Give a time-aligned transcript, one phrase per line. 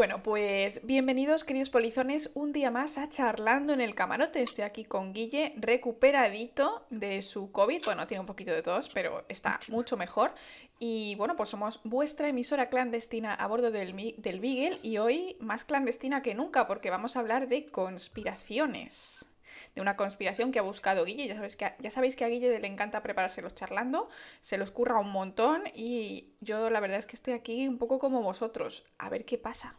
[0.00, 4.42] Bueno, pues bienvenidos, queridos polizones, un día más a Charlando en el Camarote.
[4.42, 7.84] Estoy aquí con Guille, recuperadito de su COVID.
[7.84, 10.32] Bueno, tiene un poquito de tos, pero está mucho mejor.
[10.78, 15.66] Y bueno, pues somos vuestra emisora clandestina a bordo del, del Beagle y hoy más
[15.66, 19.28] clandestina que nunca porque vamos a hablar de conspiraciones
[19.74, 21.26] de una conspiración que ha buscado Guille.
[21.26, 24.08] Ya sabéis que, ya sabéis que a Guille le encanta preparárselos charlando,
[24.40, 27.98] se los curra un montón y yo la verdad es que estoy aquí un poco
[27.98, 29.76] como vosotros, a ver qué pasa.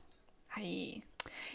[0.51, 1.03] Ahí.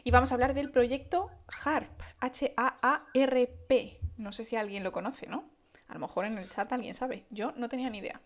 [0.05, 1.31] Y vamos a hablar del proyecto
[1.65, 4.01] HARP, H-A-A-R-P.
[4.17, 5.51] No sé si alguien lo conoce, ¿no?
[5.89, 7.25] A lo mejor en el chat alguien sabe.
[7.31, 8.21] Yo no tenía ni idea.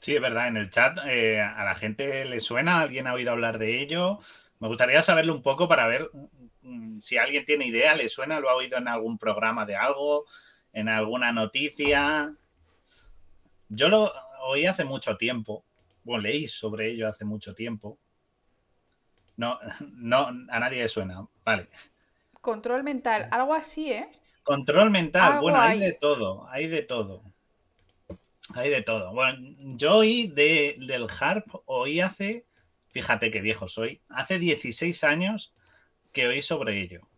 [0.00, 3.32] Sí, es verdad, en el chat eh, a la gente le suena, alguien ha oído
[3.32, 4.20] hablar de ello.
[4.58, 6.10] Me gustaría saberlo un poco para ver
[6.62, 10.26] Mm, si alguien tiene idea, le suena, lo ha oído en algún programa de algo,
[10.72, 12.34] en alguna noticia.
[13.68, 15.64] Yo lo oí hace mucho tiempo,
[16.04, 17.98] o leí sobre ello hace mucho tiempo.
[19.40, 19.58] No,
[19.94, 21.66] no, a nadie le suena, vale.
[22.42, 24.06] Control mental, algo así, ¿eh?
[24.42, 27.22] Control mental, bueno, hay de todo, hay de todo.
[28.54, 29.14] Hay de todo.
[29.14, 29.38] Bueno,
[29.76, 32.44] yo oí de, del HARP, oí hace,
[32.88, 35.54] fíjate qué viejo soy, hace 16 años
[36.12, 37.08] que oí sobre ello.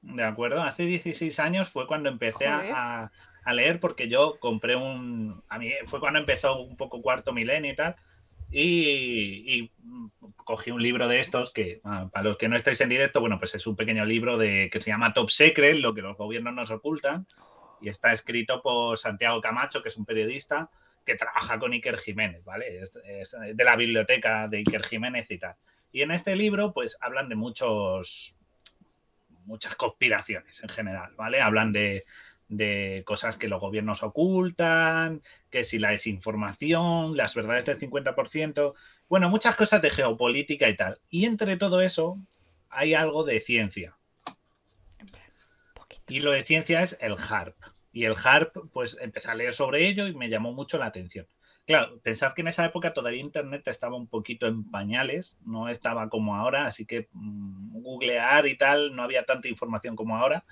[0.00, 0.62] ¿De acuerdo?
[0.62, 3.12] Hace 16 años fue cuando empecé a,
[3.52, 5.44] leer porque yo compré un...
[5.48, 7.96] A mí fue cuando empezó un poco cuarto milenio y tal.
[8.50, 9.70] Y,
[10.44, 13.38] cogí un libro de estos que, ah, para los que no estáis en directo, bueno,
[13.38, 16.54] pues es un pequeño libro de, que se llama Top Secret, lo que los gobiernos
[16.54, 17.26] nos ocultan.
[17.80, 20.70] Y está escrito por Santiago Camacho, que es un periodista
[21.04, 22.80] que trabaja con Iker Jiménez, ¿vale?
[22.82, 22.92] es
[23.32, 25.56] de la biblioteca de Iker Jiménez y tal.
[25.90, 28.36] Y en este libro, pues hablan de muchos,
[29.44, 31.40] muchas conspiraciones en general, ¿vale?
[31.40, 32.04] Hablan de,
[33.04, 38.74] cosas que los gobiernos ocultan, que si la desinformación, las verdades del 50%,
[39.08, 41.00] bueno, muchas cosas de geopolítica y tal.
[41.10, 42.18] Y entre todo eso
[42.70, 43.98] hay algo de ciencia.
[46.08, 47.56] Y lo de ciencia es el HARP.
[47.92, 51.26] Y el HARP, pues empecé a leer sobre ello y me llamó mucho la atención.
[51.66, 56.08] Claro, pensad que en esa época todavía Internet estaba un poquito en pañales, no estaba
[56.08, 60.46] como ahora, así que mm, googlear y tal, no había tanta información como ahora.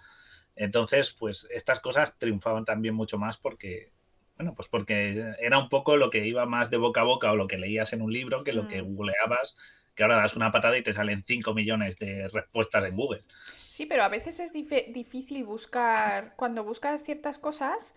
[0.56, 3.92] Entonces, pues estas cosas triunfaban también mucho más porque,
[4.36, 7.36] bueno, pues porque era un poco lo que iba más de boca a boca o
[7.36, 8.86] lo que leías en un libro que lo que mm.
[8.86, 9.56] googleabas,
[9.94, 13.22] que ahora das una patada y te salen 5 millones de respuestas en Google.
[13.68, 17.94] Sí, pero a veces es difícil buscar, cuando buscas ciertas cosas,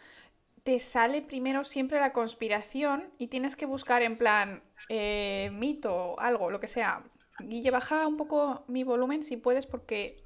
[0.63, 6.51] te sale primero siempre la conspiración y tienes que buscar en plan eh, mito, algo,
[6.51, 7.03] lo que sea.
[7.39, 10.21] Guille, baja un poco mi volumen si puedes porque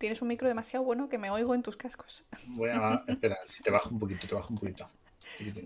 [0.00, 2.24] tienes un micro demasiado bueno que me oigo en tus cascos.
[2.46, 3.04] Voy a...
[3.06, 4.86] Espera, si te bajo un poquito, te bajo un poquito.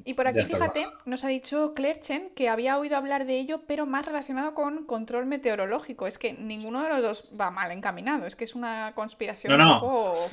[0.04, 3.86] Y por aquí, fíjate, nos ha dicho Chen que había oído hablar de ello, pero
[3.86, 6.06] más relacionado con control meteorológico.
[6.06, 8.26] Es que ninguno de los dos va mal encaminado.
[8.26, 10.28] Es que es una conspiración un poco.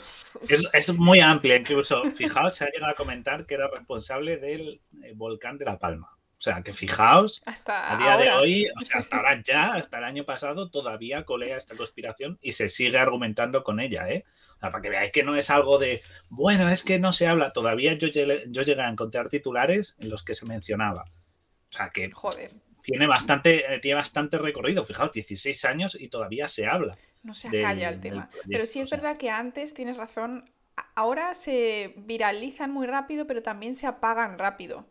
[0.73, 2.03] Es, muy amplia, incluso.
[2.16, 6.18] Fijaos, se ha llegado a comentar que era responsable del eh, volcán de La Palma.
[6.41, 10.00] O sea, que fijaos, hasta a día de hoy, o sea, hasta ahora ya, hasta
[10.00, 14.25] el año pasado, todavía colea esta conspiración y se sigue argumentando con ella, ¿eh?
[14.59, 17.53] para que veáis que no es algo de, bueno, es que no se habla.
[17.53, 21.03] Todavía yo llegué, yo llegué a encontrar titulares en los que se mencionaba.
[21.03, 22.51] O sea que Joder.
[22.81, 24.84] Tiene, bastante, eh, tiene bastante recorrido.
[24.84, 26.97] Fijaos, 16 años y todavía se habla.
[27.22, 28.31] No se acalla el tema.
[28.50, 30.51] Pero sí es verdad que antes, tienes razón,
[30.96, 34.88] ahora se viralizan muy rápido, pero también se apagan rápido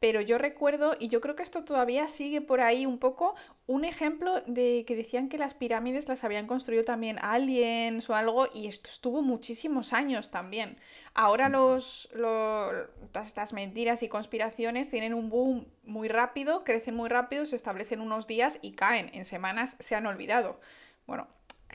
[0.00, 3.34] pero yo recuerdo, y yo creo que esto todavía sigue por ahí un poco,
[3.66, 8.46] un ejemplo de que decían que las pirámides las habían construido también aliens o algo,
[8.54, 10.78] y esto estuvo muchísimos años también.
[11.12, 17.44] Ahora los, todas estas mentiras y conspiraciones tienen un boom muy rápido, crecen muy rápido,
[17.44, 20.60] se establecen unos días y caen, en semanas se han olvidado.
[21.06, 21.28] Bueno,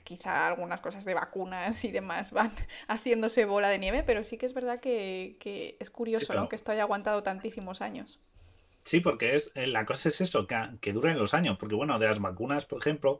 [0.05, 2.53] quizá algunas cosas de vacunas y demás van
[2.87, 6.47] haciéndose bola de nieve, pero sí que es verdad que, es curioso ¿no?
[6.47, 8.21] que esto haya aguantado tantísimos años.
[8.85, 11.99] Sí, porque es, eh, la cosa es eso, que, que duren los años, porque bueno,
[11.99, 13.19] de las vacunas, por ejemplo,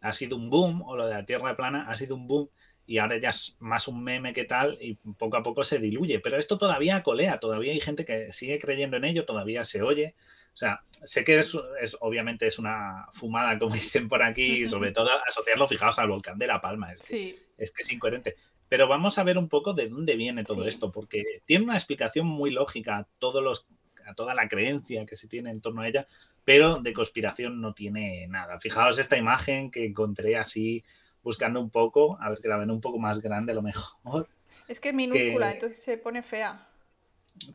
[0.00, 2.48] ha sido un boom, o lo de la Tierra plana ha sido un boom,
[2.86, 6.18] y ahora ya es más un meme que tal, y poco a poco se diluye.
[6.20, 10.14] Pero esto todavía colea, todavía hay gente que sigue creyendo en ello, todavía se oye.
[10.60, 11.56] O sea, sé que es,
[12.00, 16.38] obviamente es una fumada, como dicen por aquí, y sobre todo asociarlo, fijaos, al volcán
[16.38, 16.92] de La Palma.
[16.92, 18.36] Es, que, es que es incoherente.
[18.68, 22.26] Pero vamos a ver un poco de dónde viene todo esto, porque tiene una explicación
[22.26, 23.66] muy lógica a, todos los,
[24.06, 26.06] a toda la creencia que se tiene en torno a ella,
[26.44, 28.60] pero de conspiración no tiene nada.
[28.60, 30.84] Fijaos esta imagen que encontré así
[31.22, 34.28] buscando un poco, a ver que la ven un poco más grande a lo mejor.
[34.68, 36.69] Es que es minúscula, entonces se pone fea.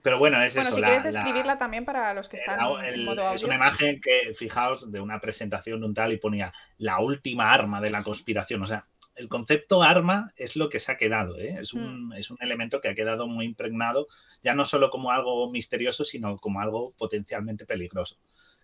[0.01, 0.77] Pero bueno, es bueno, eso.
[0.77, 3.36] si quieres describirla también para los que están en modo audio.
[3.36, 7.51] Es una imagen que, fijaos, de una presentación de un tal y ponía la última
[7.51, 8.62] arma de la conspiración.
[8.63, 11.57] O sea, el concepto arma es lo que se ha quedado, ¿eh?
[11.60, 12.13] es, un, mm.
[12.13, 14.07] es, un, elemento que ha quedado muy impregnado,
[14.44, 18.18] ya no solo como algo misterioso, sino como algo potencialmente peligroso.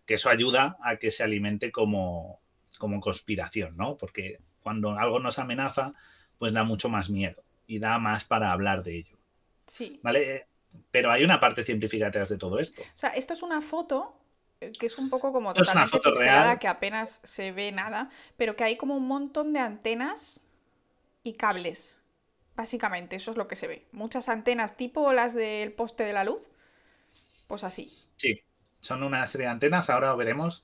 [0.06, 2.42] Que eso ayuda a que se alimente como,
[2.78, 3.98] como conspiración, ¿no?
[3.98, 5.94] Porque cuando algo nos amenaza,
[6.38, 9.18] pues da mucho más miedo y da más para hablar de ello.
[9.68, 10.00] Sí.
[10.04, 10.48] ¿Vale?
[10.91, 12.81] Pero hay una parte científica detrás de todo esto.
[12.81, 14.18] O sea, esto es una foto
[14.62, 18.63] eh, que es un poco como totalmente pixelada, que apenas se ve nada, pero que
[18.63, 20.41] hay como un montón de antenas
[21.23, 21.97] y cables.
[22.56, 23.88] Básicamente, eso es lo que se ve.
[23.91, 26.50] Muchas antenas tipo las del poste de la luz.
[27.47, 27.91] Pues así.
[28.18, 28.41] Sí,
[28.81, 29.89] son una serie de antenas.
[29.89, 30.63] Ahora veremos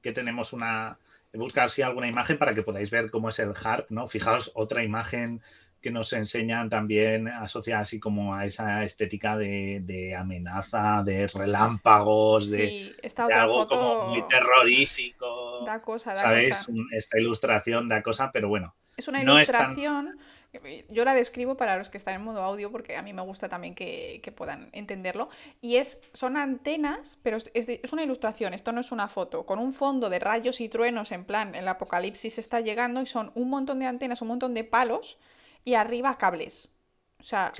[0.00, 0.98] que tenemos una.
[1.32, 4.06] Buscar si alguna imagen para que podáis ver cómo es el HARP, ¿no?
[4.06, 5.42] Fijaos, otra imagen
[5.84, 12.96] que nos enseñan también asociada así como a esa estética de, amenaza, de relámpagos, de,
[13.34, 15.62] algo como muy terrorífico.
[15.66, 16.66] Da cosa, da ¿Sabéis?
[16.90, 18.74] Esta ilustración da cosa, pero bueno.
[18.96, 20.18] Es una ilustración.
[20.88, 23.50] Yo la describo para los que están en modo audio porque a mí me gusta
[23.50, 25.28] también que, puedan entenderlo.
[25.60, 29.58] Y es, son antenas, pero es, es, una ilustración, esto no es una foto, con
[29.58, 33.50] un fondo de rayos y truenos en plan, el apocalipsis está llegando y son un
[33.50, 35.18] montón de antenas, un montón de palos
[35.64, 36.68] y arriba cables.
[37.18, 37.52] O sea,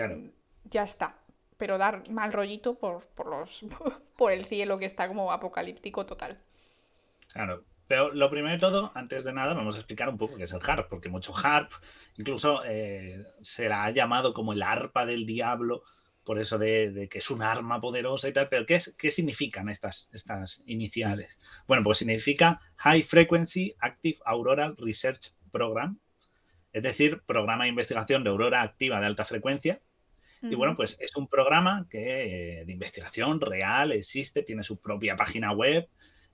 [0.65, 1.19] ya está.
[1.57, 3.65] Pero dar mal rollito por, por, los,
[4.17, 6.39] por el cielo que está como apocalíptico total.
[7.33, 7.65] Claro.
[7.87, 10.53] Pero lo primero de todo, antes de nada, vamos a explicar un poco qué es
[10.53, 11.71] el harp, porque mucho harp,
[12.17, 15.83] incluso eh, se la ha llamado como el arpa del diablo,
[16.25, 19.69] por eso de, que es un arma poderosa y tal, pero ¿qué, es, qué significan
[19.69, 21.39] estas, estas iniciales?
[21.67, 25.99] Bueno, pues significa High Frequency Active Auroral Research Program,
[26.75, 29.81] es decir, programa de investigación de aurora activa de alta frecuencia.
[30.43, 35.17] Y bueno, pues es un programa que, eh, de investigación real, existe, tiene su propia
[35.17, 35.89] página web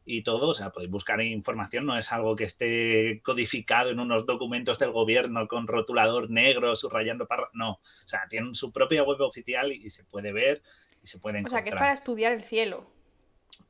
[0.05, 0.49] y todo.
[0.49, 4.91] O sea, podéis buscar información, no es algo que esté codificado en unos documentos del
[4.91, 7.51] gobierno con rotulador negro, subrayando para.
[7.53, 10.61] No, o sea, tienen su propia web oficial y, se puede ver
[11.01, 11.61] y se puede encontrar.
[11.61, 12.91] O sea, que es para estudiar el cielo.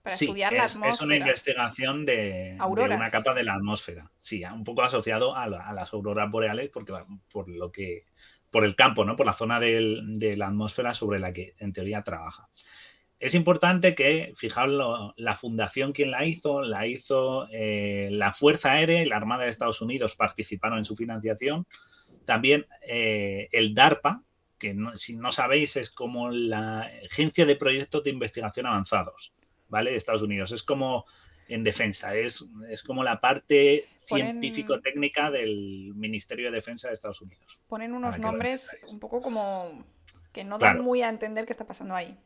[0.03, 0.95] Para estudiar la atmósfera.
[0.95, 4.11] Es una investigación de, una capa de la atmósfera.
[4.21, 6.93] Sí, un poco asociado a, las auroras boreales, porque
[7.31, 8.07] por lo que.
[8.51, 9.17] por el campo, ¿no?
[9.17, 12.49] Por la zona de la atmósfera sobre la que en teoría trabaja.
[13.21, 19.03] Es importante que, fijaos, la fundación quien la hizo, la hizo eh, la Fuerza Aérea
[19.03, 21.67] y la Armada de Estados Unidos participaron en su financiación.
[22.25, 24.23] También eh, el DARPA,
[24.59, 29.35] que si no sabéis es como la Agencia de Proyectos de Investigación Avanzados.
[29.71, 29.93] ¿Vale?
[29.93, 30.53] De Estados Unidos.
[30.53, 31.07] Es como
[31.49, 37.61] en defensa, es, es como la parte científico-técnica del Ministerio de Defensa de Estados Unidos.
[37.67, 39.85] Ponen unos nombres un poco como
[40.33, 42.17] que no dan muy a entender qué está pasando ahí.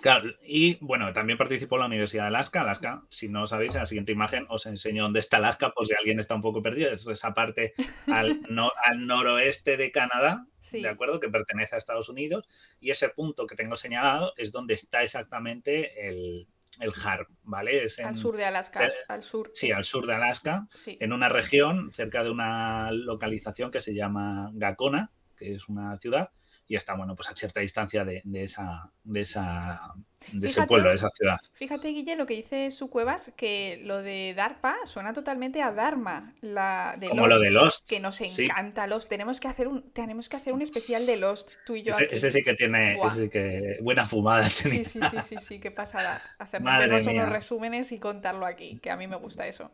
[0.00, 2.62] Claro, y bueno, también participó la Universidad de Alaska.
[2.62, 5.94] Alaska, si no sabéis, en la siguiente imagen os enseño dónde está Alaska, por si
[5.94, 6.90] alguien está un poco perdido.
[6.90, 7.74] Es esa parte
[8.06, 8.40] al,
[8.84, 11.20] al noroeste de Canadá, ¿de acuerdo?
[11.20, 12.48] Que pertenece a Estados Unidos.
[12.80, 16.48] Y ese punto que tengo señalado es donde está exactamente el,
[16.80, 17.84] el HARP, ¿vale?
[17.84, 19.50] Es al sur de Alaska, al sur.
[19.52, 24.50] Sí, al sur de Alaska, en una región cerca de una localización que se llama
[24.54, 26.30] Gacona, que es una ciudad,
[26.66, 29.94] y está, bueno, pues a cierta distancia de, esa, de, esa,
[30.32, 31.38] de ese pueblo, de esa ciudad.
[31.54, 36.34] Fíjate, Guille, lo que dice su Cuevas, que lo de DARPA suena totalmente a Dharma,
[36.40, 37.88] la de Como lo de Lost.
[37.88, 39.08] Que nos encanta Lost.
[39.08, 41.94] Tenemos que hacer un, tenemos que hacer un especial de Lost, tú y yo.
[41.98, 44.48] Ese, sí que tiene ese que buena fumada.
[44.48, 46.22] Sí, sí, sí, sí, sí, qué pasada.
[46.38, 49.70] Hacernos unos resúmenes y contarlo aquí, que a mí me gusta eso.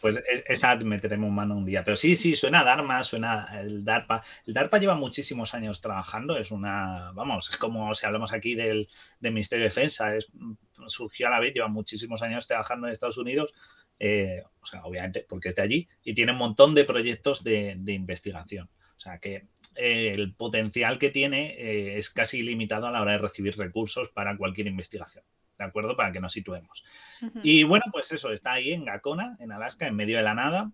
[0.00, 1.84] Pues esa meteremos mano un día.
[1.84, 4.22] Pero sí, sí, suena a Dharma, suena el DARPA.
[4.46, 8.88] El DARPA lleva muchísimos años trabajando, es una, vamos, es como si hablamos aquí del,
[9.20, 10.16] del Ministerio defensa.
[10.16, 10.28] Es,
[10.88, 13.54] surgió a la vez, lleva muchísimos años trabajando en Estados Unidos,
[13.98, 17.78] eh, o sea, obviamente porque es de allí, y tiene un montón de proyectos de,
[17.86, 18.68] investigación.
[18.96, 23.12] O sea que eh, el potencial que tiene eh, es casi ilimitado a la hora
[23.12, 25.24] de recibir recursos para cualquier investigación.
[25.58, 25.96] ¿De acuerdo?
[25.96, 26.84] Para que nos situemos.
[27.42, 30.70] Y bueno, pues eso, está ahí en Gacona, en Alaska, en medio de la nada.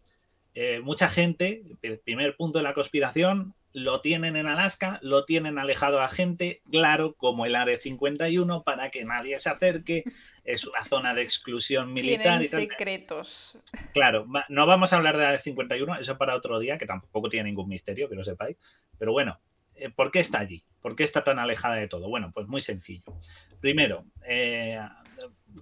[0.83, 1.63] mucha gente,
[2.05, 7.15] primer punto de la conspiración, lo tienen en Alaska, lo tienen alejado a gente, claro,
[7.15, 10.05] como el Área 51, para que nadie se acerque.
[10.45, 12.41] Es una zona de exclusión militar.
[12.41, 13.59] Tienen secretos.
[13.95, 17.49] Claro, no vamos a hablar de Área 51, eso para otro día, que tampoco tiene
[17.49, 18.57] ningún misterio, que lo sepáis.
[18.99, 19.41] Pero bueno,
[19.75, 20.65] eh, ¿por qué está allí?
[20.81, 22.09] ¿Por qué está tan alejada de todo?
[22.09, 23.17] Bueno, pues muy sencillo.
[23.61, 24.79] Primero, eh,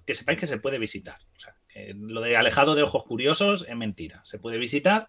[0.05, 1.19] que sepáis que se puede visitar.
[1.35, 4.21] O sea, que lo de alejado de ojos curiosos es mentira.
[4.25, 5.07] Se puede visitar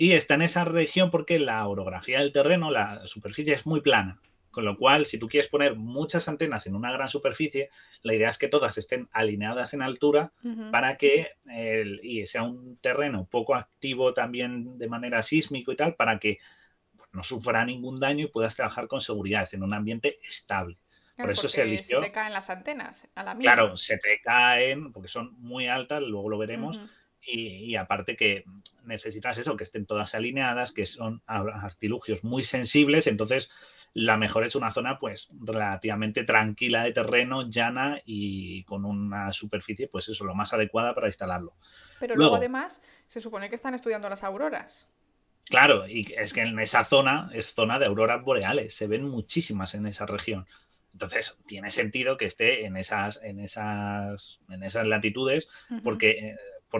[0.00, 4.18] y está en esa región porque la orografía del terreno, la superficie es muy plana,
[4.50, 7.68] Con lo cual, si tú quieres poner muchas antenas en una gran superficie,
[8.00, 10.32] la idea es que todas estén alineadas en altura
[10.72, 15.94] para que el, y sea un terreno poco activo también de manera sísmico y tal,
[15.96, 16.38] para que
[17.12, 20.78] no sufra ningún daño y puedas trabajar con seguridad en un ambiente estable.
[21.14, 22.00] Por eso se eligió.
[22.00, 26.02] Se te caen las antenas a la Claro, se te caen porque son muy altas,
[26.02, 26.80] luego lo veremos.
[27.22, 28.44] Y, aparte que
[28.84, 33.50] necesitas eso, que estén todas alineadas, que son artilugios muy sensibles, entonces
[33.92, 39.88] la mejor es una zona pues relativamente tranquila de terreno, llana y con una superficie
[39.88, 41.54] pues eso, lo más adecuada para instalarlo.
[41.98, 44.88] Pero luego, además se supone que están estudiando las auroras.
[45.46, 49.74] Claro, y es que en esa zona es zona de auroras boreales, se ven muchísimas
[49.74, 50.46] en esa región.
[50.92, 55.48] Entonces, tiene sentido que esté en esas, en esas, en esas latitudes,
[55.82, 56.36] porque, eh, porque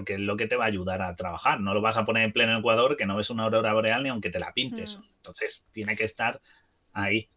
[0.07, 1.61] es lo que te va a ayudar a trabajar.
[1.61, 4.09] No lo vas a poner en pleno Ecuador, que no ves una aurora boreal ni
[4.09, 4.99] aunque te la pintes.
[4.99, 5.03] Mm.
[5.17, 6.41] Entonces, tiene que estar
[6.93, 7.29] ahí.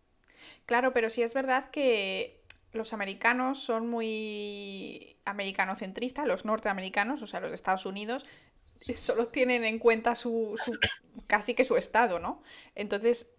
[0.66, 2.42] Claro, pero sí es verdad que
[2.72, 8.26] los americanos son muy americanocentristas, los norteamericanos, o sea, los de Estados Unidos,
[8.96, 10.78] solo tienen en cuenta su, su
[11.28, 12.42] casi que su estado, ¿no?
[12.76, 13.30] Entonces,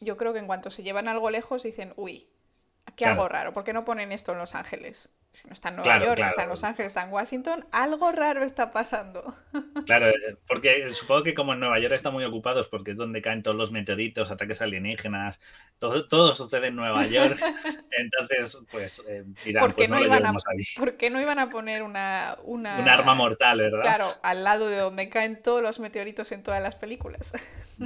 [0.00, 2.28] yo creo que en cuanto se llevan algo lejos dicen, uy,
[2.96, 3.52] ¿qué hago raro?
[3.52, 5.10] ¿Por qué no ponen esto en Los Ángeles?
[5.32, 8.44] Si no está en Nueva York, está en Los Ángeles, está en Washington, algo raro
[8.44, 9.34] está pasando.
[9.86, 13.22] Claro, eh, porque supongo que como en Nueva York están muy ocupados porque es donde
[13.22, 15.40] caen todos los meteoritos, ataques alienígenas,
[15.80, 17.38] todo, todo sucede en Nueva York.
[17.98, 19.24] Entonces, pues, eh,
[19.58, 20.32] ¿Por, qué pues no, iban a,
[20.76, 22.78] ¿Por qué no iban a poner una, una...
[22.78, 23.82] Un arma mortal, ¿verdad?
[23.82, 27.32] Claro, al lado de donde caen todos los meteoritos en todas las películas.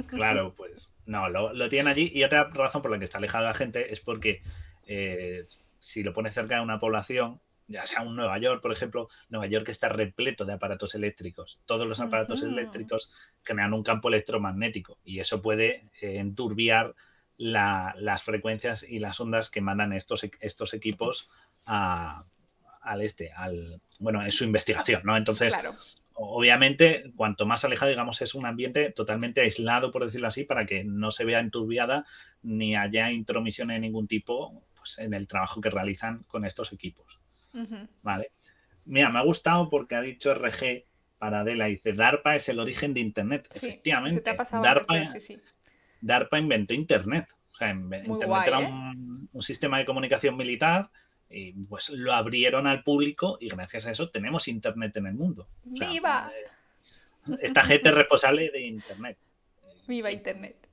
[0.09, 2.11] Claro, pues no, lo, lo tienen allí.
[2.13, 4.43] Y otra razón por la que está alejada la gente es porque
[4.85, 5.45] eh,
[5.79, 9.47] si lo pones cerca de una población, ya sea un Nueva York, por ejemplo, Nueva
[9.47, 11.61] York está repleto de aparatos eléctricos.
[11.65, 13.11] Todos los aparatos eléctricos
[13.43, 16.93] generan un campo electromagnético y eso puede eh, enturbiar
[17.37, 21.29] las frecuencias y las ondas que mandan estos, e, estos equipos
[21.65, 25.17] al este, al bueno, en su investigación, ¿no?
[25.17, 25.53] Entonces,
[26.13, 30.83] obviamente, cuanto más alejado, digamos, es un ambiente totalmente aislado, por decirlo así, para que
[30.83, 32.05] no se vea enturbiada
[32.43, 37.19] ni haya intromisión de ningún tipo pues, en el trabajo que realizan con estos equipos.
[38.03, 38.31] Vale.
[38.85, 40.85] Mira, me ha gustado porque ha dicho RG
[41.17, 43.47] para Adela, dice, DARPA es el origen de Internet.
[43.55, 44.21] Efectivamente.
[46.01, 47.27] DARPA, inventó Internet.
[47.51, 48.67] O sea, Internet era ¿eh?
[49.31, 50.91] un, sistema de comunicación militar
[51.29, 55.47] y pues lo abrieron al público y gracias a eso tenemos Internet en el mundo.
[55.63, 56.29] ¡Viva!
[56.31, 59.17] Eh, esta gente es responsable de Internet.
[59.87, 60.64] ¡Viva Internet!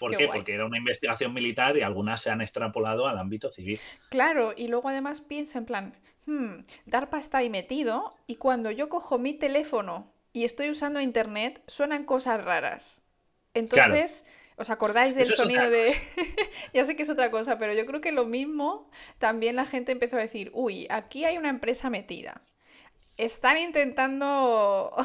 [0.00, 0.28] ¿Por qué?
[0.28, 3.78] Porque era una investigación militar y algunas se han extrapolado al ámbito civil.
[4.08, 8.88] Claro, y luego además piensa en plan, hmm, DARPA está ahí metido y cuando yo
[8.88, 13.02] cojo mi teléfono y estoy usando internet, suenan cosas raras.
[13.52, 14.24] Entonces,
[14.56, 15.92] ¿os acordáis del sonido de...
[16.72, 18.88] ya sé que es otra cosa, pero yo creo que lo mismo
[19.18, 22.40] también la gente empezó a decir, uy, aquí hay una empresa metida.
[23.18, 24.96] Están intentando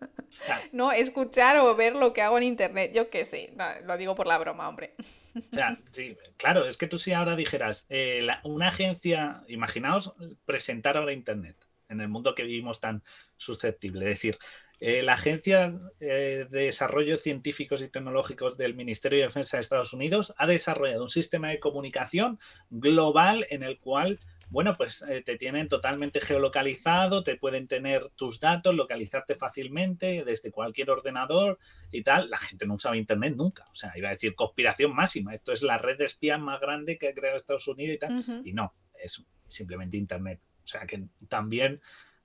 [0.72, 2.92] no escuchar o ver lo que hago en internet.
[2.94, 3.52] Yo qué sé,
[3.84, 4.94] lo digo por la broma, hombre.
[5.34, 10.14] O sea, sí, claro, es que tú si ahora dijeras, eh, una agencia, imaginaos
[10.44, 11.56] presentar ahora internet
[11.88, 13.02] en el mundo que vivimos tan
[13.36, 14.38] susceptible, es decir,
[14.80, 19.92] eh, la Agencia eh, de Desarrollo Científicos y Tecnológicos del Ministerio de Defensa de Estados
[19.92, 22.38] Unidos ha desarrollado un sistema de comunicación
[22.70, 28.40] global en el cual bueno, pues eh, te tienen totalmente geolocalizado, te pueden tener tus
[28.40, 31.58] datos, localizarte fácilmente desde cualquier ordenador
[31.90, 32.30] y tal.
[32.30, 33.64] La gente no usaba Internet nunca.
[33.70, 35.34] O sea, iba a decir conspiración máxima.
[35.34, 38.42] Esto es la red de espías más grande que ha creado Estados Unidos y tal.
[38.44, 40.40] Y no, es simplemente Internet.
[40.64, 41.82] O sea, que también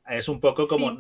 [0.07, 0.97] es un poco como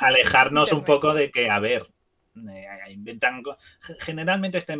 [0.00, 1.88] alejarnos un poco de que, a ver,
[2.36, 3.42] eh, inventan...
[4.00, 4.76] Generalmente este,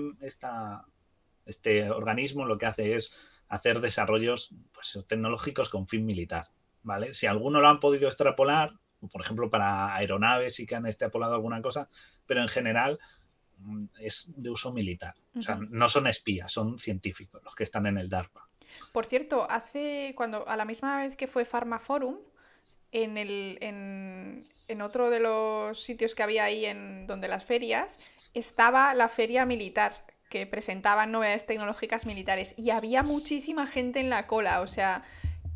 [1.46, 3.12] este organismo lo que hace es
[3.52, 6.48] hacer desarrollos pues, tecnológicos con fin militar.
[6.82, 7.12] ¿vale?
[7.12, 8.72] Si alguno lo han podido extrapolar,
[9.10, 11.86] por ejemplo, para aeronaves sí que han extrapolado alguna cosa,
[12.24, 12.98] pero en general
[13.58, 15.14] mm, es de uso militar.
[15.36, 18.46] O sea, no son espías, son científicos los que están en el DARPA.
[18.90, 22.16] Por cierto, hace cuando a la misma vez que fue Pharmaforum,
[22.90, 27.98] en, el, en, en, otro de los sitios que había ahí en donde las ferias,
[28.32, 34.26] estaba la feria militar, que presentaban novedades tecnológicas militares y había muchísima gente en la
[34.26, 35.04] cola, o sea,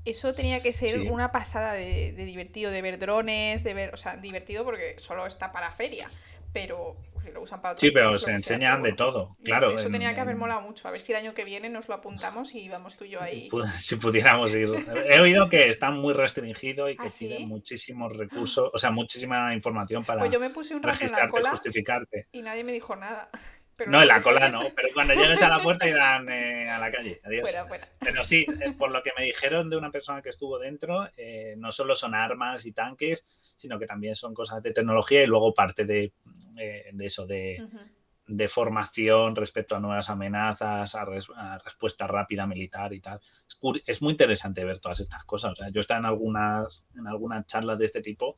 [0.04, 4.18] eso tenía que ser una pasada de, divertido, de ver drones, de ver, o sea,
[4.18, 6.10] divertido porque solo está para feria,
[6.52, 9.70] pero si lo usan para Sí, pero se enseñan de todo, claro.
[9.70, 11.94] Eso tenía que haber molado mucho, a ver si el año que viene nos lo
[11.94, 13.48] apuntamos y vamos tú y yo ahí.
[13.80, 14.68] Si pudiéramos ir.
[15.06, 19.54] He oído que está muy restringido y que tiene ¿Ah, muchísimos recursos, o sea, muchísima
[19.54, 22.28] información para pues yo me puse un rato en la cola justificarte.
[22.30, 23.30] y nadie me dijo nada.
[23.86, 26.90] No, en la cola no, pero cuando llegues a la puerta irán eh, a la
[26.90, 27.20] calle.
[27.24, 27.42] Adiós.
[27.42, 27.88] Fuera, fuera.
[28.00, 31.54] Pero sí, eh, por lo que me dijeron de una persona que estuvo dentro, eh,
[31.58, 35.52] no solo son armas y tanques, sino que también son cosas de tecnología y luego
[35.52, 36.12] parte de,
[37.00, 37.58] eso, de,
[38.48, 43.20] formación respecto a nuevas amenazas, a, respuesta rápida militar y tal.
[43.86, 45.52] Es, muy interesante ver todas estas cosas.
[45.52, 48.36] O sea, yo he estado en algunas, en algunas charlas de este tipo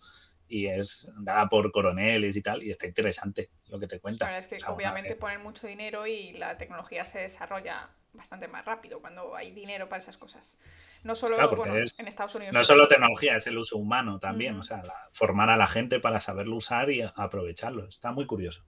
[0.48, 4.36] y es dada por coroneles y tal, y está interesante lo que te cuenta.
[4.38, 9.36] Es que obviamente ponen mucho dinero y la tecnología se desarrolla bastante más rápido cuando
[9.36, 10.58] hay dinero para esas cosas.
[11.04, 11.36] No solo
[11.66, 12.54] en Estados Unidos.
[12.54, 16.20] No solo tecnología, es el uso humano también, o sea, formar a la gente para
[16.20, 17.86] saberlo usar y aprovecharlo.
[17.86, 18.64] Está muy curioso.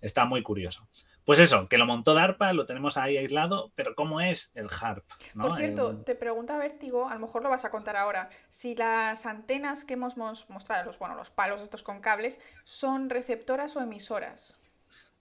[0.00, 0.88] Está muy curioso.
[1.24, 5.04] Pues eso, que lo montó DARPA, lo tenemos ahí aislado, pero ¿cómo es el HARP?
[5.34, 9.26] Por cierto, te pregunta Vértigo, a lo mejor lo vas a contar ahora, si las
[9.26, 14.60] antenas que hemos mostrado, los, bueno, los palos estos con cables, son receptoras o emisoras.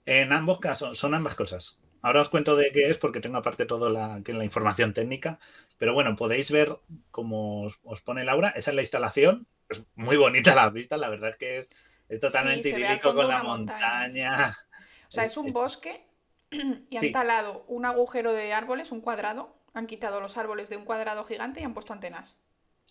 [0.05, 1.77] En ambos casos, son ambas cosas.
[2.01, 5.37] Ahora os cuento de qué es porque tengo aparte toda la, la información técnica,
[5.77, 6.77] pero bueno, podéis ver
[7.11, 11.31] cómo os, pone Laura, esa es la instalación, es muy bonita la vista, la verdad
[11.31, 11.69] es que es,
[12.21, 14.57] totalmente idílico con la montaña
[15.09, 16.05] o sea, es un bosque
[16.89, 20.85] y han talado un agujero de árboles, un cuadrado, han quitado los árboles de un
[20.85, 22.37] cuadrado gigante y han puesto antenas.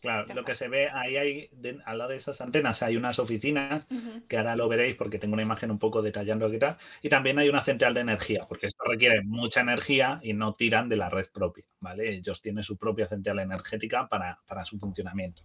[0.01, 1.51] Claro, lo que se ve ahí hay,
[1.85, 3.89] al lado de esas antenas hay unas oficinas,
[4.29, 7.37] que ahora lo veréis porque tengo una imagen un poco detallando qué tal, y también
[7.41, 11.11] hay una central de energía, porque esto requiere mucha energía y no tiran de la
[11.11, 12.15] red propia, ¿vale?
[12.15, 15.43] Ellos tienen su propia central energética para, su funcionamiento.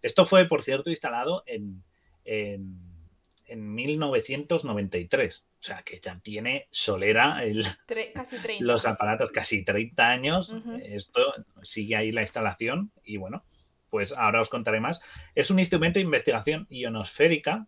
[0.00, 1.82] Esto fue, por cierto, instalado en
[2.24, 2.91] en
[3.56, 5.46] 1993.
[5.48, 7.64] O sea, que ya tiene solera el,
[8.60, 10.54] los aparatos, casi 30 años.
[10.82, 13.44] Esto sigue ahí la instalación y bueno,
[13.90, 15.00] pues ahora os contaré más.
[15.34, 17.66] Es un instrumento de investigación ionosférica,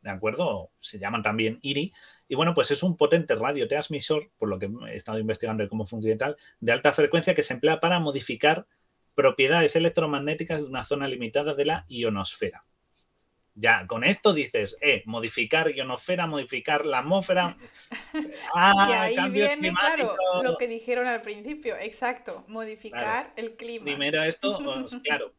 [0.00, 0.70] ¿de acuerdo?
[0.80, 1.92] Se llaman también IRI.
[2.28, 5.86] Y bueno, pues es un potente radiotransmisor, por lo que he estado investigando de cómo
[5.86, 8.66] funciona tal, de alta frecuencia que se emplea para modificar
[9.14, 12.64] propiedades electromagnéticas de una zona limitada de la ionosfera.
[13.56, 17.56] Ya, con esto dices, eh, modificar ionosfera, modificar la atmósfera.
[18.54, 23.84] Ah, y ahí viene, claro, lo que dijeron al principio, exacto, modificar el clima.
[23.86, 24.58] Primero esto,
[25.02, 25.34] claro,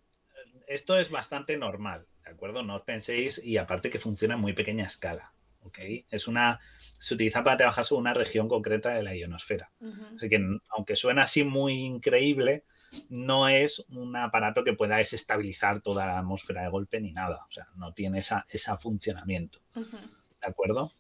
[0.68, 2.64] esto es bastante normal, ¿de acuerdo?
[2.64, 5.80] No os penséis, y aparte que funciona en muy pequeña escala, ¿ok?
[6.10, 6.60] Es una,
[7.00, 9.72] se utiliza para trabajar sobre una región concreta de la ionosfera.
[10.16, 12.66] Así que, aunque suena así muy increíble,
[13.10, 17.46] no es un aparato que pueda desestabilizar toda la atmósfera de golpe ni nada.
[17.48, 19.60] O sea, no tiene esa, ese funcionamiento.
[19.74, 20.92] ¿De acuerdo?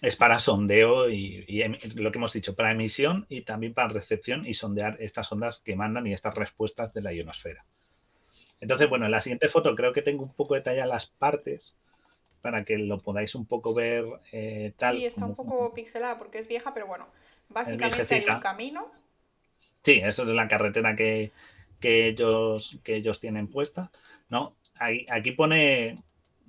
[0.00, 1.46] Es para sondeo y,
[1.94, 5.76] lo que hemos dicho, para emisión y también para recepción y sondear estas ondas que
[5.76, 7.64] mandan y estas respuestas de la ionosfera.
[8.60, 11.74] Entonces, bueno, en la siguiente foto creo que tengo un poco detalladas las partes
[12.40, 14.96] para que lo podáis un poco ver eh, tal.
[14.96, 17.08] Sí, está un poco pixelada porque es vieja, pero bueno,
[17.48, 18.90] básicamente hay un camino
[19.84, 21.32] Sí, eso es la carretera que,
[21.80, 23.90] ellos, que ellos tienen puesta.
[24.28, 24.56] No,
[25.08, 26.02] aquí pone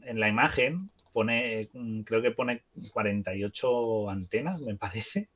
[0.03, 1.69] en la imagen, pone,
[2.05, 5.29] creo que pone 48 antenas, me parece.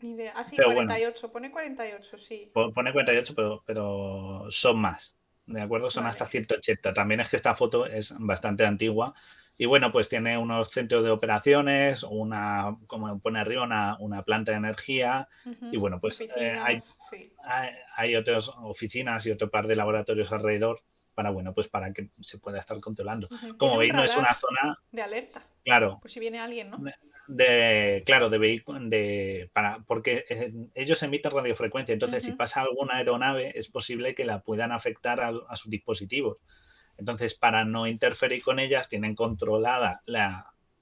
[0.00, 0.32] Ni idea.
[0.34, 2.50] Ah, sí, 48, pone 48, sí.
[2.54, 5.16] Pone 48, pero, pero son más.
[5.44, 5.90] ¿De acuerdo?
[5.90, 6.94] Son hasta 180.
[6.94, 9.12] También es que esta foto es bastante antigua
[9.60, 14.56] y bueno, pues tiene unos centros de operaciones, una, como pone arriba, una, planta de
[14.56, 15.28] energía.
[15.70, 16.78] Y bueno, pues eh, hay,
[17.94, 20.80] hay, otras oficinas y otro par de laboratorios alrededor
[21.12, 23.28] para, bueno, pues para que se pueda estar controlando.
[23.58, 24.78] Como veis, no es una zona...
[24.92, 25.42] De alerta.
[25.62, 25.98] Claro.
[26.00, 26.78] Por si viene alguien, ¿no?
[27.28, 32.96] De, claro, de vehículo, de, para, porque eh, ellos emiten radiofrecuencia, entonces si pasa alguna
[32.96, 36.38] aeronave es posible que la puedan afectar a, a sus dispositivos.
[37.00, 40.02] Entonces, para no interferir con ellas, tienen controlada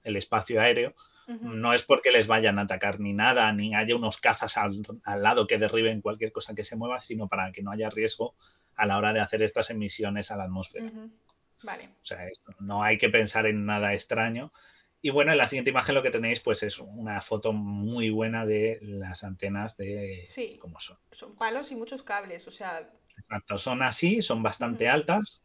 [0.03, 0.95] el espacio aéreo.
[1.29, 5.47] No es porque les vayan a atacar ni nada, ni haya unos cazas al, lado
[5.47, 8.35] que derriben cualquier cosa que se mueva, sino para que no haya riesgo
[8.75, 10.91] a la hora de hacer estas emisiones a la atmósfera.
[11.63, 11.91] Vale.
[12.03, 12.27] O sea,
[12.61, 14.53] no hay que pensar en nada extraño.
[15.03, 18.47] Y bueno, en la siguiente imagen lo que tenéis pues es una foto muy buena
[18.47, 20.97] de las antenas de sí, cómo son.
[21.13, 22.91] Son palos y muchos cables, o sea...
[23.17, 25.43] Exacto, son así, son bastante altas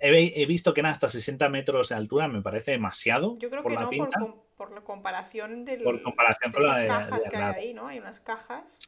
[0.00, 3.36] he, visto que eran hasta 60 metros de altura, me parece demasiado.
[3.38, 7.88] Yo creo que no, por, la comparación de las cajas que hay ahí, ¿no?
[7.88, 8.80] Hay unas cajas.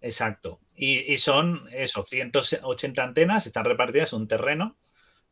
[0.00, 0.60] Exacto.
[0.74, 4.76] Y, son eso, 180 antenas, están repartidas en un terreno,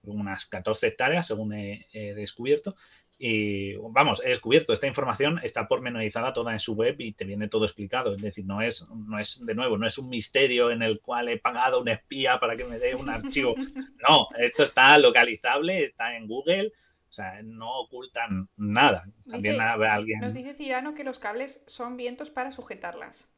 [0.03, 2.77] unas 14 hectáreas, según he descubierto,
[3.21, 7.49] y vamos, he descubierto, esta información está pormenorizada toda en su web y te viene
[7.49, 8.15] todo explicado.
[8.15, 11.29] Es decir, no es, no es, de nuevo, no es un misterio en el cual
[11.29, 13.55] he pagado un espía para que me dé un archivo.
[14.09, 16.73] No, esto está localizable, está en Google,
[17.09, 19.05] O sea, no ocultan nada.
[19.29, 20.21] También alguien...
[20.21, 23.29] Nos dice Cirano que los cables son vientos para sujetarlas.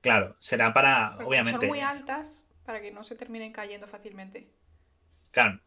[0.00, 1.58] Claro, será para, obviamente.
[1.58, 4.50] Son muy altas para que no se terminen cayendo fácilmente.
[5.30, 5.60] Claro,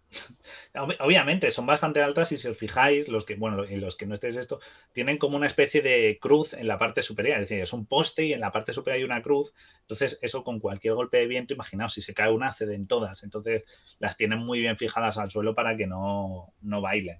[0.99, 4.13] obviamente son bastante altas y si os fijáis, los que, bueno, en los que no
[4.13, 4.59] estéis esto,
[4.91, 8.25] tienen como una especie de cruz en la parte superior, es decir, es un poste
[8.25, 11.53] y en la parte superior hay una cruz, entonces eso con cualquier golpe de viento,
[11.53, 13.63] imaginaos, si se cae una, ceden todas, entonces
[13.99, 17.19] las tienen muy bien fijadas al suelo para que no, no bailen.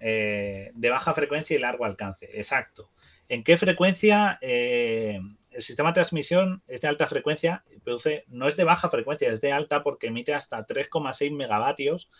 [0.00, 2.90] Eh, de baja frecuencia y largo alcance, exacto.
[3.28, 4.38] ¿En qué frecuencia?
[4.40, 5.18] Eh,
[5.56, 9.40] el sistema de transmisión es de alta frecuencia, produce, no es de baja frecuencia, es
[9.40, 12.10] de alta porque emite hasta 3,6 megavatios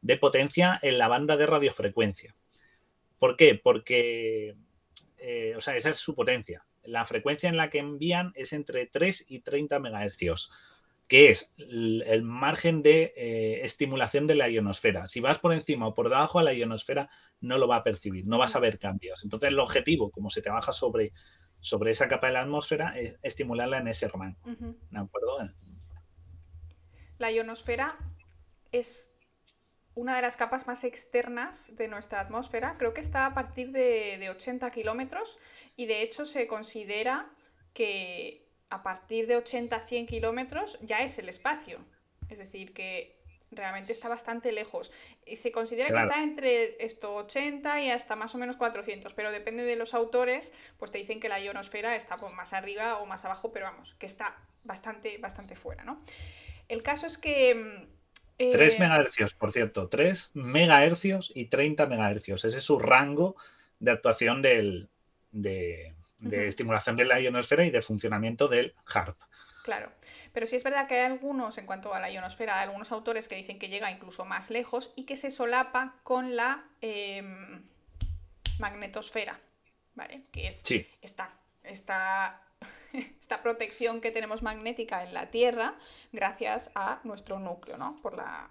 [0.00, 2.34] de potencia en la banda de radiofrecuencia.
[3.18, 3.54] ¿Por qué?
[3.62, 4.56] Porque,
[5.18, 6.64] eh, o sea, esa es su potencia.
[6.84, 10.50] La frecuencia en la que envían es entre 3 y 30 megahercios,
[11.06, 15.06] que es el, margen de eh, estimulación de la ionosfera.
[15.06, 18.26] Si vas por encima o por debajo de la ionosfera, no lo va a percibir,
[18.26, 19.22] no vas a ver cambios.
[19.22, 21.12] Entonces, el objetivo, como se trabaja sobre
[21.66, 24.38] sobre esa capa de la atmósfera es estimularla en ese rango.
[24.44, 25.50] ¿De acuerdo?
[27.18, 27.98] La ionosfera
[28.70, 29.12] es
[29.96, 32.76] una de las capas más externas de nuestra atmósfera.
[32.78, 35.40] Creo que está a partir de, 80 kilómetros
[35.74, 37.34] y de hecho se considera
[37.72, 41.84] que a partir de 80-100 kilómetros ya es el espacio.
[42.28, 43.15] Es decir, que
[43.56, 44.92] realmente está bastante lejos.
[45.24, 49.32] Y se considera que está entre esto 80 y hasta más o menos 400, pero
[49.32, 53.06] depende de los autores, pues te dicen que la ionosfera está pues, más arriba o
[53.06, 56.02] más abajo, pero vamos, que está bastante, bastante fuera, ¿no?
[56.68, 57.88] El caso es que...
[58.38, 62.44] 3 eh, megahercios, por cierto, 3 megahercios y 30 megahercios.
[62.44, 63.36] Ese es su rango
[63.78, 64.90] de actuación del,
[65.32, 69.16] de, estimulación de la ionosfera y de funcionamiento del HARP.
[69.64, 69.90] Claro,
[70.36, 73.26] pero sí es verdad que hay algunos, en cuanto a la ionosfera, hay algunos autores
[73.26, 77.62] que dicen que llega incluso más lejos y que se solapa con la em,
[78.58, 79.40] magnetosfera,
[79.94, 80.24] ¿vale?
[80.32, 80.62] Que es
[81.00, 82.45] esta, esta
[83.20, 85.76] esta protección que tenemos magnética en la Tierra
[86.12, 87.96] gracias a nuestro núcleo, ¿no?
[87.96, 88.50] Por la,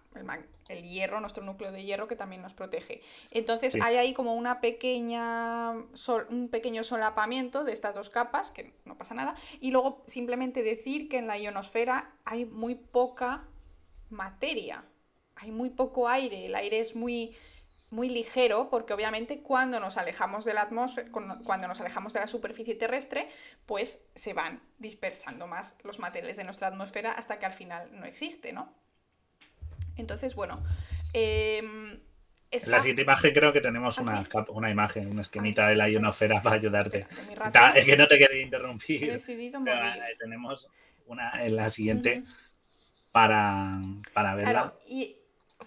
[0.69, 3.01] el, hierro, nuestro núcleo de hierro que también nos protege.
[3.31, 5.71] Entonces hay ahí como una pequeña
[6.29, 11.09] un pequeño solapamiento de estas dos capas, que no pasa nada, y luego simplemente decir
[11.09, 13.47] que en la ionosfera hay muy poca
[14.09, 14.85] materia,
[15.35, 17.35] hay muy poco aire, el aire es muy
[17.95, 22.27] muy ligero, porque obviamente cuando nos alejamos de la atmósfera, cuando nos alejamos de la
[22.27, 23.29] superficie terrestre,
[23.65, 28.05] pues se van dispersando más los materiales de nuestra atmósfera hasta que al final no
[28.05, 28.73] existe, ¿no?
[29.95, 30.61] Entonces, bueno.
[31.13, 31.63] Eh,
[32.65, 36.57] La siguiente imagen creo que tenemos ¿Ah, una, imagen, una esquemita de la ionosfera para
[36.57, 37.07] ayudarte.
[37.75, 39.05] Es que no te quería interrumpir.
[39.05, 39.61] He decidido
[40.19, 40.69] tenemos
[41.07, 42.23] una en la siguiente
[43.13, 43.79] para,
[44.13, 44.51] para verla.
[44.51, 45.17] Claro, y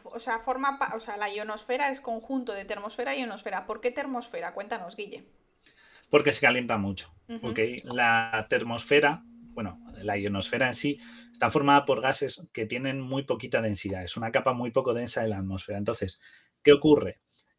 [0.04, 3.66] o sea, forma, o sea, la ionosfera es conjunto de termosfera y ionosfera.
[3.66, 4.52] ¿Por qué termosfera?
[4.52, 5.24] Cuéntanos, Guille.
[6.10, 7.14] Porque se calienta mucho.
[7.84, 9.22] La termosfera,
[9.52, 10.98] bueno, la ionosfera en sí,
[11.32, 14.02] está formada por gases que tienen muy poquita densidad.
[14.02, 15.78] Es una capa muy poco densa de la atmósfera.
[15.78, 16.20] Entonces,
[16.62, 17.18] ¿qué ocurre?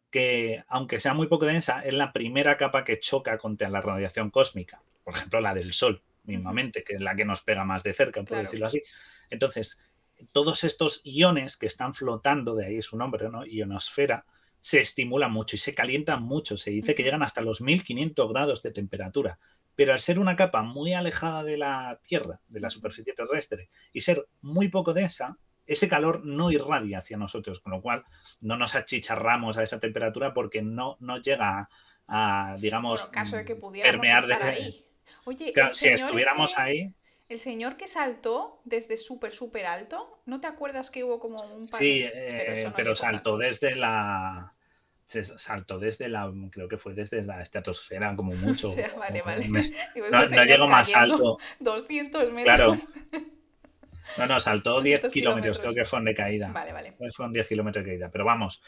[0.09, 4.31] Que aunque sea muy poco densa, es la primera capa que choca contra la radiación
[4.31, 4.81] cósmica.
[5.03, 8.23] Por ejemplo, la del Sol, mismamente, que es la que nos pega más de cerca,
[8.23, 8.81] por decirlo así.
[9.29, 9.79] Entonces,
[10.31, 13.45] todos estos iones que están flotando, de ahí su nombre, ¿no?
[13.45, 14.25] Ionosfera,
[14.61, 16.57] se estimulan mucho y se calientan mucho.
[16.57, 19.39] Se dice que llegan hasta los 1500 grados de temperatura.
[19.75, 24.01] Pero al ser una capa muy alejada de la Tierra, de la superficie terrestre, y
[24.01, 28.03] ser muy poco densa, ese calor no irradia hacia nosotros, con lo cual
[28.41, 31.69] no nos achicharramos a esa temperatura porque no, no llega
[32.07, 34.83] a, digamos, caso de que permear ahí.
[35.25, 36.95] Oye, si estuviéramos ahí,
[37.29, 41.69] el señor que saltó desde súper, súper alto, ¿no te acuerdas que hubo como un
[41.69, 42.03] par Sí,
[42.75, 44.53] pero, eh, saltó desde la.
[45.05, 46.31] Saltó desde la.
[46.51, 48.67] Creo que fue desde la estratosfera, como mucho.
[48.67, 49.47] o sea, vale, vale.
[50.11, 51.37] no, llegó más alto.
[51.59, 52.45] 200 metros.
[52.45, 52.77] Claro.
[54.17, 56.51] No, no, saltó 10 kilómetros, creo que fueron de caída.
[56.51, 56.95] Vale, vale.
[57.11, 58.09] Fueron 10 kilómetros de caída.
[58.11, 58.63] Pero vamos,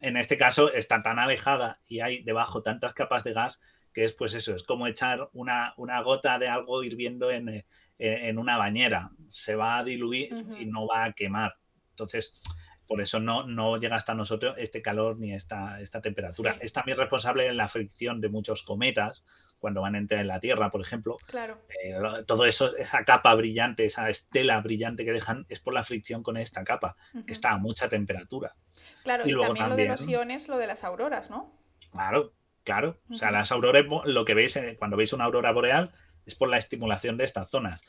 [0.00, 3.60] en este caso está tan alejada y hay debajo tantas capas de gas
[3.92, 7.66] que es pues eso, es como echar una, una gota de algo hirviendo en, eh,
[8.00, 11.54] en una bañera, se va a diluir y no va a quemar.
[11.90, 12.40] Entonces,
[12.86, 16.56] por eso no, no llega hasta nosotros este calor ni esta, esta temperatura.
[16.60, 19.22] Es también responsable en la fricción de muchos cometas
[19.60, 21.18] cuando van a entrar en la Tierra, por ejemplo.
[21.26, 21.60] Claro.
[21.84, 21.94] Eh,
[22.26, 26.36] todo eso, esa capa brillante, esa estela brillante que dejan, es por la fricción con
[26.36, 28.56] esta capa, que está a mucha temperatura.
[29.04, 31.62] Claro, y, también, lo de los iones, lo de las auroras, ¿no?
[31.92, 32.32] Claro,
[32.64, 32.98] claro.
[33.10, 35.92] O sea, las auroras, lo que veis eh, cuando veis una aurora boreal,
[36.30, 37.84] es por la estimulación de estas zonas.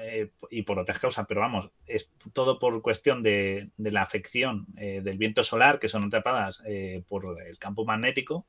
[0.00, 5.02] eh, y por otras causas, pero vamos, es todo por cuestión de, la afección eh,
[5.02, 8.46] del viento solar, que son atrapadas eh, por el campo magnético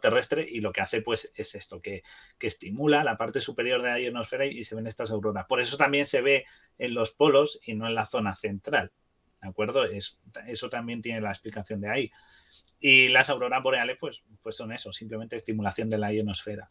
[0.00, 2.02] terrestre, y lo que hace pues es esto, que,
[2.38, 5.46] estimula la parte superior de la ionosfera y, se ven estas auroras.
[5.46, 6.44] Por eso también se ve
[6.78, 8.92] en los polos y no en la zona central.
[9.42, 9.84] ¿De acuerdo?
[9.84, 12.10] Es, eso también tiene la explicación de ahí.
[12.78, 16.70] Y las auroras boreales, pues, pues son eso, simplemente estimulación de la ionosfera.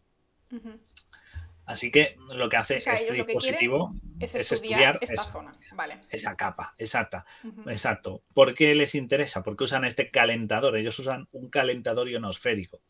[1.69, 5.55] Así que lo que hace este dispositivo es, estudiar, esta zona.
[5.75, 6.01] Vale.
[6.10, 7.27] Esa capa, exacta.
[7.67, 8.23] Exacto.
[8.34, 9.43] ¿Por qué les interesa?
[9.43, 10.75] Porque usan este calentador.
[10.75, 12.82] Ellos usan un calentador ionosférico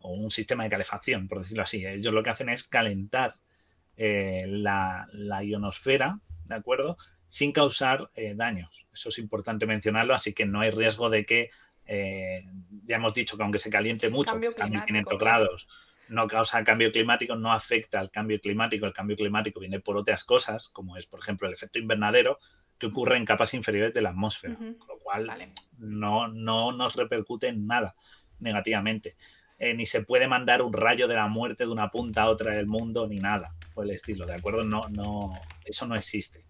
[0.00, 1.86] o un sistema de calefacción, por decirlo así.
[1.86, 3.36] Ellos lo que hacen es calentar
[3.96, 5.06] eh, la,
[5.44, 6.96] ionosfera, ¿de acuerdo?
[7.28, 8.88] Sin causar eh, daños.
[8.92, 11.50] Eso es importante mencionarlo, así que no hay riesgo de que,
[11.86, 12.44] eh,
[12.86, 15.68] ya hemos dicho que aunque se caliente mucho, también 500 grados
[16.08, 18.86] no causa cambio climático, no afecta al cambio climático.
[18.86, 22.38] El cambio climático viene por otras cosas, como es, por ejemplo, el efecto invernadero,
[22.78, 25.30] que ocurre en capas inferiores de la atmósfera, con lo cual
[25.78, 27.94] no, no nos repercute en nada
[28.38, 29.16] negativamente.
[29.58, 32.52] Eh, ni se puede mandar un rayo de la muerte de una punta a otra
[32.52, 34.64] del mundo, ni nada por el estilo, ¿de acuerdo?
[34.64, 35.32] No, no,
[35.64, 36.44] eso no existe.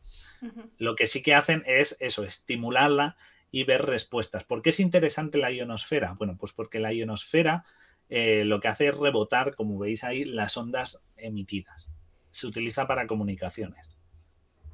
[0.79, 3.17] Lo que sí que hacen es eso, estimularla
[3.51, 4.45] y ver respuestas.
[4.45, 6.15] ¿Por qué es interesante la ionosfera?
[6.15, 7.65] Bueno, pues porque la ionosfera
[8.09, 11.89] eh, lo que hace es rebotar, como veis ahí, las ondas emitidas.
[12.31, 13.97] Se utiliza para comunicaciones.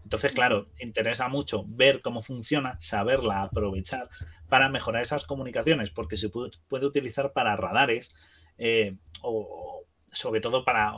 [0.04, 4.08] Entonces, claro, interesa mucho ver cómo funciona, saberla, aprovechar
[4.48, 8.14] para mejorar esas comunicaciones, porque se puede, utilizar para radares
[8.58, 10.92] eh, o sobre todo para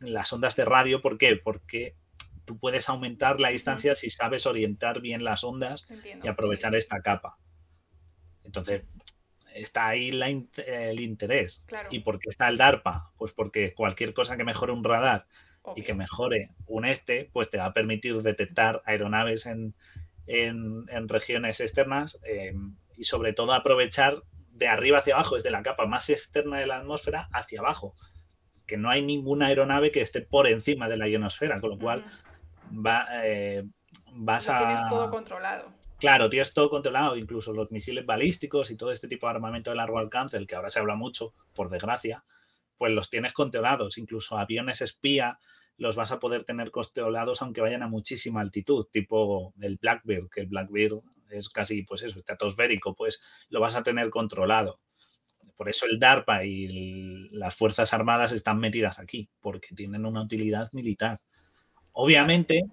[0.00, 1.00] las ondas de radio.
[1.00, 1.36] ¿Por qué?
[1.42, 1.96] Porque
[2.44, 5.88] tú puedes aumentar la distancia si sabes orientar bien las ondas
[6.22, 7.38] y aprovechar esta capa.
[8.44, 8.84] Entonces,
[9.54, 11.64] está ahí el interés.
[11.90, 13.10] ¿Y por qué está el DARPA?
[13.16, 15.26] Pues porque cualquier cosa que mejore un radar
[15.76, 19.74] y que mejore un este, pues te va a permitir detectar aeronaves en,
[21.06, 26.10] regiones externas em, y sobre todo aprovechar de arriba hacia abajo, desde la capa más
[26.10, 27.94] externa de la atmósfera hacia abajo,
[28.66, 32.04] que no hay ninguna aeronave que esté por encima de la ionosfera, con lo cual
[32.70, 33.64] va, eh,
[34.12, 34.58] vas a...
[34.58, 35.72] Tienes todo controlado.
[36.04, 39.76] Claro, tienes todo controlado, incluso los misiles balísticos y todo este tipo de armamento de
[39.76, 42.26] largo alcance, el que ahora se habla mucho, por desgracia,
[42.76, 43.96] pues los tienes controlados.
[43.96, 45.38] Incluso aviones espía
[45.78, 50.42] los vas a poder tener controlados aunque vayan a muchísima altitud, tipo el Blackbird, que
[50.42, 54.80] el Blackbird es casi, pues eso, estratosférico, pues lo vas a tener controlado.
[55.56, 60.68] Por eso el DARPA y las Fuerzas Armadas están metidas aquí, porque tienen una utilidad
[60.72, 61.22] militar.
[61.94, 62.64] Obviamente,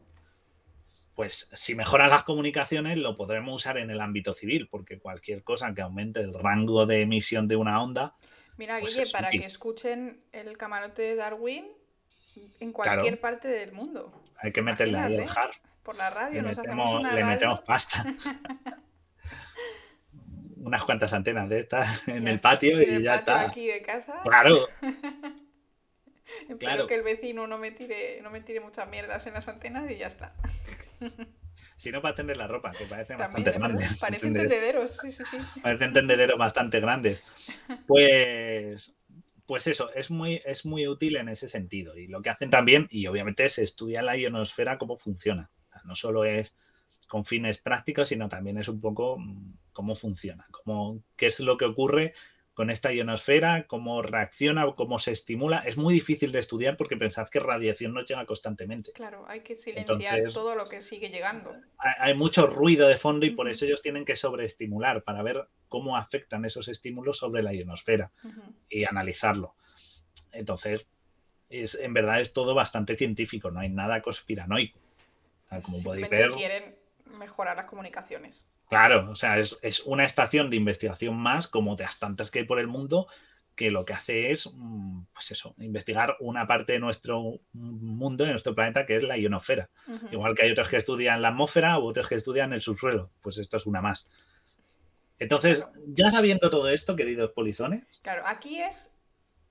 [1.21, 5.71] pues si mejoran las comunicaciones lo podremos usar en el ámbito civil, porque cualquier cosa
[5.75, 8.15] que aumente el rango de emisión de una onda.
[8.57, 11.67] Mira, pues Guille, para que escuchen el camarote de Darwin
[12.59, 14.19] en cualquier parte del mundo.
[14.37, 15.51] Hay que meterle ahí el hard.
[15.83, 18.03] Por la radio, le nos metemos, hacemos una Le metemos pasta.
[20.57, 23.41] Unas cuantas antenas de estas en el patio y ya está.
[23.41, 24.21] aquí de casa.
[24.23, 24.67] Claro.
[26.49, 29.89] Espero que el vecino no me tire, no me tire muchas mierdas en las antenas
[29.89, 30.31] y ya está.
[31.77, 33.97] Si no, para tender la ropa, que parecen bastante grandes.
[33.97, 35.37] Parecen tendederos, sí, sí, sí.
[35.63, 37.23] Parecen tendederos bastante grandes.
[37.87, 38.95] Pues,
[39.47, 41.97] pues eso, es muy, es muy útil en ese sentido.
[41.97, 45.49] Y lo que hacen también, y obviamente se estudia la ionosfera cómo funciona.
[45.85, 46.55] no solo es
[47.07, 51.57] con fines prácticos, sino también es un poco mm, cómo funciona, cómo, qué es lo
[51.57, 52.13] que ocurre
[52.53, 55.59] con esta ionosfera, cómo reacciona o cómo se estimula.
[55.59, 58.91] Es muy difícil de estudiar porque pensad que radiación no llega constantemente.
[58.91, 61.55] Claro, hay que silenciar todo lo que sigue llegando.
[61.77, 65.95] Hay, mucho ruido de fondo y por eso ellos tienen que sobreestimular para ver cómo
[65.95, 68.11] afectan esos estímulos sobre la ionosfera
[68.69, 69.55] y analizarlo.
[70.33, 70.85] Entonces,
[71.49, 74.79] es, en verdad es todo bastante científico, no hay nada conspiranoico.
[75.63, 76.31] como podéis ver.
[76.31, 76.75] quieren
[77.17, 78.45] mejorar las comunicaciones.
[78.71, 82.45] Claro, o sea, es, una estación de investigación más, como de las tantas que hay
[82.45, 83.07] por el mundo,
[83.53, 88.29] que lo que hace es, mm, pues eso, investigar una parte de nuestro mundo, de
[88.29, 89.69] nuestro planeta, que es la ionosfera.
[90.09, 93.39] Igual que hay otros que estudian la atmósfera u otros que estudian el subsuelo, pues
[93.39, 94.09] esto es una más.
[95.19, 97.85] Entonces, ya sabiendo todo esto, queridos polizones.
[98.01, 98.89] Claro, aquí es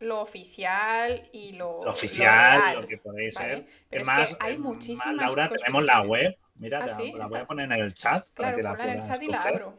[0.01, 1.85] lo oficial y lo.
[1.85, 3.67] Lo oficial, lo, que podéis ser.
[3.91, 5.15] es, más, hay muchísimas.
[5.15, 6.87] Laura, tenemos la web Mira, ¿Ah,
[7.17, 8.27] la, voy a poner en el chat.
[8.35, 9.79] Claro, para que la en el chat y la abro.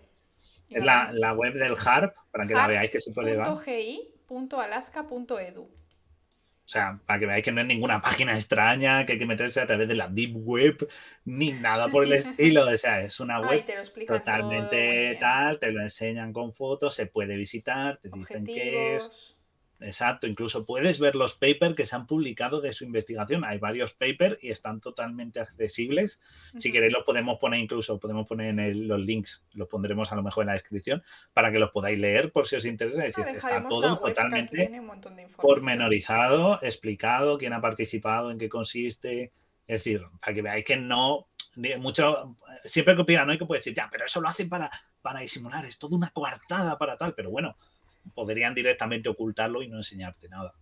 [0.68, 3.46] es la, la, web del HARP, para que la veáis que se puede ver.
[3.46, 5.70] .gi.alaska.edu
[6.64, 9.60] o sea, para que veáis que no es ninguna página extraña, que hay que meterse
[9.60, 10.88] a través de la Deep Web,
[11.26, 12.66] ni nada por el estilo.
[12.66, 13.66] O sea, es una web
[14.08, 19.36] totalmente tal, te lo enseñan con fotos, se puede visitar, te dicen qué es.
[19.82, 20.28] Exacto.
[20.28, 23.44] Incluso puedes ver los papers que se han publicado de su investigación.
[23.44, 26.20] Hay varios papers y están totalmente accesibles.
[26.56, 30.24] Si queréis, los podemos poner incluso, podemos poner en los links, los pondremos a lo
[30.24, 33.06] mejor en la descripción para que los podáis leer por si os interesa.
[33.06, 34.72] Es decir, está todo totalmente
[35.38, 39.34] pormenorizado, explicado, quién ha participado, en qué consiste.
[39.67, 41.28] Es decir, para que veáis que no
[41.80, 43.34] mucho, siempre que opinan, ¿no?
[43.34, 46.12] hay que puede decir, ya, pero eso lo hacen para, para disimular, es toda una
[46.12, 47.58] coartada para tal, pero bueno,
[48.14, 50.54] podrían directamente ocultarlo y no enseñarte nada.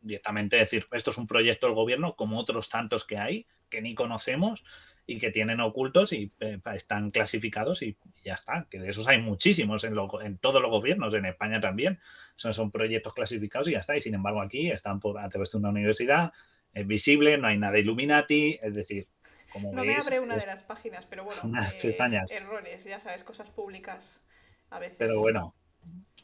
[0.00, 3.94] Directamente decir, esto es un proyecto del gobierno, como otros tantos que hay, que ni
[3.94, 4.64] conocemos
[5.06, 9.20] y que tienen ocultos y eh, están clasificados y ya está, que de esos hay
[9.20, 11.98] muchísimos en, en todos los gobiernos, en España también,
[12.36, 15.50] son, son proyectos clasificados y ya está, y sin embargo aquí están por, a través
[15.50, 16.32] de una universidad,
[16.72, 19.08] es visible, no hay nada Illuminati, es decir,
[19.52, 21.42] como no me abre una de las páginas, pero bueno,
[21.82, 24.22] eh, errores, ya sabes, cosas públicas
[24.70, 24.96] a veces.
[24.98, 25.54] Pero bueno,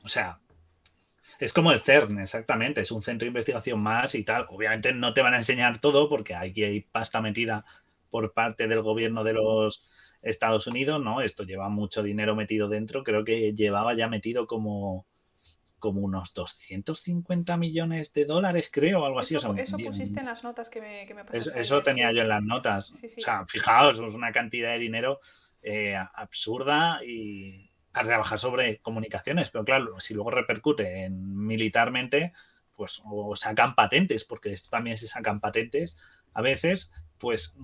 [0.05, 0.41] o sea,
[1.39, 4.47] es como el CERN, exactamente, es un centro de investigación más y tal.
[4.49, 7.65] Obviamente no te van a enseñar todo porque aquí hay pasta metida
[8.11, 9.87] por parte del gobierno de los
[10.23, 11.21] Estados Unidos, ¿no?
[11.21, 15.07] Esto lleva mucho dinero metido dentro, creo que llevaba ya metido como,
[15.79, 19.37] como unos 250 millones de dólares, creo, algo así.
[19.37, 21.61] Eso, eso pusiste en las notas que me, que pasaste.
[21.61, 22.91] Eso, tenía yo en las notas.
[22.91, 25.21] O sea, fijaos, es una cantidad de dinero
[25.63, 27.68] eh, absurda y,
[28.01, 32.33] a trabajar sobre comunicaciones, pero claro, si luego repercute en militarmente,
[32.75, 35.97] pues o sacan patentes, porque esto también se sacan patentes
[36.35, 37.57] a veces, pues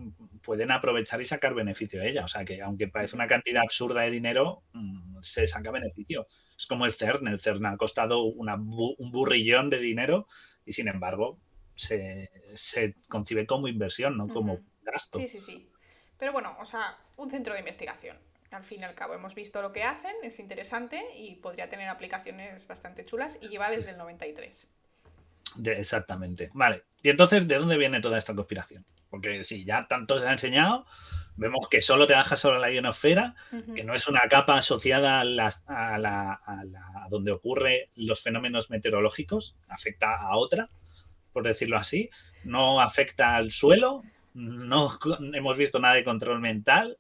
[0.43, 2.25] pueden aprovechar y sacar beneficio de ella.
[2.25, 6.27] O sea que aunque parece una cantidad absurda de dinero, mm, se saca beneficio.
[6.59, 10.27] Es como el CERN, el CERN ha costado un burrillón de dinero
[10.67, 11.39] y sin embargo
[11.77, 12.31] se,
[13.09, 15.19] concibe como inversión, no como gasto.
[15.19, 15.71] Sí, sí, sí.
[16.19, 18.17] Pero bueno, o sea, un centro de investigación
[18.55, 21.89] al fin y al cabo hemos visto lo que hacen, es interesante y podría tener
[21.89, 24.69] aplicaciones bastante chulas y lleva desde el 93.
[25.67, 26.51] exactamente.
[26.55, 26.85] Vale.
[27.03, 28.85] Y entonces, ¿de dónde viene toda esta conspiración?
[29.11, 30.87] Porque si ya tanto se ha enseñado,
[31.37, 33.35] vemos que solo te baja sobre la ionosfera,
[33.75, 40.17] que no es una capa asociada a, la, a, donde ocurren los fenómenos meteorológicos, afecta
[40.17, 40.69] a otra,
[41.33, 42.11] por decirlo así,
[42.45, 44.03] no afecta al suelo,
[44.35, 44.99] no
[45.33, 46.99] hemos visto nada de control mental.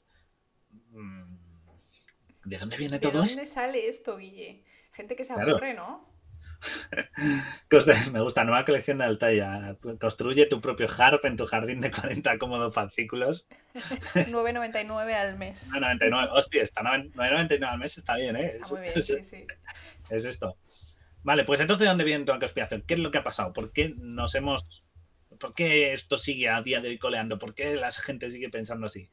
[2.44, 3.22] ¿De dónde viene todo esto?
[3.22, 4.64] ¿De dónde sale esto, Guille?
[4.92, 6.14] Gente que se aburre, ¿no?
[8.12, 9.76] Me gusta, nueva colección de Altaya.
[10.00, 13.46] Construye tu propio harp en tu jardín de 40 cómodos fascículos.
[13.74, 15.70] 9.99 al mes.
[15.72, 18.46] 9.99, hostia, está 9.99 al mes está bien, ¿eh?
[18.46, 19.46] Está muy bien, sí, sí.
[20.10, 20.56] Es esto.
[21.22, 22.84] Vale, pues entonces, ¿de dónde viene toda la conspiración?
[22.86, 23.52] ¿Qué es lo que ha pasado?
[23.52, 24.84] ¿Por qué nos hemos...
[25.38, 27.38] ¿Por qué esto sigue a día de hoy coleando?
[27.38, 29.08] ¿Por qué la gente sigue pensando así?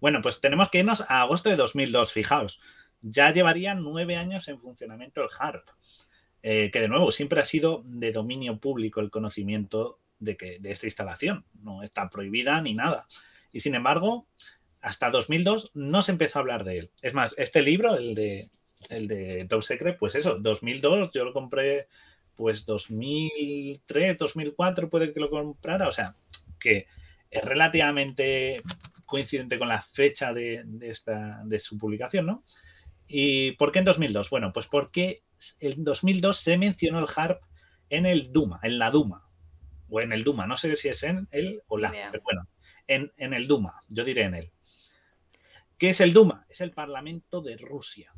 [0.00, 2.60] Bueno, pues tenemos que irnos a agosto de 2002, fijaos.
[3.00, 5.68] Ya llevaría nueve años en funcionamiento el HARP,
[6.42, 10.70] eh, que de nuevo siempre ha sido de dominio público el conocimiento de, que, de
[10.70, 11.44] esta instalación.
[11.62, 13.06] No está prohibida ni nada.
[13.52, 14.26] Y sin embargo,
[14.80, 16.90] hasta 2002 no se empezó a hablar de él.
[17.02, 18.50] Es más, este libro, el de,
[18.88, 21.88] el de Top Secret, pues eso, 2002 yo lo compré
[22.38, 25.88] pues 2003, 2004 puede que lo comprara.
[25.88, 26.14] O sea,
[26.60, 26.86] que
[27.30, 28.62] es relativamente
[29.08, 32.44] coincidente con la fecha de, esta, de su publicación, ¿no?
[33.08, 34.30] ¿Y por qué en 2002?
[34.30, 35.22] Bueno, pues porque
[35.58, 37.42] en 2002 se mencionó el HARP
[37.88, 39.26] en el Duma, en la Duma,
[39.88, 42.46] o en el Duma, no sé si es en él o la, pero bueno,
[42.86, 44.52] en, en el Duma, yo diré en él.
[45.78, 46.44] ¿Qué es el Duma?
[46.50, 48.12] Es el Parlamento de Rusia.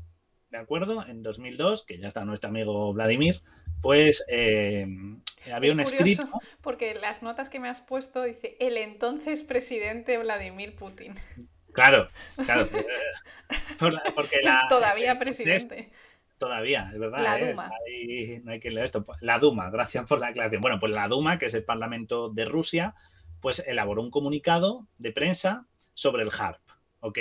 [0.50, 1.06] ¿De acuerdo?
[1.06, 3.40] En 2002, que ya está nuestro amigo Vladimir,
[3.80, 4.86] pues eh,
[5.52, 6.28] había un escrito.
[6.60, 11.14] Porque las notas que me has puesto dice el entonces presidente Vladimir Putin.
[11.72, 12.68] Claro, claro.
[14.14, 15.90] Porque todavía presidente.
[16.38, 17.22] todavía, es verdad.
[17.22, 17.50] La ¿eh?
[17.50, 17.70] Duma.
[18.42, 19.06] no hay que leer esto.
[19.20, 20.60] La Duma, gracias por la aclaración.
[20.60, 22.96] Bueno, pues la Duma, que es el Parlamento de Rusia,
[23.40, 26.60] pues elaboró un comunicado de prensa sobre el HARP.
[27.00, 27.18] ¿Ok?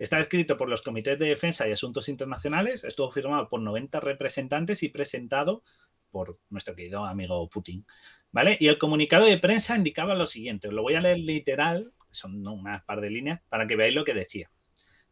[0.00, 4.82] Está escrito por los comités de defensa y asuntos internacionales, estuvo firmado por 90 representantes
[4.82, 5.62] y presentado
[6.10, 7.84] por nuestro querido amigo Putin.
[8.32, 8.56] ¿Vale?
[8.58, 12.82] Y el comunicado de prensa indicaba lo siguiente, lo voy a leer literal, son unas
[12.84, 14.50] par de líneas, para que veáis lo que decía.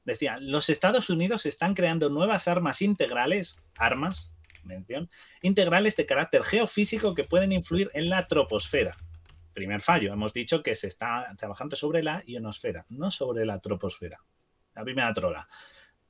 [0.07, 4.33] Decía, los Estados Unidos están creando nuevas armas integrales, armas,
[4.65, 5.11] mención,
[5.43, 8.97] integrales de carácter geofísico que pueden influir en la troposfera.
[9.53, 14.25] Primer fallo, hemos dicho que se está trabajando sobre la ionosfera, no sobre la troposfera.
[14.79, 15.49] La primera trola.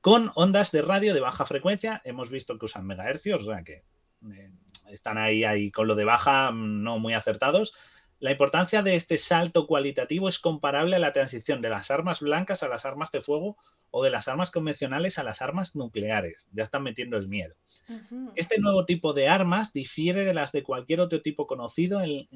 [0.03, 3.83] Con ondas de radio de baja frecuencia, hemos visto que usan megahercios, o sea que
[4.31, 4.51] eh,
[4.91, 7.73] están ahí, ahí con lo de baja mm, no muy acertados,
[8.21, 12.63] La importancia de este salto cualitativo es comparable a la transición de las armas blancas
[12.63, 13.57] a las armas de fuego
[13.91, 16.51] o de las armas convencionales a las armas nucleares.
[16.53, 17.55] Ya están metiendo el miedo.
[18.35, 22.29] Este nuevo tipo de armas difiere de las de cualquier otro tipo conocido en,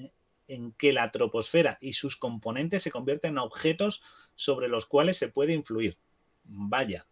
[0.48, 4.02] en que la troposfera y sus componentes se convierten en objetos
[4.34, 5.98] sobre los cuales se puede influir.
[6.44, 7.06] Vaya,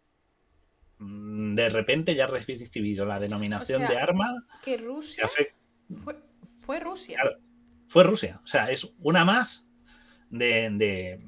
[0.98, 4.46] mm, de repente ya ha recibido la denominación de arma.
[4.64, 7.18] Que Rusia fue, Rusia
[7.90, 8.40] fue Rusia.
[8.44, 9.68] O sea, es una más
[10.30, 11.18] de,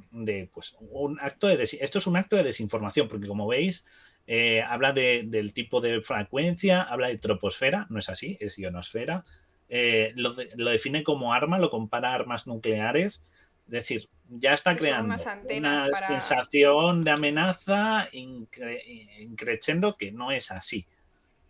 [0.55, 3.85] pues, un acto de esto es un acto de desinformación, porque como veis,
[4.29, 9.25] eh, habla del tipo de frecuencia, habla de troposfera, no es así, es ionosfera.
[9.69, 13.25] Eh, lo, define como arma, lo compara a armas nucleares.
[13.65, 14.09] Es decir,
[14.39, 15.15] ya está creando
[15.57, 20.87] una sensación de amenaza increciendo que no es así.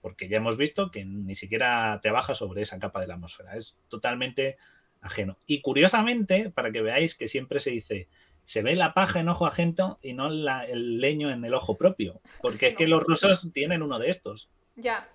[0.01, 3.57] Porque ya hemos visto que ni siquiera te baja sobre esa capa de la atmósfera.
[3.57, 4.57] Es totalmente
[5.01, 5.39] ajeno.
[5.47, 8.09] Y curiosamente, para que veáis que siempre se dice,
[8.45, 12.21] se ve la paja en ojo ajeno y no el leño en el ojo propio,
[12.41, 14.49] porque es que los rusos tienen uno de estos.
[14.75, 15.09] Ya,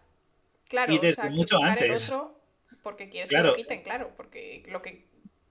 [0.70, 0.94] claro.
[0.94, 2.16] Y desde mucho antes.
[2.82, 5.06] porque quieres que lo quiten, claro, porque lo que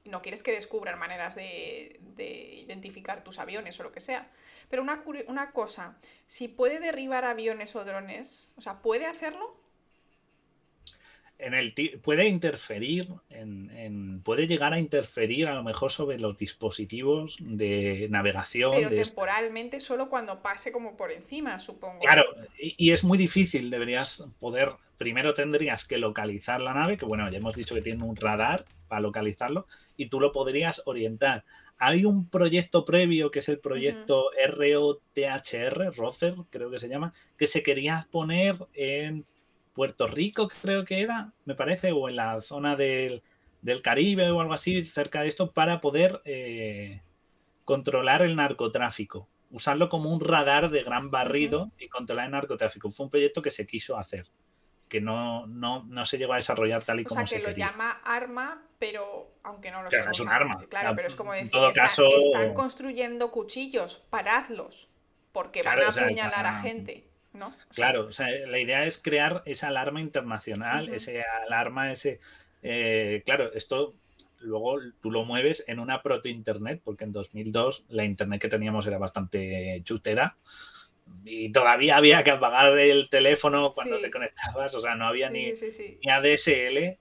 [0.09, 4.31] no quieres que descubran maneras de, identificar tus aviones o lo que sea.
[4.69, 9.57] Pero una, una cosa, si puede derribar aviones o drones, o sea, ¿puede hacerlo?
[11.39, 17.37] en el puede interferir, en, puede llegar a interferir a lo mejor sobre los dispositivos
[17.41, 18.73] de navegación.
[18.75, 22.01] Pero temporalmente solo cuando pase como por encima, supongo.
[22.01, 22.25] Claro,
[22.59, 27.39] y, es muy difícil, deberías poder, primero tendrías que localizar la nave, que bueno, ya
[27.39, 29.67] hemos dicho que tiene un radar para localizarlo,
[29.97, 31.45] y tú lo podrías orientar.
[31.79, 37.47] Hay un proyecto previo que es el proyecto ROTHR, ROTHER creo que se llama, que
[37.47, 39.27] se quería poner en
[39.75, 43.23] Puerto Rico, creo que era, me parece, o en la zona del,
[43.83, 47.03] Caribe o algo así, cerca de esto, para poder eh,
[47.65, 49.29] controlar el narcotráfico.
[49.51, 52.91] Usarlo como un radar de gran barrido y controlar el narcotráfico.
[52.91, 54.27] Fue un proyecto que se quiso hacer,
[54.89, 57.57] que no, no, se llegó a desarrollar tal y como se O sea, que lo
[57.57, 60.65] llama arma, pero aunque no lo claro, es un arma.
[60.69, 64.89] Claro, pero es como decir, están construyendo cuchillos, paradlos,
[65.33, 67.07] porque van a apuñalar a gente
[67.75, 72.21] claro, o sea, la idea es crear esa alarma internacional, ese alarma, ese...
[72.63, 73.95] Eh, claro, esto
[74.41, 78.99] luego tú lo mueves en una proto-internet, porque en 2002 la internet que teníamos era
[78.99, 80.37] bastante chutera
[81.25, 85.51] y todavía había que apagar el teléfono cuando te conectabas, o sea, no había ni,
[85.51, 86.99] ADSL.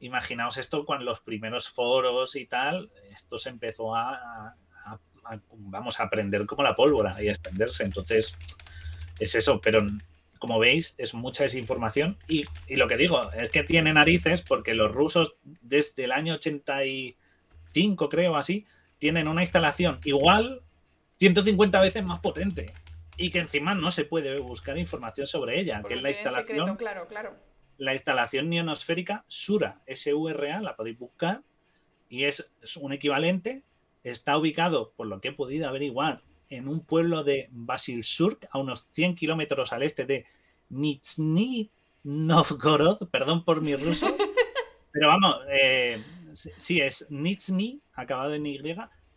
[0.00, 4.54] Imaginaos esto cuando los primeros foros y tal, esto se empezó a,
[5.52, 7.84] vamos, a aprender como la pólvora y a extenderse.
[7.84, 8.34] Entonces,
[9.18, 9.86] es eso, pero
[10.38, 12.16] como veis, es mucha desinformación.
[12.28, 16.34] Y, y, lo que digo es que tiene narices porque los rusos desde el año
[16.34, 18.66] 85, creo así,
[18.98, 20.62] tienen una instalación igual
[21.18, 22.72] 150 veces más potente.
[23.18, 26.76] Y que encima no se puede buscar información sobre ella, que es la instalación.
[26.76, 27.36] claro, claro.
[27.76, 31.42] La instalación ionosférica Sura, S-U-R-A, la podéis buscar.
[32.08, 33.64] Y es, es un equivalente.
[34.02, 38.88] Está ubicado, por lo que he podido averiguar, en un pueblo de Basilsurk, a unos
[38.92, 40.26] 100 kilómetros al este de
[40.70, 41.70] Nizhny
[42.04, 44.06] Novgorod, perdón por mi ruso,
[44.92, 46.02] pero vamos, eh,
[46.32, 48.58] sí, es Nizhny, acabado en Y,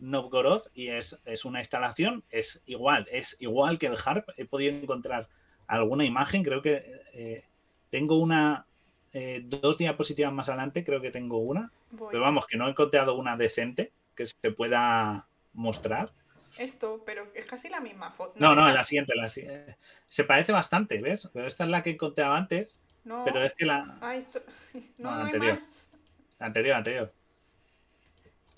[0.02, 4.28] Novgorod, y es, es, una instalación, es igual, es igual que el HARP.
[4.36, 5.28] He podido encontrar
[5.66, 7.44] alguna imagen, creo que eh,
[7.90, 8.66] tengo una,
[9.12, 11.72] eh, dos diapositivas más adelante, creo que tengo una,
[12.10, 16.12] pero vamos, que no he encontrado una decente que se pueda mostrar
[16.58, 18.34] esto, pero es casi la misma foto.
[18.36, 19.76] No, no, la siguiente, la siguiente.
[20.08, 21.30] Se parece bastante, ¿ves?
[21.32, 22.78] Pero esta es la que encontraba antes.
[23.04, 23.24] No.
[23.24, 23.98] Pero es que la.
[24.00, 24.42] Ah, esto...
[24.98, 25.60] No, no, anterior.
[25.60, 25.90] más.
[26.38, 27.12] Anterior, anterior.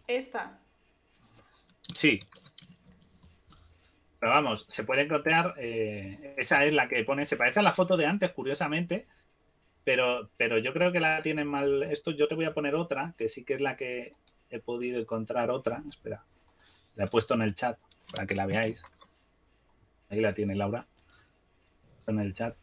[0.07, 0.59] Esta.
[1.93, 2.21] Sí.
[4.19, 5.55] Pero vamos, se puede encontrar.
[5.59, 7.27] Eh, esa es la que pone.
[7.27, 9.07] Se parece a la foto de antes, curiosamente.
[9.85, 11.83] Pero, pero yo creo que la tienen mal.
[11.83, 14.13] Esto yo te voy a poner otra, que sí que es la que
[14.49, 15.83] he podido encontrar otra.
[15.89, 16.25] Espera.
[16.95, 17.79] La he puesto en el chat
[18.11, 18.83] para que la veáis.
[20.09, 20.87] Ahí la tiene Laura.
[22.07, 22.57] En el chat.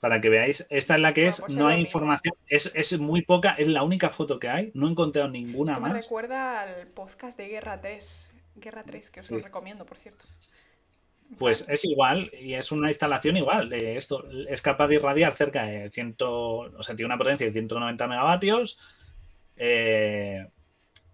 [0.00, 0.66] Para que veáis.
[0.70, 1.40] Esta es la que es.
[1.40, 2.34] Pues no hay información.
[2.48, 3.52] Es, muy poca.
[3.52, 4.70] Es la única foto que hay.
[4.74, 5.92] No he encontrado ninguna Esto más.
[5.92, 8.32] Me recuerda al podcast de Guerra 3.
[8.56, 10.24] Guerra 3, que os lo recomiendo, por cierto.
[11.38, 13.68] Pues es igual, y es una instalación igual.
[13.68, 17.52] De esto es capaz de irradiar cerca de 100, o sea, tiene una potencia de
[17.52, 18.78] 190 megavatios.
[19.56, 20.46] Eh,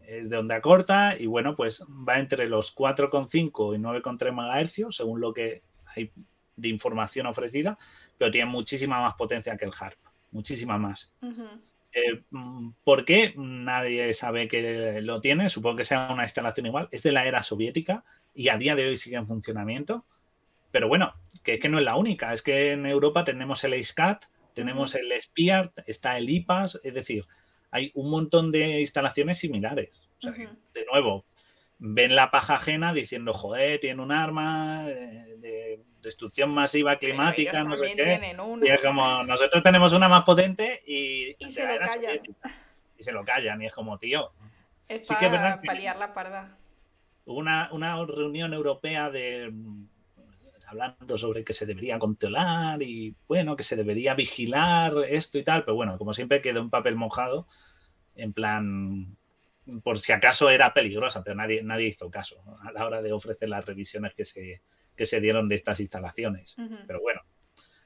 [0.07, 5.21] es de onda corta y bueno, pues va entre los 4,5 y 9,3 MHz según
[5.21, 5.63] lo que
[5.95, 6.13] hay
[6.57, 7.77] de información ofrecida,
[8.19, 9.99] pero tiene muchísima más potencia que el HARP,
[10.31, 11.13] muchísima más.
[11.93, 12.23] Eh,
[12.85, 13.33] ¿Por qué?
[13.37, 15.49] Nadie sabe que lo tiene.
[15.49, 16.89] Supongo que sea una instalación igual.
[16.91, 18.05] Es de la era soviética
[18.35, 20.05] y a día de hoy sigue en funcionamiento.
[20.71, 22.35] Pero bueno, que es que no es la única.
[22.35, 26.81] Es que en Europa tenemos el ACECAT, tenemos el SPIART, está el IPAS.
[26.83, 27.25] Es decir,
[27.71, 29.91] hay un montón de instalaciones similares.
[30.21, 31.25] De nuevo,
[31.79, 37.77] ven la paja ajena diciendo, joder, tiene un arma eh, de destrucción masiva climática, no
[37.77, 38.37] sé qué.
[38.63, 42.21] Y es como, nosotros tenemos una más potente y, se lo callan.
[42.99, 44.33] Y se lo callan, y es como, tío.
[44.89, 46.57] Es para que paliar la parda.
[47.25, 49.53] Una, una reunión europea de
[50.67, 55.65] hablando sobre que se debería controlar y bueno, que se debería vigilar esto y tal,
[55.65, 57.47] pero bueno, como siempre quedó un papel mojado,
[58.17, 59.17] en plan,
[59.83, 63.49] por si acaso era peligrosa, pero nadie, nadie hizo caso a la hora de ofrecer
[63.49, 64.63] las revisiones que se,
[64.97, 66.57] que se dieron de estas instalaciones.
[66.87, 67.23] Pero bueno,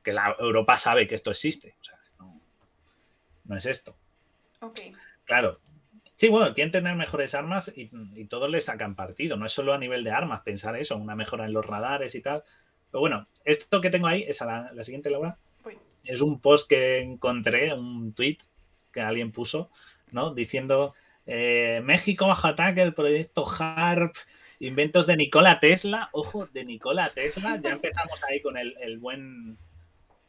[0.03, 1.77] que la Europa sabe que esto existe.
[1.81, 1.99] O sea,
[3.45, 3.97] no, es esto.
[4.61, 4.81] Ok.
[5.25, 5.59] Claro.
[6.17, 7.89] Sí, bueno, quieren tener mejores armas y,
[8.27, 9.37] todos le sacan partido.
[9.37, 12.21] No es solo a nivel de armas pensar eso, una mejora en los radares y
[12.21, 12.45] tal.
[12.91, 15.39] Pero bueno, esto que tengo ahí es a la, siguiente, Laura.
[16.05, 18.39] Es un post que encontré, un tweet
[18.93, 19.71] que alguien puso,
[20.11, 20.35] ¿no?
[20.35, 20.95] Diciendo
[21.27, 24.17] eh, México bajo ataque el proyecto HARP
[24.63, 29.57] Inventos de Nikola Tesla, ojo, de Nikola Tesla, ya empezamos ahí con el, buen...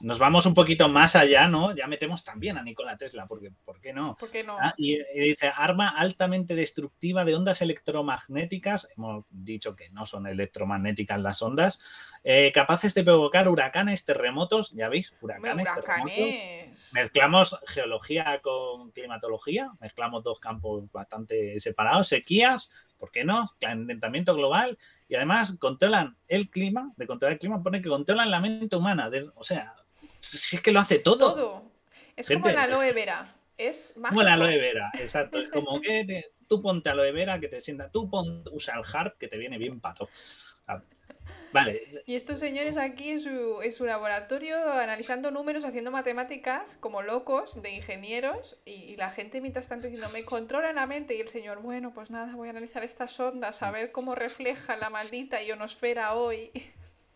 [0.02, 1.76] Nos vamos un poquito más allá, ¿no?
[1.76, 4.16] Ya metemos también a Nikola Tesla, porque ¿por qué no?
[4.18, 4.58] ¿Por qué no?
[4.60, 11.20] Ah, y, dice, arma altamente destructiva de ondas electromagnéticas, hemos dicho que no son electromagnéticas
[11.20, 11.80] las ondas,
[12.24, 16.91] eh, capaces de provocar huracanes, terremotos, ya veis, huracanes, huracanes.
[16.93, 23.52] Mezclamos geología con climatología, mezclamos dos campos bastante separados, sequías, ¿por qué no?
[23.60, 24.78] Calentamiento global
[25.08, 29.10] y además controlan el clima, de controlar el clima pone que controlan la mente humana,
[29.36, 29.76] o sea,
[30.22, 31.36] si es que lo hace todo.
[31.36, 31.72] Todo.
[32.15, 34.15] Es como la aloe vera, es mágico.
[34.15, 37.89] Como la aloe vera, exacto, es como que tú ponte aloe vera que te sienta,
[37.89, 38.09] tú
[38.51, 40.09] usa el harp que te viene bien pato.
[41.53, 42.03] Vale.
[42.05, 48.57] Y estos señores aquí en su, laboratorio analizando números, haciendo matemáticas como locos de ingenieros
[48.65, 52.09] y, la gente mientras tanto diciendo, me controla la mente y el señor, bueno, pues
[52.09, 56.51] nada, voy a analizar estas ondas, a ver cómo refleja la maldita ionosfera hoy.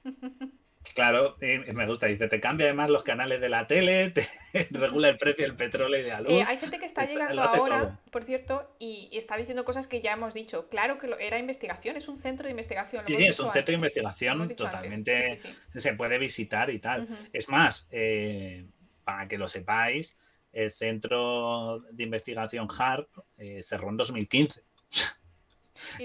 [0.93, 2.07] Claro, me gusta.
[2.07, 4.27] Dice, te cambia además los canales de la tele, te
[4.71, 6.31] regula el precio del petróleo y de la luz.
[6.31, 10.13] Eh, hay gente que está llegando ahora, por cierto, y, está diciendo cosas que ya
[10.13, 10.69] hemos dicho.
[10.69, 13.05] Claro que era investigación, es un centro de investigación.
[13.05, 15.37] sí, sí, es un centro de investigación totalmente.
[15.75, 17.07] se puede visitar y tal.
[17.33, 18.65] Es más, eh,
[19.03, 20.17] para que lo sepáis,
[20.51, 24.63] el centro de investigación HARP eh, cerró en 2015.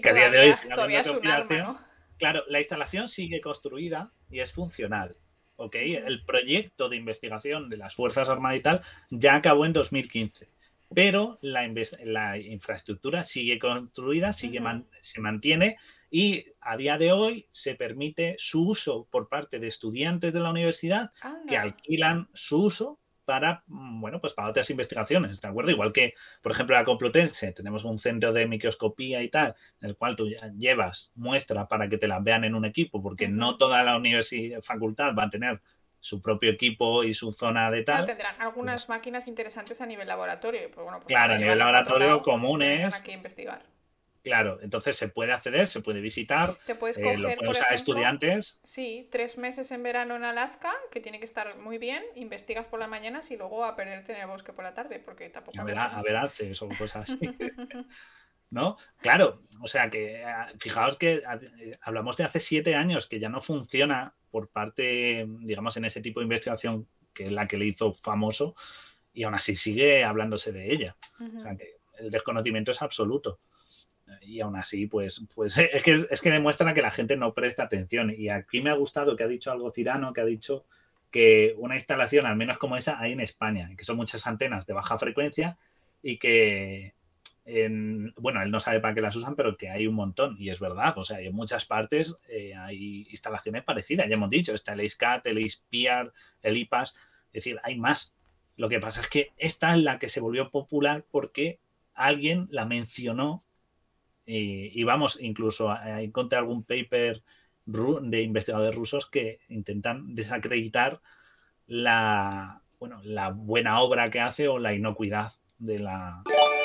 [0.03, 1.91] que a día de hoy, todavía es un ¿no?
[2.19, 5.17] Claro, la instalación sigue construida y es funcional.
[5.57, 5.77] ¿ok?
[5.77, 10.49] El proyecto de investigación de las Fuerzas Armadas y tal ya acabó en 2015,
[10.95, 11.67] pero la,
[12.39, 14.63] infraestructura sigue construida, sigue
[15.01, 15.77] se mantiene
[16.11, 20.51] y a día de hoy se permite su uso por parte de estudiantes de la
[20.51, 21.13] universidad
[21.47, 23.00] que alquilan su uso
[23.31, 25.71] para, mm, bueno, pues para otras investigaciones, ¿de acuerdo?
[25.71, 29.97] Igual que, por ejemplo, la Complutense, tenemos un centro de microscopía y tal, en el
[29.97, 30.29] cual tú
[30.59, 34.63] llevas muestra para que te las vean en un equipo, porque no toda la universidad,
[34.63, 35.61] facultad va a tener
[36.01, 38.05] su propio equipo y su zona de tal.
[38.05, 40.63] tendrán algunas máquinas interesantes a nivel laboratorio.
[40.73, 42.93] Pues bueno, pues claro, a nivel laboratorio comunes.
[42.97, 43.63] Aquí investigar.
[44.23, 46.57] Claro, entonces se puede acceder, se puede visitar.
[46.67, 48.59] Te puedes eh, coger, por ejemplo, estudiantes.
[48.65, 52.03] Sí, tres meses en verano en Alaska, que tiene que estar muy bien.
[52.17, 55.31] Investigas por las mañanas y luego a perderte en el bosque por la tarde, porque
[55.31, 55.59] tampoco.
[55.59, 57.19] A ver, a ver haces o cosas así.
[58.51, 58.77] ¿No?
[59.01, 63.29] Claro, o sea que ah, fijaos que eh, hablamos de hace siete años que ya
[63.29, 67.67] no funciona por parte, digamos, en ese tipo de investigación que es la que le
[67.67, 68.57] hizo famoso
[69.13, 70.97] y aún así sigue hablándose de ella.
[71.21, 73.39] O sea que el desconocimiento es absoluto
[74.21, 77.65] y aún así, pues, pues es que, es que demuestra que la gente no presta
[77.65, 78.13] atención.
[78.17, 80.65] Y aquí me ha gustado que ha dicho algo Cirano, que ha dicho
[81.11, 84.75] que una instalación, al menos como esa, hay en España, que son muchas antenas de
[84.75, 85.59] baja frecuencia
[86.03, 86.95] y que,
[88.17, 90.61] bueno, él no sabe para qué las usan, pero que hay un montón, y es
[90.61, 94.83] verdad, o sea, en muchas partes eh, hay instalaciones parecidas, ya hemos dicho, está el
[94.83, 96.13] ISCAT, el ISPIAR,
[96.43, 96.95] el IPAS,
[97.27, 98.15] es decir, hay más.
[98.57, 101.59] Lo que pasa es que esta es la que se volvió popular porque
[101.95, 103.43] alguien la mencionó
[104.33, 107.23] y, vamos, incluso encontré algún paper
[107.65, 111.01] de investigadores rusos que intentan desacreditar
[111.67, 116.23] la, bueno, la buena obra que hace o la inocuidad de la,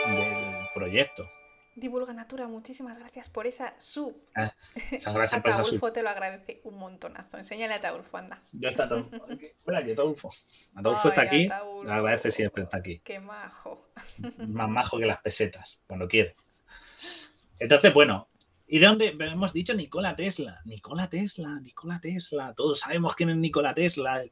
[0.08, 1.28] del proyecto.
[1.76, 4.16] Divulga Natura, muchísimas gracias por esa sub.
[4.34, 4.54] Ah,
[4.90, 5.92] gracias por esa sub.
[5.92, 7.38] te lo agradece un montonazo.
[7.38, 8.40] Enséñale a Taulfo, anda.
[8.54, 9.28] Yo está Taulfo.
[9.66, 10.30] Hola, aquí Taulfo.
[10.82, 11.48] Taulfo está aquí.
[11.48, 13.00] Lo agradece siempre, está aquí.
[13.00, 13.90] Qué majo.
[14.48, 16.36] Más majo que las pesetas, cuando quiere.
[17.60, 18.30] Entonces, bueno,
[18.68, 19.16] ¿y de dónde?
[19.20, 20.60] Hemos dicho Nikola Tesla.
[20.66, 22.54] Nikola Tesla, Nikola Tesla.
[22.56, 24.24] Todos sabemos quién es Nikola Tesla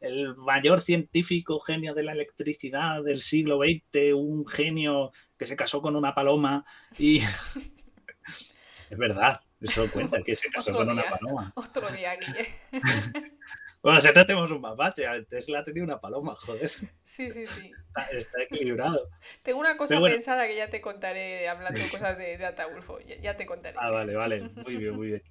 [0.00, 5.82] el mayor científico genio de la electricidad del siglo XX, un genio que se casó
[5.82, 6.64] con una paloma
[6.98, 7.18] y...
[8.90, 11.52] es verdad, eso cuenta, que se casó con una paloma.
[11.54, 12.48] Otro día, Guille.
[13.82, 16.70] bueno, si tenemos un mapache, Tesla ha tenido una paloma, joder.
[17.02, 17.72] Sí, sí, sí.
[18.12, 19.08] Está, equilibrado.
[19.42, 23.46] Tengo una cosa pensada que ya te contaré hablando cosas de, de Ataulfo, ya, te
[23.46, 23.76] contaré.
[23.80, 25.22] Ah, vale, vale, muy bien, muy bien.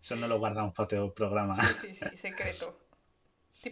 [0.00, 1.54] Eso no lo guardamos para otro programa.
[1.54, 2.82] Sí, sí, sí, secreto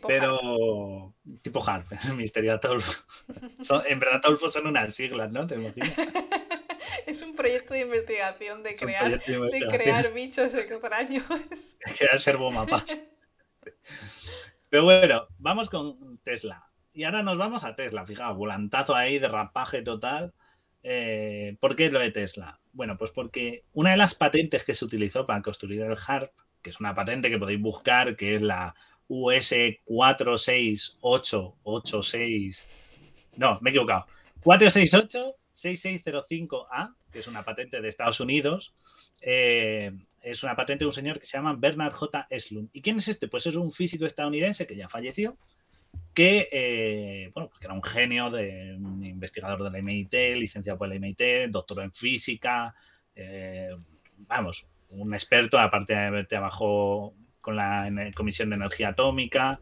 [0.07, 2.93] pero tipo Harp, el misterio Ataulfo.
[3.87, 5.47] en verdad Ataulfo son unas siglas, ¿no?
[5.47, 5.93] ¿Te imaginas?
[7.07, 11.25] es un proyecto de investigación de, crear, de, crear bichos extraños.
[11.29, 13.09] De crear servo mapache.
[14.69, 16.71] Pero bueno, vamos con Tesla.
[16.93, 20.35] Y ahora nos vamos a Tesla, fijaos, volantazo ahí, derrapaje total.
[20.83, 22.59] Eh, ¿Por qué lo de Tesla?
[22.73, 26.71] Bueno, pues porque una de las patentes que se utilizó para construir el HARP, que
[26.71, 28.75] es una patente que podéis buscar, que es la
[29.09, 29.53] US
[29.85, 32.69] 46886.
[33.37, 34.07] No, me he equivocado.
[34.43, 38.73] 468-6605A, que es una patente de Estados Unidos.
[39.21, 39.91] Eh,
[40.23, 42.27] es una patente de un señor que se llama Bernard J.
[42.31, 42.71] Eslund.
[42.73, 43.29] ¿Y quién es este?
[43.29, 45.37] Pues es un físico estadounidense que ya falleció,
[46.15, 50.95] que, eh, bueno, era un genio, de, un investigador de la MIT, licenciado por la
[50.97, 52.75] MIT, doctor en física,
[53.15, 53.71] eh,
[54.29, 59.61] vamos, un experto, aparte de trabajó con la Comisión de Energía Atómica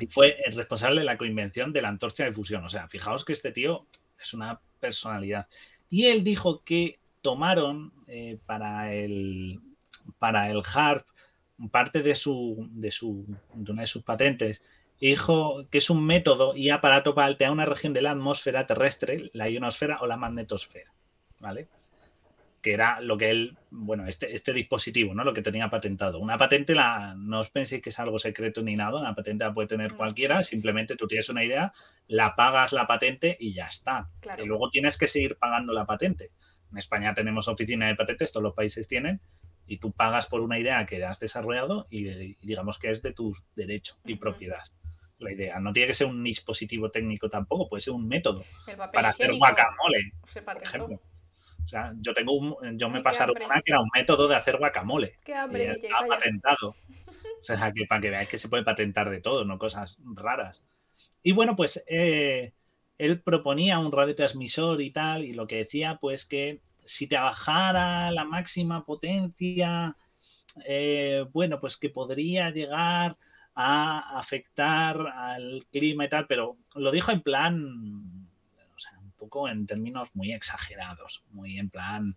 [0.00, 2.64] y fue el responsable de la coinvención de la antorcha de fusión.
[2.64, 3.86] O sea, fijaos que este tío
[4.20, 5.48] es una personalidad.
[5.88, 9.60] Y él dijo que tomaron eh, para, el,
[10.18, 11.06] para el HARP
[11.70, 14.62] parte de, su, de, su, de una de sus patentes
[15.00, 19.30] dijo que es un método y aparato para alterar una región de la atmósfera terrestre,
[19.32, 20.92] la ionosfera o la magnetosfera.
[21.40, 21.68] ¿Vale?
[22.62, 25.22] que era lo que él, bueno, este, este dispositivo, ¿no?
[25.24, 26.18] Lo que tenía patentado.
[26.18, 29.54] Una patente, la, no os penséis que es algo secreto ni nada, una patente la
[29.54, 31.72] puede tener cualquiera, simplemente tú tienes una idea,
[32.08, 34.10] la pagas la patente y ya está.
[34.42, 36.32] Y luego tienes que seguir pagando la patente.
[36.70, 39.20] En España tenemos oficina de patentes, todos los países tienen,
[39.66, 43.34] y tú pagas por una idea que has desarrollado y, digamos que es de tu
[43.54, 44.64] derecho y propiedad
[45.18, 45.58] la idea.
[45.58, 48.44] No tiene que ser un dispositivo técnico tampoco, puede ser un método
[48.92, 50.12] para hacer guacamole,
[50.44, 51.00] por ejemplo.
[51.64, 54.56] O sea, yo tengo un, yo me pasaron una que era un método de hacer
[54.56, 55.18] guacamole.
[55.22, 56.74] Qué hambre, y está patentado.
[57.40, 60.64] O sea, que para que veáis que se puede patentar de todo, no cosas raras.
[61.22, 62.52] Y bueno, pues eh,
[62.98, 68.24] él proponía un radiotransmisor y tal, y lo que decía, pues que si trabajara la
[68.24, 69.96] máxima potencia,
[70.66, 73.16] eh, bueno, pues que podría llegar
[73.54, 78.28] a afectar al clima y tal, pero lo dijo en plan
[79.18, 82.16] poco en términos muy exagerados, muy en plan,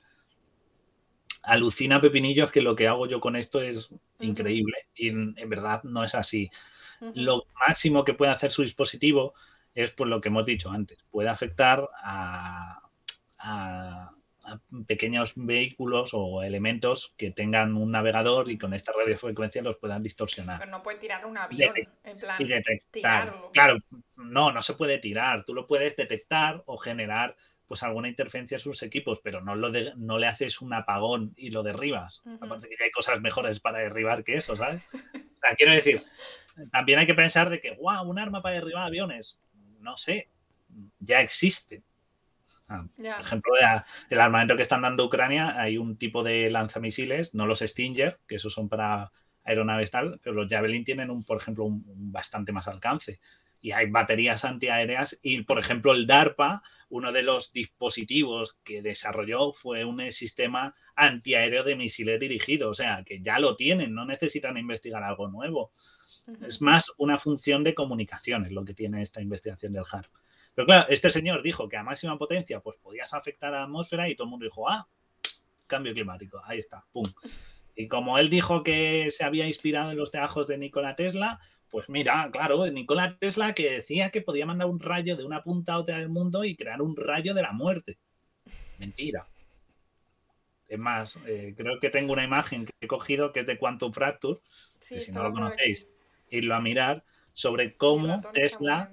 [1.44, 6.04] alucina Pepinillos que lo que hago yo con esto es increíble y en, verdad no
[6.04, 6.50] es así.
[7.16, 9.34] Lo máximo que puede hacer su dispositivo
[9.76, 12.78] es por lo que hemos dicho antes, puede afectar a,
[14.88, 20.60] pequeños vehículos o elementos que tengan un navegador y con esta radiofrecuencia los puedan distorsionar.
[20.60, 23.36] Pero no puede tirar un avión, en plan, y detectar.
[23.54, 23.78] Claro,
[24.18, 25.46] no, no se puede tirar.
[25.46, 27.36] Tú lo puedes detectar o generar
[27.72, 31.52] pues alguna interferencia en sus equipos, pero no, lo no le haces un apagón y
[31.52, 32.22] lo derribas.
[32.42, 34.84] Aparte que hay cosas mejores para derribar que eso, ¿sabes?
[35.58, 36.04] quiero decir,
[36.72, 39.40] también hay que pensar de que, wow, un arma para derribar aviones.
[39.82, 40.30] No sé,
[41.00, 41.84] ya existe.
[42.68, 43.54] Ah, por ejemplo,
[44.10, 48.36] el armamento que están dando Ucrania, hay un tipo de lanzamisiles, no los Stinger, que
[48.36, 49.12] esos son para
[49.44, 53.20] aeronaves tal, pero los Javelin tienen, un, por ejemplo, un, bastante más alcance.
[53.60, 59.54] Y hay baterías antiaéreas y, por ejemplo, el DARPA, uno de los dispositivos que desarrolló
[59.54, 64.58] fue un sistema antiaéreo de misiles dirigidos, o sea, que ya lo tienen, no necesitan
[64.58, 65.74] investigar algo nuevo.
[66.48, 70.12] Es más una función de comunicación, es lo que tiene esta investigación del HARP.
[70.54, 74.10] Pero claro, este señor dijo que a máxima potencia pues podías afectar a la atmósfera
[74.10, 74.88] y todo el mundo dijo, ah,
[75.68, 77.06] cambio climático, ahí está, pum.
[77.76, 81.40] Y como él dijo que se había inspirado en los trabajos de Nikola Tesla,
[81.70, 85.74] pues mira, claro, Nikola Tesla que decía que podía mandar un rayo de una punta
[85.74, 87.98] a otra del mundo y crear un rayo de la muerte.
[88.78, 89.28] Mentira.
[90.68, 93.94] Es más, eh, creo que tengo una imagen que he cogido que es de Quantum
[93.94, 94.40] Fracture,
[94.88, 95.88] que si no lo conocéis,
[96.32, 97.04] irlo a mirar,
[97.34, 98.92] sobre cómo Tesla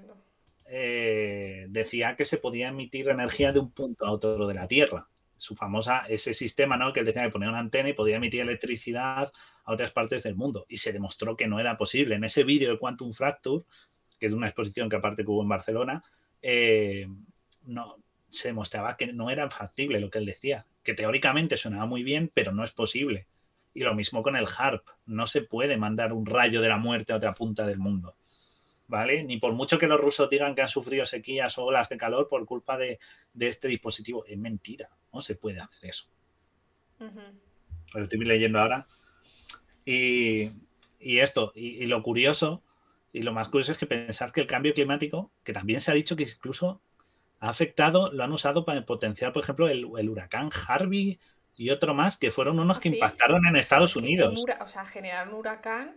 [0.67, 5.09] eh, decía que se podía emitir energía de un punto a otro de la Tierra.
[5.37, 6.93] su famosa, ese sistema, ¿no?
[6.93, 9.33] Que él decía que ponía una antena y podía emitir electricidad
[9.65, 10.67] a otras partes del mundo.
[10.69, 12.17] Y se demostró que no era posible.
[12.17, 13.65] En ese vídeo de Quantum Fracture,
[14.19, 16.03] que es una exposición que aparte que hubo en Barcelona,
[16.43, 17.07] eh,
[17.63, 17.99] no,
[18.31, 22.31] se demostraba que no era factible lo que él decía, que teóricamente sonaba muy bien,
[22.33, 23.27] pero no es posible.
[23.75, 27.13] Y lo mismo con el HARP, no se puede mandar un rayo de la muerte
[27.13, 28.17] a otra punta del mundo.
[28.87, 29.23] ¿Vale?
[29.23, 32.27] Ni por mucho que los rusos digan que han sufrido sequías o olas de calor
[32.29, 32.99] por culpa de,
[33.39, 34.25] este dispositivo.
[34.25, 36.09] Es mentira, no se puede hacer eso.
[36.99, 38.87] Lo estoy leyendo ahora.
[39.85, 40.51] Y,
[41.01, 42.63] esto, y, lo curioso,
[43.11, 45.95] y lo más curioso es que pensar que el cambio climático, que también se ha
[45.95, 46.83] dicho que incluso
[47.41, 51.19] ha afectado, lo han usado para potenciar, por ejemplo, el, huracán Harvey
[51.59, 54.45] y otro más, que fueron unos que impactaron en Estados Unidos.
[54.61, 55.97] o sea, generar un huracán.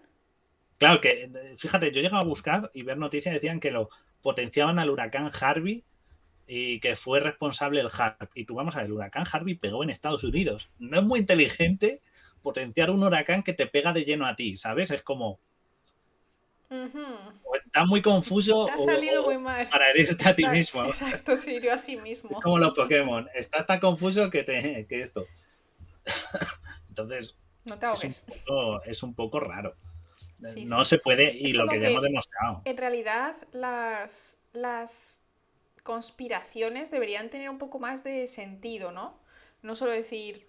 [0.80, 3.90] Claro que, fíjate, yo llegaba a buscar y ver noticias decían que lo
[4.24, 5.86] potenciaban al huracán Harvey
[6.48, 8.28] y que fue responsable el Harvey.
[8.34, 10.72] Y tú vamos a ver, el huracán Harvey pegó en Estados Unidos.
[10.80, 12.02] No es muy inteligente
[12.42, 14.90] potenciar un huracán que te pega de lleno a ti, ¿sabes?
[14.90, 15.40] Es como,
[17.66, 18.66] está muy confuso.
[18.66, 19.68] Te ha salido muy mal.
[19.70, 20.86] Para herirte a ti mismo.
[20.86, 22.42] Exacto, se hirió a sí mismo.
[22.42, 23.30] como los Pokémon.
[23.36, 25.28] Está tan confuso que, te, que esto.
[26.90, 27.40] Entonces.
[27.66, 27.88] No te
[28.86, 29.76] Es un poco, raro.
[30.68, 32.62] no se puede, y lo que, ya hemos demostrado.
[32.66, 35.22] En realidad, las, las
[35.84, 39.20] conspiraciones deberían tener un poco más de sentido, ¿no?
[39.62, 40.48] No solo decir,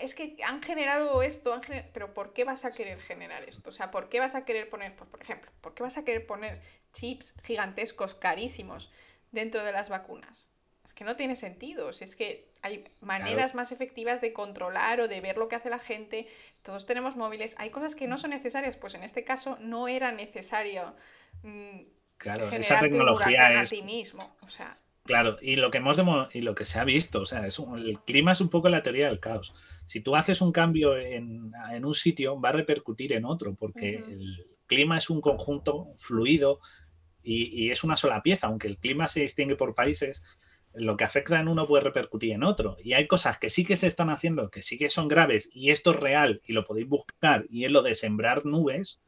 [0.00, 1.60] es que han generado esto,
[1.92, 3.70] pero ¿por qué vas a querer generar esto?
[3.70, 6.04] O sea, ¿por qué vas a querer poner, pues, por ejemplo, ¿por qué vas a
[6.04, 6.60] querer poner
[6.92, 8.90] chips gigantescos, carísimos,
[9.32, 10.48] dentro de las vacunas?
[10.96, 15.36] Que no tiene sentido, es que hay maneras más efectivas de controlar o de ver
[15.36, 16.26] lo que hace la gente,
[16.62, 20.10] todos tenemos móviles, hay cosas que no son necesarias, pues en este caso no era
[20.10, 20.94] necesario
[21.42, 21.80] mm,
[22.16, 23.72] claro, esa tecnología es...
[23.72, 24.78] a ti mismo, o sea...
[25.04, 25.98] Claro, y lo que hemos
[26.32, 28.82] y lo que se ha visto, o sea, es el clima es un poco la
[28.82, 29.54] teoría del caos.
[29.86, 31.52] Si tú haces un cambio en,
[31.84, 36.58] un sitio, va a repercutir en otro, porque el clima es un conjunto fluido
[37.22, 40.22] y, es una sola pieza, aunque el clima se distingue por países,
[40.76, 42.76] lo que afecta en uno puede repercutir en otro.
[42.82, 45.70] Y hay cosas que sí que se están haciendo, que sí que son graves, y
[45.70, 49.00] esto es real y lo podéis buscar, y es lo de sembrar nubes,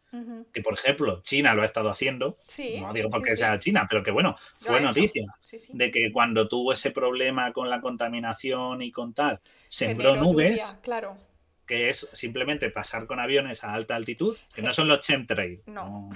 [0.53, 2.35] que por ejemplo China lo ha estado haciendo,
[2.81, 5.27] no digo porque sea China, pero que bueno, fue noticia
[5.75, 9.39] de que cuando tuvo ese problema con la contaminación y con tal,
[9.69, 11.15] sembró nubes, claro.
[11.67, 16.09] que es simplemente pasar con aviones a alta altitud, que no son los chemtrails, no,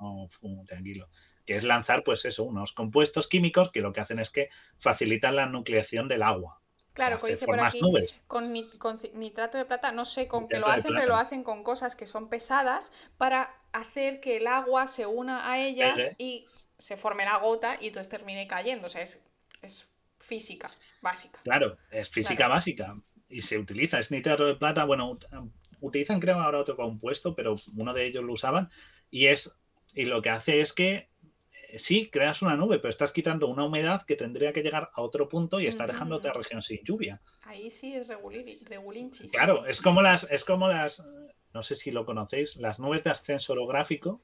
[0.00, 1.08] no, no, tranquilo
[1.50, 5.34] que es lanzar pues eso, unos compuestos químicos que lo que hacen es que facilitan
[5.34, 6.60] la nucleación del agua.
[6.92, 7.80] Claro, dice por aquí,
[8.28, 8.52] con,
[9.14, 12.06] nitrato de plata, no sé con qué lo hacen, pero lo hacen con cosas que
[12.06, 16.46] son pesadas para hacer que el agua se una a ellas y
[16.78, 18.86] se forme la gota y entonces termine cayendo.
[18.86, 19.20] O sea, es,
[20.20, 20.70] física
[21.02, 21.40] básica.
[21.42, 22.94] Claro, es física básica
[23.28, 25.18] y se utiliza, es nitrato de plata, bueno,
[25.80, 28.70] utilizan creo ahora otro compuesto, pero uno de ellos lo usaban
[29.10, 29.56] y es
[29.92, 31.09] y lo que hace es que
[31.78, 35.28] sí, creas una nube, pero estás quitando una humedad que tendría que llegar a otro
[35.28, 37.20] punto y está dejando otra región sin lluvia.
[37.42, 39.32] Ahí sí es regulinchis.
[39.32, 41.04] Claro, es como las, es como las,
[41.52, 44.20] no sé si lo conocéis, las nubes de ascenso orográfico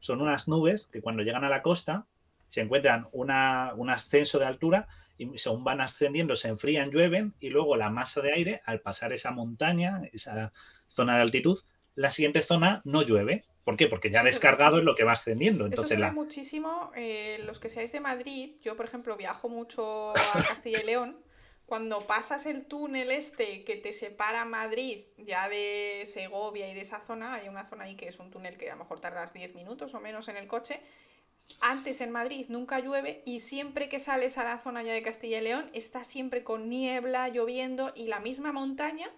[0.00, 2.06] son unas nubes que cuando llegan a la costa
[2.48, 7.50] se encuentran una, un ascenso de altura y según van ascendiendo se enfrían, llueven y
[7.50, 10.52] luego la masa de aire, al pasar esa montaña, esa
[10.88, 11.58] zona de altitud,
[11.94, 13.86] la siguiente zona no llueve ¿Por qué?
[13.86, 15.64] Porque ya descargado es lo que va ascendiendo.
[15.64, 20.10] Entonces Esto se muchísimo, eh, los que seáis de Madrid, yo por ejemplo viajo mucho
[20.10, 20.14] a
[20.48, 21.16] Castilla y León,
[21.66, 27.00] cuando pasas el túnel este que te separa Madrid ya de Segovia y de esa
[27.00, 29.54] zona, hay una zona ahí que es un túnel que a lo mejor tardas 10
[29.54, 30.80] minutos o menos en el coche,
[31.60, 35.38] antes en Madrid nunca llueve y siempre que sales a la zona ya de Castilla
[35.38, 39.10] y León está siempre con niebla, lloviendo y la misma montaña,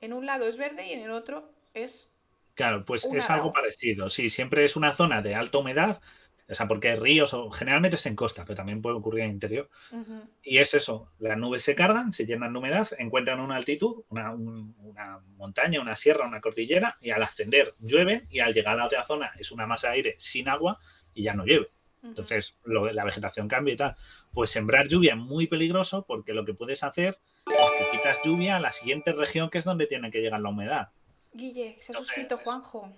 [0.00, 2.11] en un lado es verde y en el otro es
[2.54, 4.10] Claro, pues es algo parecido.
[4.10, 6.00] Sí, siempre es una zona de alta humedad,
[6.48, 9.30] o sea, porque hay ríos, o generalmente es en costa, pero también puede ocurrir en
[9.30, 9.70] interior.
[10.42, 14.36] Y es eso, las nubes se cargan, se llenan de humedad, encuentran una altitud, una,
[15.36, 19.04] montaña, una sierra, una cordillera, y al ascender llueve, y al llegar a la otra
[19.04, 20.78] zona es una masa de aire sin agua
[21.14, 21.70] y ya no llueve.
[22.02, 23.96] Entonces la vegetación cambia y tal.
[24.32, 28.56] Pues sembrar lluvia es muy peligroso porque lo que puedes hacer es que quitas lluvia
[28.56, 30.88] a la siguiente región que es donde tiene que llegar la humedad.
[31.32, 32.92] Guille, se ha suscrito Juanjo.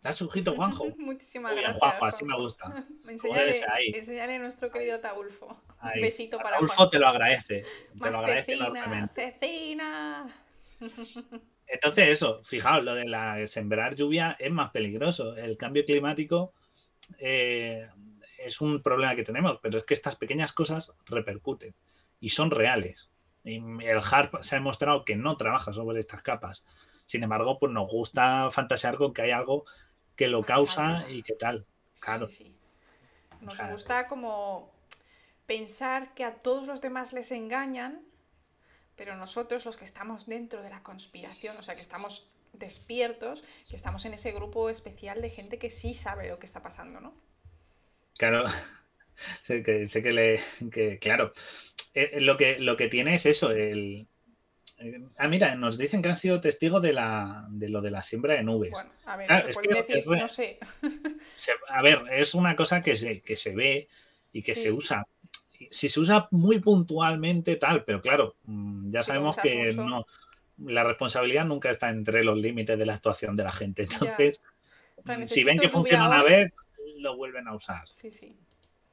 [0.00, 0.86] ¿Se ha suscrito Juanjo?
[0.98, 1.78] Muchísimas gracias.
[1.78, 2.86] Juanjo, así me gusta.
[3.08, 5.60] enseñale, a nuestro querido Taulfo.
[5.82, 7.64] Un besito para Taulfo te lo agradece.
[8.00, 10.34] Te lo agradece cecina, cecina.
[11.66, 15.36] Entonces, eso, fijaos, lo de la sembrar lluvia es más peligroso.
[15.36, 16.52] El cambio climático
[17.18, 17.88] eh,
[18.38, 21.74] es un problema que tenemos, pero es que estas pequeñas cosas repercuten
[22.18, 23.10] y son reales.
[23.44, 26.64] Y el HARP se ha demostrado que no trabaja sobre estas capas.
[27.10, 29.64] Sin embargo, pues nos gusta fantasear con que hay algo
[30.14, 31.66] que lo causa y que tal.
[31.98, 32.28] claro.
[33.40, 34.70] Nos gusta como
[35.44, 38.00] pensar que a todos los demás les engañan,
[38.94, 43.74] pero nosotros los que estamos dentro de la conspiración, o sea, que estamos despiertos, que
[43.74, 47.12] estamos en ese grupo especial de gente que sí sabe lo que está pasando, ¿no?
[48.18, 48.44] Claro,
[49.48, 50.40] que, sé que le,
[50.70, 51.32] que, claro,
[51.92, 54.06] eh, eh, lo, que, lo que tiene es eso, el...
[55.18, 58.34] Ah, mira, nos dicen que han sido testigos de, la, de lo de la siembra
[58.34, 58.70] de nubes.
[58.70, 60.58] Bueno, a ver, decir, no sé.
[61.68, 63.88] a ver, es una cosa que se, que se ve
[64.32, 65.06] y que se usa.
[65.70, 70.06] Si se usa muy puntualmente, tal, pero claro, mm, ya sabemos que no,
[70.64, 73.82] la responsabilidad nunca está entre los límites de la actuación de la gente.
[73.82, 74.40] Entonces,
[75.26, 76.52] si ven que funciona una vez,
[76.96, 77.86] lo vuelven a usar.
[77.88, 78.34] Sí, sí.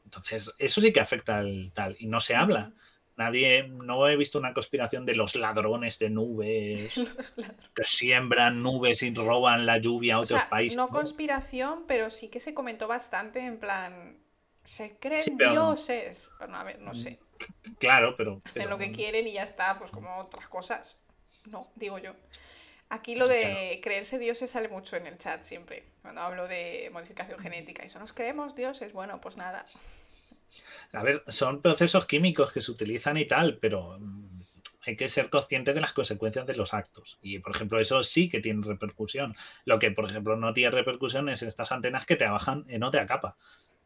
[0.03, 1.95] Entonces, eso sí que afecta al tal.
[1.99, 2.73] Y no se habla.
[3.17, 6.93] Nadie, no he visto una conspiración de los ladrones de nubes
[7.75, 10.77] que siembran nubes y roban la lluvia a otros países.
[10.77, 14.19] No conspiración, pero sí que se comentó bastante en plan,
[14.63, 16.29] se creen dioses.
[16.37, 17.19] Bueno, a ver, no sé.
[17.79, 18.39] Claro, pero...
[18.45, 20.99] Hacen lo que quieren y ya está, pues como otras cosas.
[21.45, 22.13] No, digo yo.
[22.89, 27.39] Aquí lo de creerse dioses sale mucho en el chat siempre, cuando hablo de modificación
[27.39, 27.81] genética.
[27.83, 29.65] Y eso nos creemos dioses, bueno, pues nada.
[30.93, 34.41] A ver, son procesos químicos que se utilizan y tal, pero mm,
[34.85, 37.19] hay que ser consciente de las consecuencias de los actos.
[37.21, 39.35] Y, por ejemplo, eso sí que tiene repercusión.
[39.65, 43.05] Lo que, por ejemplo, no tiene repercusión es estas antenas que te bajan en otra
[43.05, 43.35] capa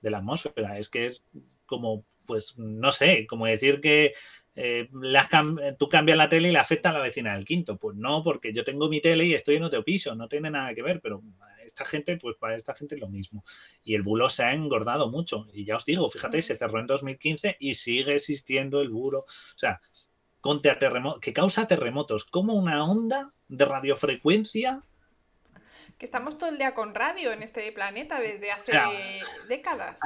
[0.02, 0.78] de la atmósfera.
[0.78, 1.26] Es que es
[1.66, 4.14] como, pues, no sé, como decir que
[4.56, 4.90] eh,
[5.80, 7.78] tú cambias la tele y le afecta a la vecina del quinto.
[7.78, 10.76] Pues no, porque yo tengo mi tele y estoy en otro piso, no tiene nada
[10.76, 11.24] que ver, pero
[11.72, 13.44] esta gente, pues para esta gente es lo mismo.
[13.84, 15.48] Y el bulo se ha engordado mucho.
[15.54, 19.20] Y ya os digo, fíjate, se cerró en 2015 y sigue existiendo el bulo.
[19.20, 19.82] O sea,
[20.40, 20.78] contra
[21.22, 24.84] que causa terremotos, como una onda de radiofrecuencia.
[25.98, 28.74] Que estamos todo el día con radio en este planeta desde hace
[29.48, 30.00] décadas.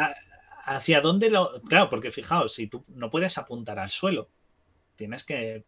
[0.66, 1.62] ¿Hacia dónde lo.?
[1.64, 4.30] Claro, porque fijaos, si tú no puedes apuntar al suelo,
[4.96, 5.66] tienes que.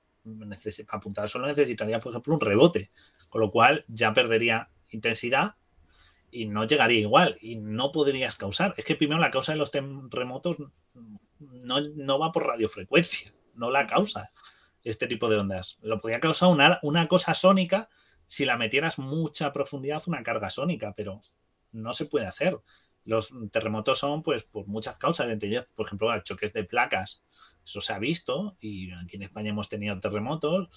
[0.90, 2.92] Apuntar al suelo necesitaría, por ejemplo, un rebote,
[3.30, 5.56] con lo cual ya perdería intensidad
[6.30, 8.74] y no llegaría igual y no podrías causar.
[8.78, 10.58] Es que primero la causa de los terremotos
[11.40, 14.32] no, no va por radiofrecuencia, no la causa
[14.84, 15.78] este tipo de ondas.
[15.82, 17.90] Lo podría causar una, una cosa sónica
[18.26, 21.22] si la metieras mucha profundidad, una carga sónica, pero
[21.72, 22.58] no se puede hacer.
[23.06, 25.28] Los terremotos son, pues, por muchas causas,
[25.76, 27.24] por ejemplo, choques de placas.
[27.64, 30.70] Eso se ha visto y aquí en España hemos tenido terremotos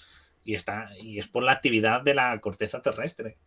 [0.44, 3.38] y, está, y es por la actividad de la corteza terrestre.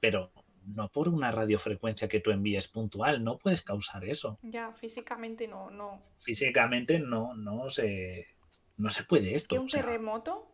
[0.00, 0.32] Pero
[0.66, 4.38] no por una radiofrecuencia que tú envíes puntual, no puedes causar eso.
[4.42, 6.00] Ya, físicamente no, no.
[6.18, 8.28] Físicamente no, no se,
[8.76, 9.54] no se puede esto.
[9.54, 10.48] Es que un terremoto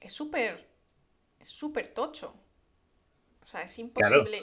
[0.00, 0.68] es súper,
[1.40, 2.34] es súper tocho.
[3.42, 4.42] O sea, es imposible.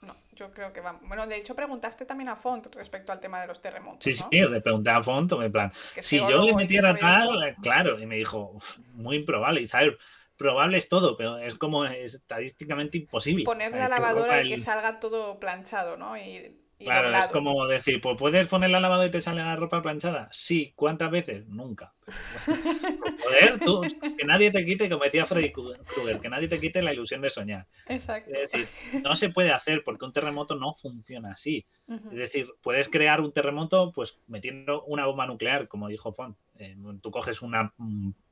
[0.00, 1.02] No, yo creo que vamos.
[1.06, 4.04] Bueno, de hecho preguntaste también a Font respecto al tema de los terremotos.
[4.04, 8.06] Sí, sí, le pregunté a Font, en plan, si yo le metiera tal, claro, y
[8.06, 8.56] me dijo,
[8.92, 9.60] muy improbable.
[9.60, 9.94] Y sabes,
[10.38, 13.44] probable es todo, pero es como estadísticamente imposible.
[13.44, 16.16] Poner la lavadora y que salga todo planchado, ¿no?
[16.16, 19.82] Y, claro, es como decir, pues puedes poner la lavadora y te sale la ropa
[19.82, 20.28] planchada.
[20.32, 21.46] Sí, ¿cuántas veces?
[21.48, 21.92] Nunca.
[22.46, 23.82] Joder, tú,
[24.16, 27.30] que nadie te quite, como decía Freddy Krueger, que nadie te quite la ilusión de
[27.30, 27.66] soñar.
[27.88, 28.30] Exacto.
[28.32, 31.66] Es decir, no se puede hacer porque un terremoto no funciona así.
[31.88, 36.76] Es decir, puedes crear un terremoto pues metiendo una bomba nuclear, como dijo Font eh,
[37.00, 37.72] tú coges una,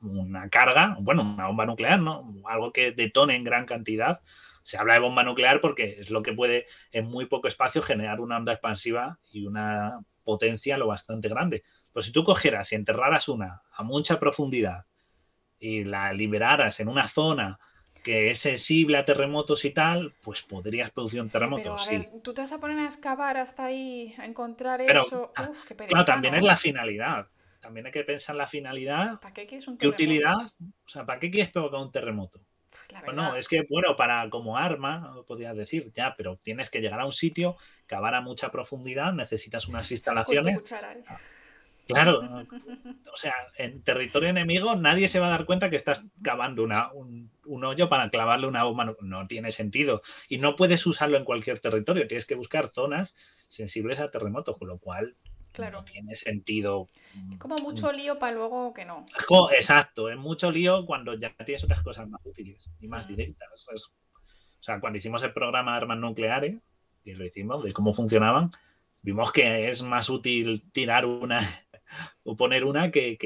[0.03, 2.25] una, carga, bueno, una bomba nuclear, ¿no?
[2.45, 4.21] Algo que detone en gran cantidad.
[4.63, 8.21] Se habla de bomba nuclear porque es lo que puede en muy poco espacio generar
[8.21, 11.63] una onda expansiva y una potencia lo bastante grande.
[11.93, 14.87] Pero si tú cogieras y enterraras una a mucha profundidad
[15.61, 17.59] y la liberaras en una zona
[18.03, 21.79] que es sensible a terremotos y tal, pues podrías producir un terremoto.
[21.79, 24.81] Sí, pero a ver, tú te vas a poner a excavar hasta ahí, a encontrar
[24.81, 25.33] eso.
[25.37, 27.29] Ah, Uf, qué claro, también es la finalidad
[27.67, 29.19] también hay que pensar la finalidad.
[29.19, 29.97] ¿Para qué quieres un terremoto?
[29.97, 30.37] ¿Qué utilidad?
[30.37, 32.41] O sea, ¿para qué quieres provocar un terremoto?
[32.71, 37.01] Pues bueno, es que, bueno, para como arma, podrías decir, ya, pero tienes que llegar
[37.01, 37.57] a un sitio,
[37.87, 40.61] cavar a mucha profundidad, necesitas unas instalaciones.
[41.09, 41.19] Ah,
[41.89, 42.21] claro,
[43.13, 46.93] o sea, en territorio enemigo nadie se va a dar cuenta que estás cavando una,
[46.93, 48.95] un, un, hoyo para clavarle una bomba.
[49.01, 50.03] No tiene sentido.
[50.29, 52.07] Y no puedes usarlo en cualquier territorio.
[52.07, 53.17] Tienes que buscar zonas
[53.49, 55.17] sensibles a terremotos, con lo cual
[55.59, 56.89] no tiene sentido.
[57.33, 59.07] Es como mucho lío para luego que no.
[59.53, 63.67] exacto, es mucho lío cuando ya tienes otras cosas más útiles y más directas.
[63.69, 63.77] o
[64.61, 66.57] sea, cuando hicimos el programa de armas nucleares,
[67.05, 68.51] y lo hicimos, de cómo funcionaban,
[69.03, 71.39] vimos que es más útil tirar una
[72.25, 73.17] o poner una que,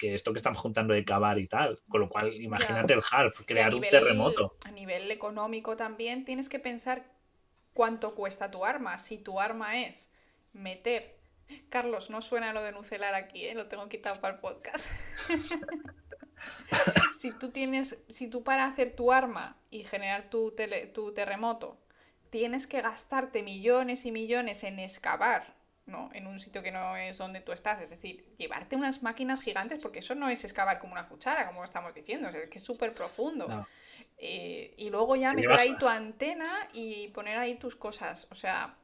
[0.00, 1.80] esto que estamos juntando de cavar y tal.
[1.88, 4.56] Con lo cual, imagínate el HARP, crear un terremoto.
[4.64, 7.10] A nivel económico también tienes que pensar
[7.72, 8.98] cuánto cuesta tu arma.
[8.98, 10.12] Si tu arma es
[10.52, 11.15] meter.
[11.68, 13.54] Carlos, no suena lo de nucelar aquí, ¿eh?
[13.54, 14.90] lo tengo quitado para el podcast.
[17.18, 20.54] si tú tienes, si tú para hacer tu arma y generar tu,
[20.92, 21.78] tu terremoto
[22.30, 25.54] tienes que gastarte millones y millones en excavar,
[25.86, 26.10] ¿no?
[26.12, 27.80] En un sitio que no es donde tú estás.
[27.80, 31.64] Es decir, llevarte unas máquinas gigantes, porque eso no es excavar como una cuchara, como
[31.64, 33.66] estamos diciendo, es que es súper profundo.
[34.18, 38.26] Eh, y luego ya meter ahí tu antena y poner ahí tus cosas.
[38.30, 38.76] O sea.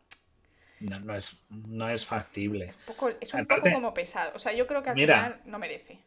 [0.82, 2.66] No, no, es, no es factible.
[2.66, 4.32] Es, un poco como pesado.
[4.34, 5.98] O sea, yo creo que al final no merece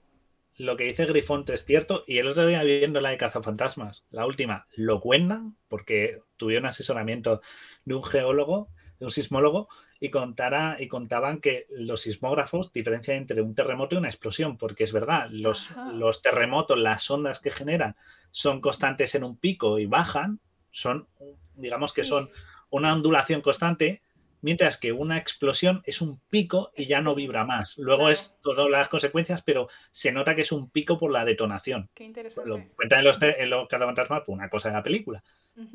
[0.57, 2.03] lo que dice Grifonte es cierto.
[2.07, 7.41] Y el otro día viendo la de Cazafantasmas, la última, lo cuentan porque tuvieron asesoramiento
[7.84, 8.69] de un geólogo,
[8.99, 9.67] de un sismólogo,
[9.99, 14.84] y, contara, y contaban que los sismógrafos diferencian entre un terremoto y una explosión, porque
[14.84, 17.95] es verdad, los, los terremotos, las ondas que generan,
[18.32, 21.07] son constantes en un pico y bajan, son,
[21.55, 22.30] digamos que son
[22.69, 24.01] una ondulación constante,
[24.41, 27.77] mientras que una explosión es un pico y ya no vibra más.
[27.77, 31.89] Luego es todas las consecuencias, pero se nota que es un pico por la detonación.
[31.93, 32.49] Qué interesante.
[32.49, 35.23] Lo cuentan en los, en los por una cosa de la película.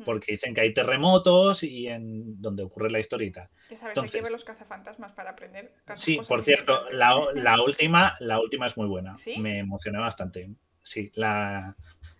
[0.05, 4.21] Porque dicen que hay terremotos y en donde ocurre la historia Ya sabes, hay que
[4.21, 5.73] ver los cazafantasmas para aprender.
[5.95, 9.15] Sí, por cierto, la, la, última, la última es muy buena.
[9.39, 10.53] Me emocioné bastante.
[10.83, 11.75] Sí, la,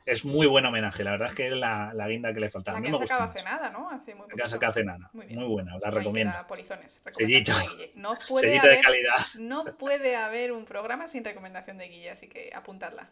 [0.06, 2.80] es muy buen homenaje, la verdad es que es la, la guinda que le faltaba.
[2.80, 3.90] La que han sacado hace nada, ¿no?
[3.90, 5.10] Hace muy han sacado hace nada.
[5.14, 6.34] Muy, muy, buena, la recomiendo.
[6.48, 7.54] Polizones, Sellito.
[7.96, 9.18] No puede haber, de calidad.
[9.40, 13.10] No puede haber un programa sin recomendación de Guille, así que apuntadla.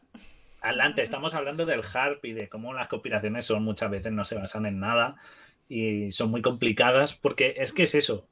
[0.62, 4.36] Adelante, estamos hablando del HARP y de cómo las conspiraciones son muchas veces no se
[4.36, 5.18] basan en nada
[5.68, 8.28] y son muy complicadas porque es que es eso.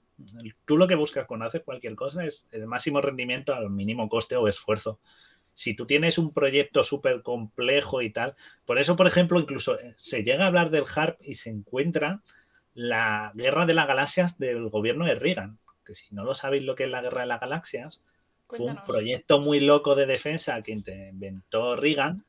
[0.66, 4.36] Tú lo que buscas cuando haces cualquier cosa es el máximo rendimiento al mínimo coste
[4.36, 5.00] o esfuerzo
[5.58, 9.96] si tú tienes un proyecto súper complejo y tal, por eso, por ejemplo, incluso eh,
[9.98, 12.22] se llega a hablar del HARP y se encuentra
[12.76, 16.76] la guerra de las galaxias del gobierno de Reagan, que si no lo sabéis lo
[16.76, 18.04] que es la guerra de las galaxias,
[18.48, 22.24] fue un proyecto muy loco de defensa que inventó Reagan.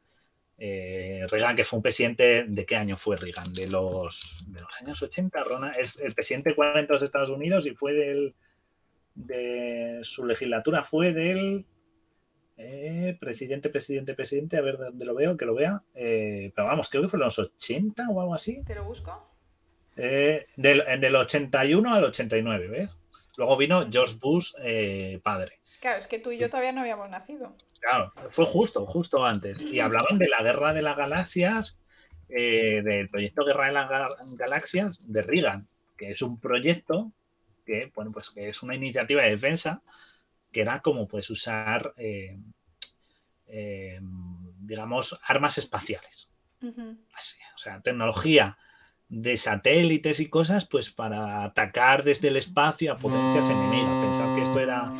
[0.56, 3.52] Eh, Reagan, que fue un presidente, ¿de qué año fue Reagan?
[3.52, 7.66] De los, de los años 80, Ronald, es el presidente 40 de los Estados Unidos
[7.66, 8.34] y fue del,
[9.14, 11.66] de su legislatura fue del
[12.60, 15.80] eh, presidente, presidente, presidente, a ver dónde lo veo, que lo vea.
[15.94, 18.64] Eh, pero vamos, creo que fue en los 80 o algo así.
[18.64, 19.30] ¿Te lo busco?
[19.96, 22.96] Eh, del, en el 81 al 89, ¿ves?
[23.36, 24.52] Luego vino George Bush,
[25.22, 25.60] padre.
[25.80, 27.54] Claro, es que tú y yo todavía no habíamos nacido.
[27.78, 29.62] Claro, fue justo, justo antes.
[29.62, 31.78] Y hablaban de la guerra de las galaxias,
[32.26, 33.88] del proyecto Guerra de las
[34.36, 37.12] Galaxias de Reagan, que es un proyecto
[37.64, 39.82] que, bueno, pues que es una iniciativa de defensa
[40.58, 42.36] que era como pues usar, eh,
[43.46, 46.28] eh, digamos, armas espaciales.
[47.14, 48.58] Así, o sea, tecnología
[49.08, 54.04] de satélites y cosas, pues para atacar desde el espacio a potencias enemigas.
[54.04, 54.90] Pensar que esto era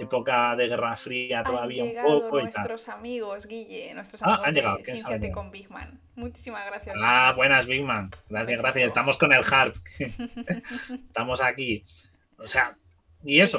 [0.00, 2.40] época de Guerra Fría todavía un poco.
[2.40, 6.00] Nuestros amigos, Guille, nuestros ah, amigos han llegado, de Cienciate con Bigman.
[6.16, 6.96] Muchísimas gracias.
[7.00, 8.10] Ah, buenas, Bigman.
[8.28, 8.88] Gracias, gracias.
[8.88, 9.76] Estamos con el HARP.
[11.06, 11.84] Estamos aquí.
[12.36, 12.76] O sea,
[13.24, 13.58] y eso,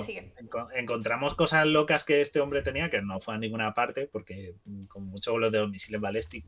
[0.76, 4.86] encontramos cosas locas que este hombre tenía, que no fue a ninguna parte, porque mm,
[4.86, 6.01] con mucho vuelo de misiles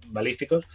[0.07, 0.67] balísticos,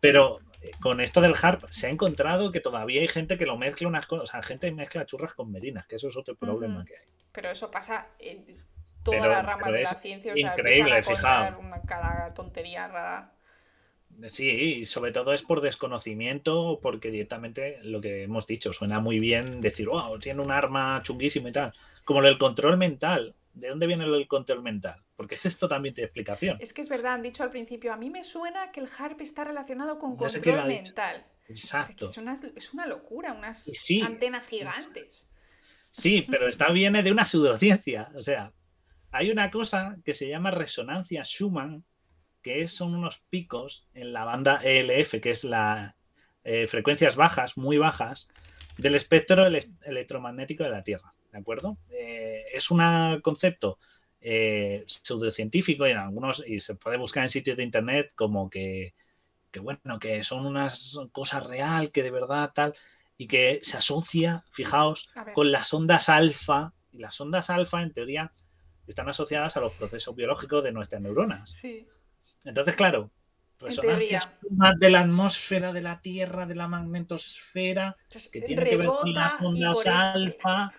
[0.00, 3.56] pero eh, con esto del HARP se ha encontrado que todavía hay gente que lo
[3.56, 6.84] mezcla unas cosas, o sea, gente mezcla churras con merinas, que eso es otro problema
[6.84, 7.06] que hay.
[7.32, 8.44] Pero eso pasa en
[9.04, 11.54] toda la rama de la ciencia, o sea, increíble, fijaos.
[11.86, 13.32] cada tontería rara.
[14.28, 19.60] Sí, sobre todo es por desconocimiento, porque directamente lo que hemos dicho, suena muy bien
[19.60, 21.72] decir, wow, tiene un arma chunguísima y tal.
[22.04, 23.34] Como lo del control mental.
[23.52, 25.02] ¿De dónde viene lo del control mental?
[25.16, 26.56] Porque es que esto también tiene explicación.
[26.60, 29.20] Es que es verdad, han dicho al principio, a mí me suena que el HARP
[29.22, 31.26] está relacionado con control mental.
[31.48, 32.08] Exacto.
[32.08, 33.68] Es, una, locura, unas
[34.02, 35.28] antenas gigantes.
[35.90, 38.08] Sí, pero está viene de una pseudociencia.
[38.14, 38.52] O sea,
[39.10, 41.84] hay una cosa que se llama resonancia Schumann,
[42.42, 45.96] que son unos picos en la banda ELF, que es la
[46.44, 48.28] eh, frecuencias bajas, muy bajas,
[48.78, 51.14] del espectro electromagnético de la Tierra.
[51.32, 51.76] ¿De acuerdo?
[51.90, 52.80] Eh, es un
[53.22, 53.78] concepto
[54.20, 58.94] eh, pseudocientífico y en algunos, y se puede buscar en sitios de internet como que,
[59.50, 62.74] que, bueno, que son unas cosas real, que de verdad tal,
[63.16, 68.32] y que se asocia, fijaos, con las ondas alfa, y las ondas alfa en teoría
[68.86, 71.50] están asociadas a los procesos biológicos de nuestras neuronas.
[71.50, 71.86] Sí.
[72.44, 73.10] Entonces, claro,
[73.58, 74.32] resonancias
[74.78, 77.96] de la atmósfera, de la Tierra, de la magnetosfera,
[78.32, 80.72] que tiene que ver con las ondas alfa.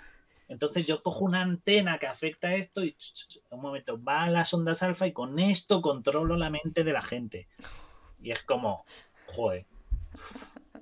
[0.47, 2.97] Entonces yo cojo una antena que afecta a esto y
[3.51, 7.01] un momento va a las ondas alfa y con esto controlo la mente de la
[7.01, 7.47] gente.
[8.21, 8.85] Y es como,
[9.27, 9.65] joder,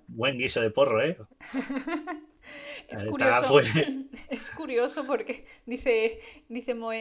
[0.08, 1.18] buen guiso de porro, ¿eh?
[2.88, 3.60] Es curioso,
[4.30, 6.92] es curioso porque dice, dice Mo,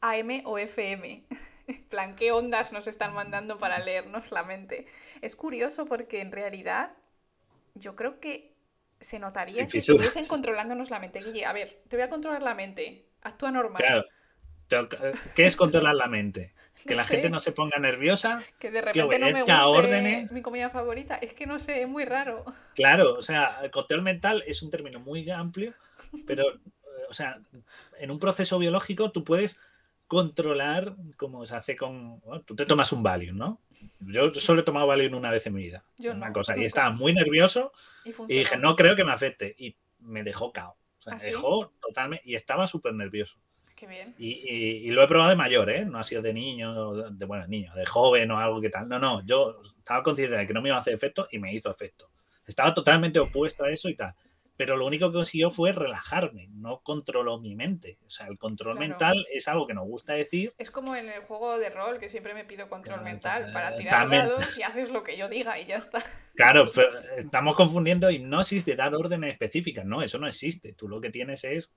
[0.00, 1.24] AM o FM.
[1.66, 4.86] En plan, ¿qué ondas nos están mandando para leernos la mente?
[5.20, 6.92] Es curioso porque en realidad
[7.74, 8.54] yo creo que
[9.00, 11.20] se notaría si estuviesen controlándonos la mente.
[11.20, 13.06] Guille, a ver, te voy a controlar la mente.
[13.22, 13.82] Actúa normal.
[13.82, 14.04] Claro.
[15.34, 16.52] ¿Qué es controlar la mente?
[16.86, 18.42] Que la gente no se ponga nerviosa.
[18.58, 20.32] Que de repente no me guste órdenes.
[20.32, 21.14] mi comida favorita.
[21.14, 22.44] Es que no sé, es muy raro.
[22.74, 25.72] Claro, o sea, el control mental es un término muy amplio,
[26.26, 26.44] pero,
[27.08, 27.38] o sea,
[27.98, 29.56] en un proceso biológico tú puedes
[30.06, 32.20] controlar como se hace con...
[32.44, 33.60] tú te tomas un Valium, ¿no?
[34.00, 35.84] Yo solo he tomado Valium una vez en mi vida.
[35.98, 36.56] Yo una cosa.
[36.56, 37.72] Y estaba muy nervioso
[38.04, 39.54] y, dije, no creo que me afecte.
[39.58, 40.76] Y me dejó cao.
[40.98, 42.22] O sea, ¿Ah, me dejó totalmente...
[42.26, 43.38] Y estaba súper nervioso.
[43.74, 44.14] Qué bien.
[44.18, 45.84] Y, lo he probado de mayor, ¿eh?
[45.84, 48.88] No ha sido de niño, de, bueno, niño, de joven o algo que tal.
[48.88, 51.52] No, no, yo estaba consciente de que no me iba a hacer efecto y me
[51.52, 52.10] hizo efecto.
[52.46, 54.14] Estaba totalmente opuesto a eso y tal
[54.56, 57.98] pero lo único que consiguió fue relajarme, no controló mi mente.
[58.06, 60.54] O sea, el control mental es algo que nos gusta decir.
[60.58, 64.08] Es como en el juego de rol, que siempre me pido control mental para tirar
[64.08, 66.00] dados y haces lo que yo diga y ya está.
[66.34, 69.84] Claro, pero estamos confundiendo hipnosis de dar órdenes específicas.
[69.84, 70.72] No, eso no existe.
[70.72, 71.74] Tú lo que tienes es,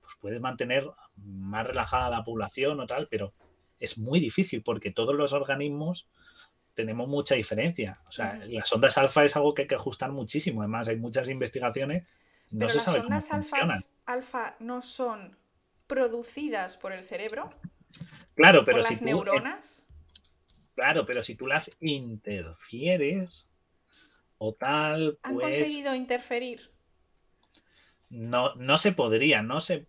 [0.00, 3.34] pues puedes mantener más relajada la población o tal, pero
[3.78, 6.08] es muy difícil porque todos los organismos
[6.76, 7.98] tenemos mucha diferencia.
[8.06, 10.60] O sea, las ondas alfa es algo que hay que ajustar muchísimo.
[10.60, 12.04] Además, hay muchas investigaciones.
[12.50, 15.36] No Pero las ondas alfa no son
[15.86, 17.48] producidas por el cerebro.
[18.34, 19.86] Claro, pero por las neuronas.
[20.74, 23.48] Claro, pero si tú las interfieres
[24.36, 25.18] o tal.
[25.22, 26.70] ¿Han pues conseguido interferir?
[28.10, 29.86] No, no se podría, no se.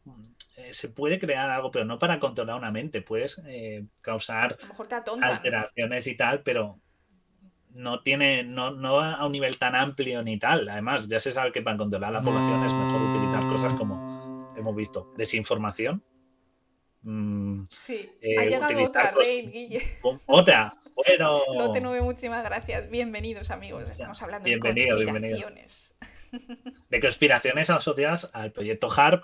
[0.57, 3.03] Eh, se puede crear algo, pero no para controlar una mente.
[3.03, 4.57] Puedes eh, causar
[5.21, 6.79] alteraciones y tal, pero
[7.69, 10.67] no tiene, no, no a un nivel tan amplio ni tal.
[10.67, 14.75] Además, ya se sabe que para controlar la población es mejor utilizar cosas como hemos
[14.75, 16.03] visto, desinformación.
[17.03, 19.81] Mm, sí, eh, ha llegado otra raid, Guille.
[20.25, 21.39] Otra, bueno.
[21.53, 22.89] Lote 9, muchísimas gracias.
[22.89, 23.87] Bienvenidos, amigos.
[23.87, 25.93] Estamos hablando de conspiraciones.
[26.89, 29.23] De conspiraciones asociadas al proyecto HARP,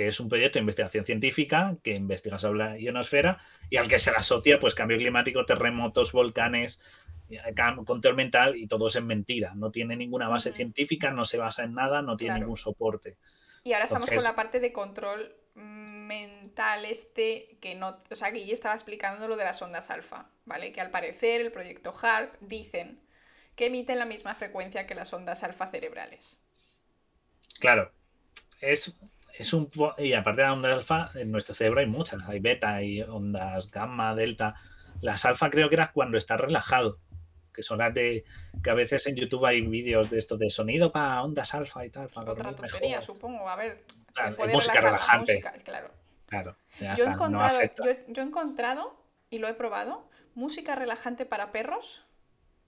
[0.00, 3.38] que es un proyecto de investigación científica que investiga sobre la ionosfera
[3.68, 6.80] y al que se le asocia pues cambio climático, terremotos, volcanes,
[7.28, 9.52] eh, control mental y todo es en mentira.
[9.54, 13.18] No tiene ninguna base científica, no se basa en nada, no tiene ningún soporte.
[13.62, 18.54] Y ahora estamos con la parte de control mental este que no, o sea, ya
[18.54, 20.72] estaba explicando lo de las ondas alfa, ¿vale?
[20.72, 23.02] Que al parecer el proyecto HARP dicen
[23.54, 26.40] que emiten la misma frecuencia que las ondas alfa cerebrales.
[27.58, 27.92] Claro,
[28.62, 28.96] es
[29.36, 32.74] es un y aparte de las ondas alfa, en nuestro cerebro hay muchas, hay beta,
[32.74, 34.54] hay ondas gamma, delta.
[35.00, 36.98] Las alfa creo que era cuando está relajado,
[37.52, 38.24] que son las de
[38.62, 41.90] que a veces en YouTube hay vídeos de esto de sonido para ondas alfa y
[41.90, 42.08] tal.
[42.08, 43.48] Para Otra tontería, supongo.
[43.48, 43.84] A ver,
[44.52, 45.40] música relajante.
[45.64, 45.90] claro.
[46.26, 46.56] Claro.
[46.96, 47.58] Yo, he encontrado,
[48.06, 48.96] yo he encontrado
[49.30, 52.04] y lo he probado música relajante para perros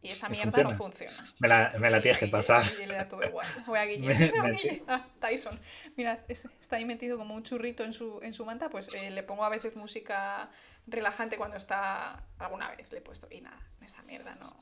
[0.02, 1.32] y esa mierda no funciona.
[1.38, 2.64] Me la, me la tienes que pasar.
[2.82, 3.46] Y le da todo igual.
[3.66, 4.82] Voy a Guille.
[4.88, 5.58] Ah, Tyson.
[5.96, 8.68] Mira, está ahí metido como un churrito en su, en su manta.
[8.68, 10.50] Pues eh, le pongo a veces música
[10.88, 12.24] relajante cuando está.
[12.38, 13.28] Alguna vez le he puesto.
[13.30, 14.58] Y nada, esa mierda no,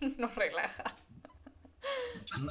[0.18, 0.84] no relaja.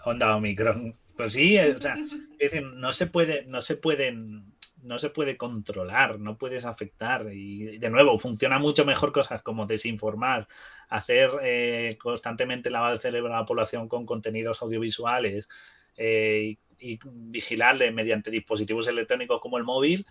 [0.06, 0.98] Onda Omicron.
[1.16, 4.55] Pues sí, o sea, es decir, no se puede, no se pueden
[4.86, 7.28] no se puede controlar, no puedes afectar.
[7.34, 10.48] Y de nuevo, funciona mucho mejor cosas como desinformar,
[10.90, 15.50] hacer eh, constantemente lavar el cerebro a la población con contenidos audiovisuales
[15.98, 20.06] eh, y, vigilarle mediante dispositivos electrónicos como el móvil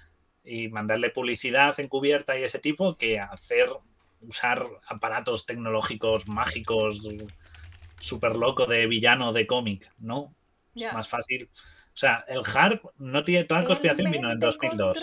[0.45, 3.69] y mandarle publicidad encubierta y ese tipo que hacer
[4.21, 7.09] usar aparatos tecnológicos mágicos
[8.01, 10.35] súper loco de villano de cómic, ¿no?
[10.75, 11.49] Es más fácil
[11.95, 14.99] o sea, el HARP no tiene toda la conspiración vino en 2002.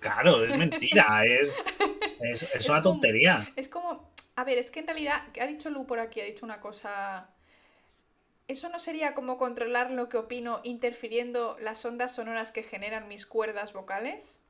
[0.00, 1.22] Claro, es mentira,
[2.20, 3.46] es, es, una tontería.
[3.54, 6.44] Es como, a ver, es que en realidad, ha dicho Lu por aquí, ha dicho
[6.44, 7.30] una cosa.
[8.48, 13.24] ¿Eso no sería como controlar lo que opino interfiriendo las ondas sonoras que generan mis
[13.24, 14.40] cuerdas vocales?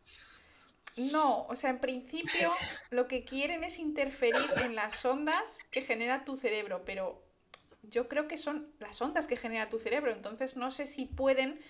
[0.97, 2.53] No, o sea, en principio
[2.91, 7.28] lo que quieren es interferir en las ondas que genera tu cerebro, pero
[7.91, 11.61] yo creo que son las ondas que genera tu cerebro, entonces no sé si pueden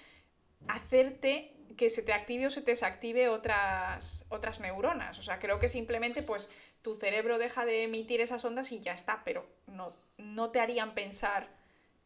[0.66, 5.18] hacerte que se te active o se te desactive otras, otras neuronas.
[5.18, 6.50] O sea, creo que simplemente pues
[6.82, 10.94] tu cerebro deja de emitir esas ondas y ya está, pero no, no te harían
[10.94, 11.48] pensar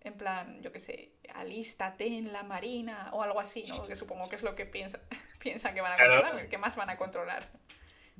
[0.04, 3.76] en plan, yo qué sé, alístate en la marina o algo así, ¿no?
[3.76, 5.00] Porque supongo que es lo que piensa,
[5.38, 7.48] piensan que van a controlar, ¿qué más van a controlar?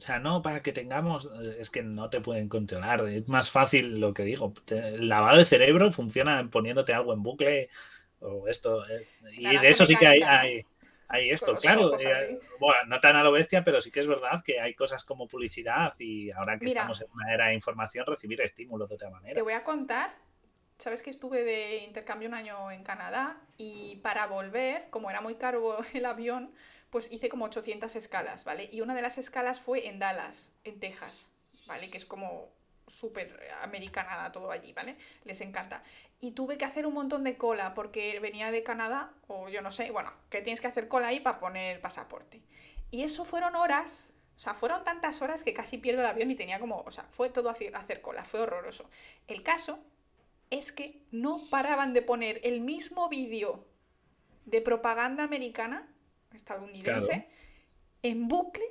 [0.03, 4.01] O sea, no, para que tengamos, es que no te pueden controlar, es más fácil
[4.01, 4.53] lo que digo.
[4.67, 7.71] El lavado de cerebro funciona poniéndote algo en bucle
[8.19, 8.85] o esto.
[8.89, 10.67] Eh, y de eso sí que hay, hay,
[11.07, 11.97] hay esto, claro.
[12.01, 15.05] Eh, bueno, no tan a lo bestia, pero sí que es verdad que hay cosas
[15.05, 19.09] como publicidad y ahora que estamos en una era de información, recibir estímulos de otra
[19.09, 19.35] manera.
[19.35, 20.17] Te voy a contar
[20.79, 25.37] sabes que estuve de intercambio un año en Canadá y para volver, como era muy
[25.37, 26.53] caro el avión,
[26.93, 28.69] pues hice como 800 escalas, ¿vale?
[28.71, 31.31] Y una de las escalas fue en Dallas, en Texas,
[31.67, 31.89] ¿vale?
[31.89, 32.51] Que es como
[32.87, 34.99] súper americanada todo allí, ¿vale?
[35.25, 35.83] Les encanta.
[36.21, 39.71] Y tuve que hacer un montón de cola porque venía de Canadá, o yo no
[39.71, 42.43] sé, bueno, que tienes que hacer cola ahí para poner el pasaporte.
[42.91, 46.35] Y eso fueron horas, o sea, fueron tantas horas que casi pierdo el avión y
[46.35, 48.91] tenía como, o sea, fue todo hacer, hacer cola, fue horroroso.
[49.29, 49.79] El caso
[50.51, 53.65] es que no paraban de poner el mismo vídeo
[54.45, 55.89] de propaganda americana,
[56.35, 57.29] estadounidense,
[58.03, 58.65] en bucle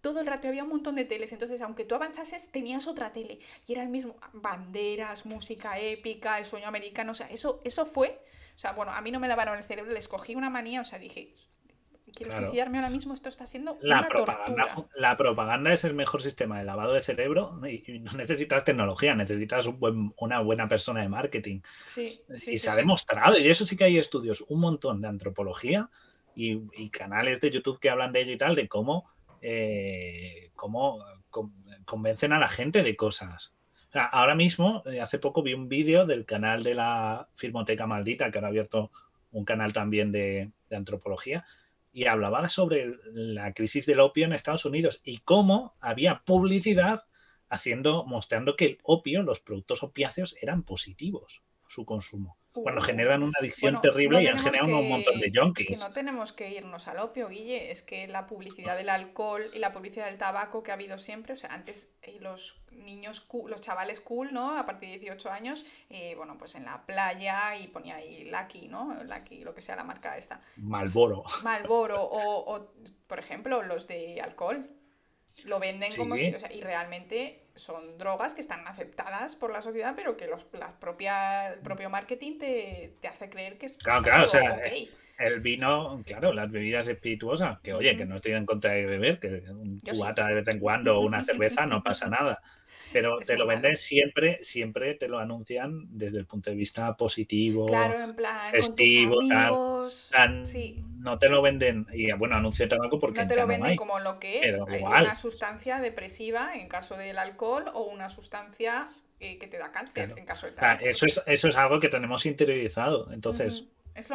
[0.00, 3.38] todo el rato había un montón de teles, entonces aunque tú avanzases tenías otra tele.
[3.66, 8.22] Y era el mismo banderas, música épica, el sueño americano, o sea, eso eso fue,
[8.54, 10.84] o sea, bueno, a mí no me lavaron el cerebro, les cogí una manía, o
[10.84, 11.34] sea, dije,
[12.14, 14.88] quiero suicidarme ahora mismo, esto está siendo la una propaganda, tortura.
[14.96, 19.68] La propaganda es el mejor sistema de lavado de cerebro y, no necesitas tecnología, necesitas
[20.16, 21.60] una buena persona de marketing.
[21.86, 25.90] Sí, y se ha demostrado, y eso sí que hay estudios, un montón de antropología
[26.40, 29.10] y, canales de YouTube que hablan de ello y tal, de cómo,
[29.42, 31.04] eh, cómo
[31.84, 33.54] convencen a la gente de cosas.
[33.92, 38.38] ahora mismo, eh, hace poco vi un vídeo del canal de la Filmoteca Maldita, que
[38.38, 38.90] ahora ha abierto
[39.32, 41.44] un canal también de antropología,
[41.92, 47.04] y hablaba sobre la crisis del opio en Estados Unidos y cómo había publicidad
[47.48, 52.36] haciendo, mostrando que el opio, los productos opiáceos, eran positivos su consumo.
[52.52, 55.70] Uh, generan una adicción terrible y han generado un montón de junkies.
[55.70, 57.70] Es que no tenemos que irnos al opio, Guille.
[57.70, 61.34] Es que la publicidad del alcohol y la publicidad del tabaco que ha habido siempre,
[61.34, 64.58] o sea, antes eh, los niños, los chavales cool, ¿no?
[64.58, 68.66] A partir de 18 años, eh, bueno, pues en la playa y ponía ahí Lucky,
[68.66, 68.96] ¿no?
[69.04, 70.40] Lucky, lo que sea la marca esta.
[70.56, 71.22] Malboro.
[71.44, 72.02] Malboro.
[72.02, 72.74] O, o
[73.06, 74.68] por ejemplo, los de alcohol.
[75.44, 79.62] Lo venden como si, o sea, y realmente son drogas que están aceptadas por la
[79.62, 84.02] sociedad, pero que los, la propia, el propio marketing te, hace creer que es Claro,
[84.02, 84.60] claro, o sea,
[85.18, 89.20] el vino, claro, las bebidas espirituosas, que oye, que no estoy en contra de beber,
[89.20, 92.40] que un cubata de vez en cuando o una cerveza no pasa nada.
[92.92, 97.66] Pero te lo venden siempre, siempre te lo anuncian desde el punto de vista positivo,
[97.66, 100.56] claro, en plan, festivo, con tus amigos,
[100.98, 103.20] No te lo venden, y bueno, anuncio tabaco porque.
[103.20, 107.64] No te lo venden como lo que es una sustancia depresiva en caso del alcohol
[107.72, 108.90] o una sustancia
[109.20, 110.84] eh, que te da cáncer en caso del tabaco.
[110.84, 113.12] eso, es, eso es algo que tenemos interiorizado.
[113.12, 113.66] Entonces,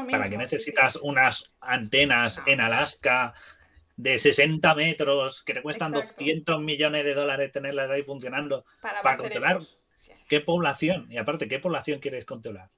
[0.09, 3.33] ¿para qué necesitas unas antenas en Alaska?
[3.97, 9.59] De 60 metros que te cuestan 200 millones de dólares tenerlas ahí funcionando para, controlar
[10.27, 12.69] qué población, y aparte, ¿qué población quieres controlar?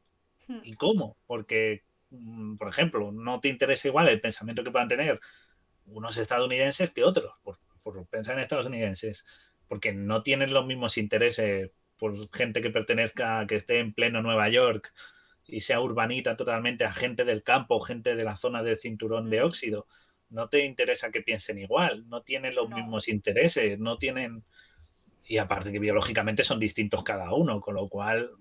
[0.47, 0.59] Hmm.
[0.63, 1.17] ¿Y cómo?
[1.25, 5.19] Porque, mm, por ejemplo, no te interesa igual el pensamiento que puedan tener
[5.85, 9.25] unos estadounidenses que otros, por, por pensar en estadounidenses,
[9.67, 14.49] porque no tienen los mismos intereses por gente que pertenezca, que esté en pleno Nueva
[14.49, 14.93] York
[15.47, 19.41] y sea urbanita totalmente a gente del campo, gente de la zona del cinturón de
[19.41, 19.45] hmm.
[19.45, 19.87] óxido
[20.29, 24.43] no te interesa que piensen igual, no tienen los mismos intereses, no tienen...
[25.23, 28.31] Y aparte que biológicamente son distintos cada uno, con lo cual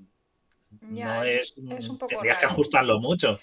[0.81, 1.59] no es...
[1.71, 3.39] es un poco tendrías que ajustarlo mucho.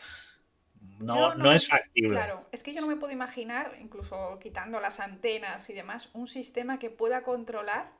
[0.99, 2.15] No, no, es factible.
[2.15, 6.27] Claro, es que yo no me puedo imaginar, incluso quitando las antenas y demás, un
[6.27, 7.91] sistema que pueda controlar,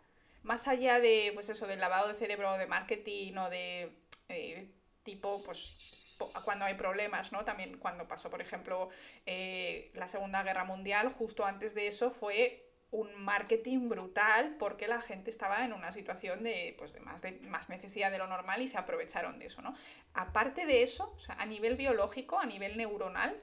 [0.44, 3.92] más allá de, pues eso, del lavado de cerebro, de marketing o de
[4.30, 4.70] eh,
[5.04, 6.03] tipo, pues
[6.46, 7.44] cuando hay problemas, ¿no?
[7.44, 8.90] También cuando pasó, por ejemplo,
[9.26, 15.02] eh, la Segunda Guerra Mundial, justo antes de eso fue un marketing brutal porque la
[15.02, 18.62] gente estaba en una situación de, pues de, más, de más necesidad de lo normal
[18.62, 19.76] y se aprovecharon de eso, ¿no?
[20.14, 23.42] Aparte de eso, o sea, a nivel biológico, a nivel neuronal,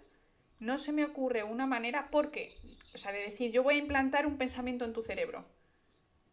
[0.60, 2.54] no se me ocurre una manera, porque,
[2.94, 5.44] o sea, de decir, yo voy a implantar un pensamiento en tu cerebro.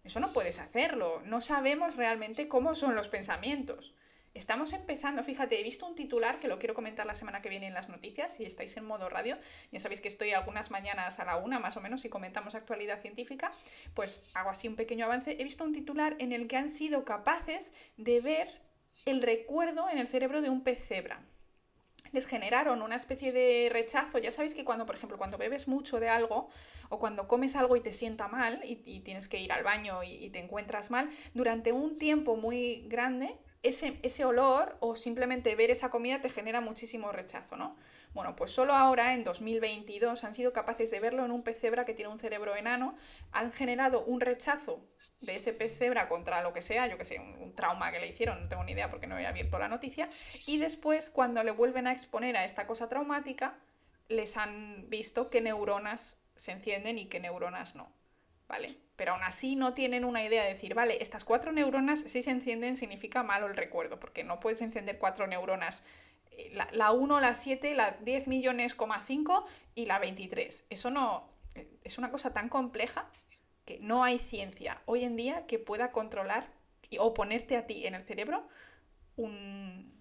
[0.03, 1.21] Eso no puedes hacerlo.
[1.25, 3.95] No sabemos realmente cómo son los pensamientos.
[4.33, 7.67] Estamos empezando, fíjate, he visto un titular que lo quiero comentar la semana que viene
[7.67, 9.37] en las noticias, si estáis en modo radio,
[9.71, 13.01] ya sabéis que estoy algunas mañanas a la una más o menos y comentamos actualidad
[13.01, 13.51] científica,
[13.95, 15.37] pues hago así un pequeño avance.
[15.39, 18.61] He visto un titular en el que han sido capaces de ver
[19.05, 21.23] el recuerdo en el cerebro de un pez cebra
[22.11, 24.17] les generaron una especie de rechazo.
[24.17, 26.49] Ya sabéis que cuando, por ejemplo, cuando bebes mucho de algo
[26.89, 30.29] o cuando comes algo y te sienta mal y, tienes que ir al baño y,
[30.29, 35.89] te encuentras mal, durante un tiempo muy grande ese, ese olor o simplemente ver esa
[35.89, 37.75] comida te genera muchísimo rechazo, ¿no?
[38.13, 41.85] Bueno, pues solo ahora, en 2022, han sido capaces de verlo en un pez cebra
[41.85, 42.95] que tiene un cerebro enano,
[43.31, 44.83] han generado un rechazo
[45.21, 48.07] de ese pez cebra contra lo que sea, yo que sé, un, trauma que le
[48.07, 50.09] hicieron, no tengo ni idea porque no he abierto la noticia,
[50.45, 53.59] y después, cuando le vuelven a exponer a esta cosa traumática,
[54.09, 57.91] les han visto qué neuronas se encienden y qué neuronas no,
[58.47, 58.77] ¿vale?
[58.97, 62.31] Pero aún así no tienen una idea de decir, vale, estas cuatro neuronas si se
[62.31, 65.83] encienden significa malo el recuerdo, porque no puedes encender cuatro neuronas
[66.71, 68.75] la, 1, la 7, la 10 millones,
[69.05, 69.45] 5
[69.75, 70.65] y la 23.
[70.69, 71.29] Eso no
[71.83, 73.09] es una cosa tan compleja
[73.65, 76.51] que no hay ciencia hoy en día que pueda controlar
[76.99, 78.47] o ponerte a ti en el cerebro
[79.15, 79.93] un,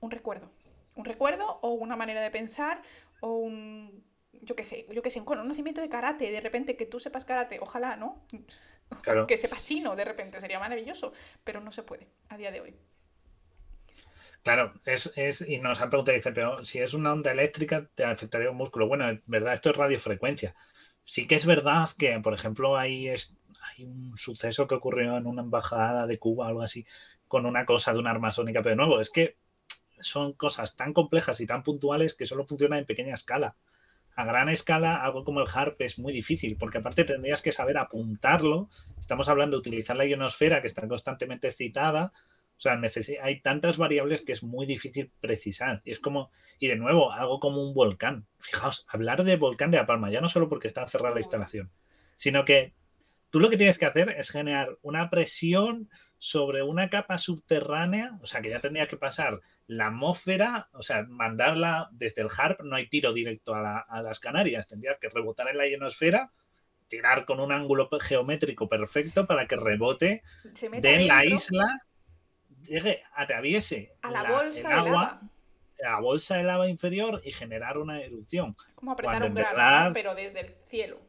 [0.00, 0.50] un recuerdo.
[0.94, 2.82] Un recuerdo o una manera de pensar
[3.20, 4.04] o un,
[4.42, 7.24] yo qué sé, yo qué sé, un conocimiento de karate, de repente que tú sepas
[7.24, 8.26] karate, ojalá, ¿no?
[9.26, 12.76] Que sepas chino, de repente, sería maravilloso, pero no se puede a día de hoy.
[14.42, 18.04] Claro, es, es, y nos han preguntado, dice, pero si es una onda eléctrica, te
[18.04, 18.86] afectaría un músculo.
[18.86, 20.54] Bueno, es verdad, esto es radiofrecuencia.
[21.04, 25.42] Sí que es verdad que, por ejemplo, hay, hay un suceso que ocurrió en una
[25.42, 26.86] embajada de Cuba, algo así,
[27.28, 29.36] con una cosa de una arma sónica, pero de nuevo, es que
[30.00, 33.56] son cosas tan complejas y tan puntuales que solo funcionan en pequeña escala.
[34.16, 37.78] A gran escala, algo como el HARP es muy difícil, porque aparte tendrías que saber
[37.78, 38.68] apuntarlo.
[38.98, 42.12] Estamos hablando de utilizar la ionosfera, que está constantemente citada,
[42.56, 42.80] o sea,
[43.22, 45.82] hay tantas variables que es muy difícil precisar.
[45.84, 48.26] Y es como, y de nuevo, algo como un volcán.
[48.38, 51.70] Fijaos, hablar de volcán de La Palma, ya no solo porque está cerrada la instalación,
[52.16, 52.72] sino que
[53.28, 58.26] tú lo que tienes que hacer es generar una presión sobre una capa subterránea, o
[58.26, 62.76] sea, que ya tendría que pasar la atmósfera, o sea, mandarla desde el HARP, no
[62.76, 66.32] hay tiro directo a, las Canarias, tendría que rebotar en la ionosfera,
[66.88, 70.22] tirar con un ángulo geométrico perfecto para que rebote
[70.80, 71.86] de la isla
[72.66, 75.20] llegue, atraviese a la, bolsa de lava.
[75.78, 78.54] la bolsa de lava inferior y generar una erupción.
[78.74, 81.00] Como apretar un grano, pero desde el cielo.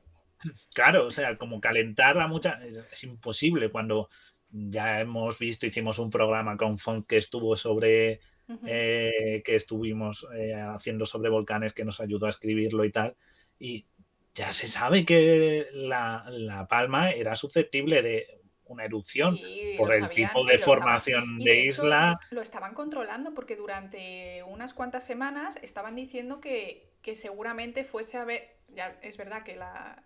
[0.74, 2.60] Claro, o sea, como calentar a mucha.
[2.92, 4.10] Es, imposible cuando
[4.50, 8.20] ya hemos visto, hicimos un programa con Font que estuvo sobre.
[8.66, 13.16] Eh, que estuvimos eh, haciendo sobre volcanes que nos ayudó a escribirlo y tal.
[13.60, 13.86] Y
[14.34, 18.38] ya se sabe que la, la palma era susceptible de
[18.70, 19.40] una erupción
[19.78, 22.20] por el tipo de formación de, isla.
[22.32, 28.58] Lo estaban controlando porque durante unas cuantas semanas estaban diciendo que, seguramente fuese a ver,
[28.70, 30.04] ya es verdad que la,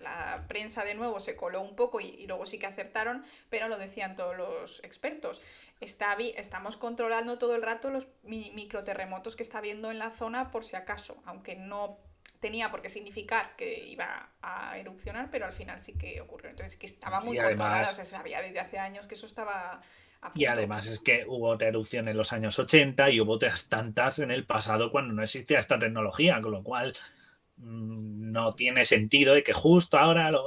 [0.00, 3.78] la prensa de nuevo se coló un poco y, luego sí que acertaron, pero lo
[3.78, 5.40] decían todos los expertos.
[5.80, 10.64] Está, estamos controlando todo el rato los microterremotos que está habiendo en la zona por
[10.64, 11.98] si acaso, aunque no
[12.40, 16.50] tenía por qué significar que iba a erupcionar, pero al final sí que ocurrió.
[16.50, 19.80] Entonces, que estaba muy controlado, se sabía desde hace años que eso estaba...
[20.34, 24.18] Y además es que hubo otra erupción en los años 80 y hubo otras tantas
[24.18, 26.96] en el pasado cuando no existía esta tecnología, con lo cual
[27.60, 30.46] no tiene sentido de que justo ahora lo,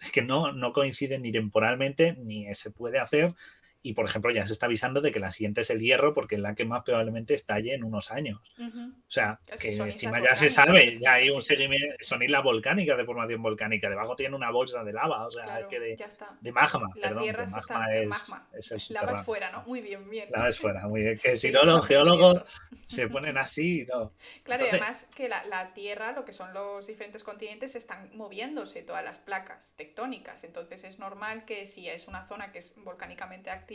[0.00, 3.34] es que no, no coincide ni temporalmente ni se puede hacer
[3.82, 6.34] y por ejemplo ya se está avisando de que la siguiente es el hierro porque
[6.34, 8.40] es la que más probablemente estalle en unos años.
[8.58, 13.04] O sea, que, encima ya se sabe, ya hay un seguimiento, son islas volcánicas de
[13.04, 16.04] formación volcánica, debajo tiene una bolsa de lava, o sea, que de,
[16.40, 16.88] de, magma.
[16.96, 18.48] La tierra magma es, magma.
[18.52, 19.62] Es lava es fuera, ¿no?
[19.62, 20.28] Muy bien, bien.
[20.30, 21.18] Lava es fuera, muy bien.
[21.18, 22.42] Que si no los geólogos
[22.84, 24.12] se ponen así, no.
[24.42, 28.82] Claro, y además que la, la tierra, lo que son los diferentes continentes, están moviéndose
[28.82, 33.50] todas las placas tectónicas, entonces es normal que si es una zona que es volcánicamente
[33.50, 33.69] activa,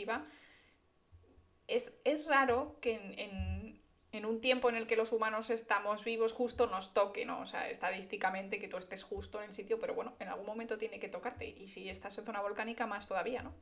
[1.66, 3.80] es, raro que
[4.12, 7.40] en, un tiempo en el que los humanos estamos vivos justo nos toque, ¿no?
[7.40, 10.78] O sea, estadísticamente que tú estés justo en el sitio, pero bueno, en algún momento
[10.78, 11.46] tiene que tocarte.
[11.46, 13.54] Y si estás en zona volcánica, más todavía, ¿no?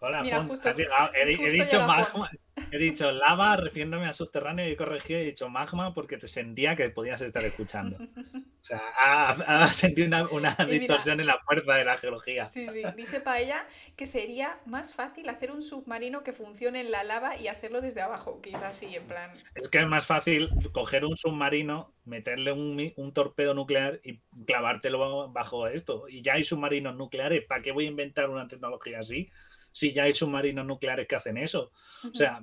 [0.00, 2.30] Hola, He, dicho magma,
[2.70, 6.28] he dicho lava refiriéndome a subterráneo y he corregido y he dicho magma porque te
[6.28, 7.98] sentía que podías estar escuchando.
[8.66, 12.46] O sea, ha, sentido una, distorsión en la fuerza de la geología.
[12.46, 12.82] Sí, sí.
[12.96, 13.64] Dice Paella
[13.94, 18.00] que sería más fácil hacer un submarino que funcione en la lava y hacerlo desde
[18.00, 19.30] abajo, quizás sí, en plan.
[19.54, 25.30] Es que es más fácil coger un submarino, meterle un, un torpedo nuclear y clavártelo
[25.30, 26.08] bajo esto.
[26.08, 27.44] Y ya hay submarinos nucleares.
[27.44, 29.30] ¿Para qué voy a inventar una tecnología así?
[29.76, 31.70] Si ya hay submarinos nucleares que hacen eso.
[32.02, 32.42] O sea,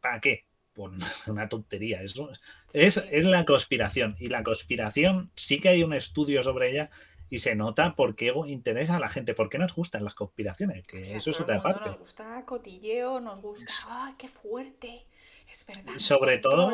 [0.00, 0.44] ¿para qué?
[0.72, 0.90] Por
[1.28, 2.02] una tontería.
[2.02, 2.32] Eso
[2.72, 4.16] es, es la conspiración.
[4.18, 6.90] Y la conspiración sí que hay un estudio sobre ella
[7.30, 10.84] y se nota por qué interesa a la gente, por qué nos gustan las conspiraciones,
[10.84, 11.90] que eso es otra parte.
[11.90, 15.06] Nos gusta cotilleo, nos gusta, ¡ay, qué fuerte!
[15.48, 15.96] Es verdad.
[15.98, 16.72] sobre todo,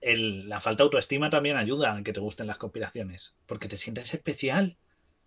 [0.00, 4.14] la falta de autoestima también ayuda a que te gusten las conspiraciones, porque te sientes
[4.14, 4.78] especial.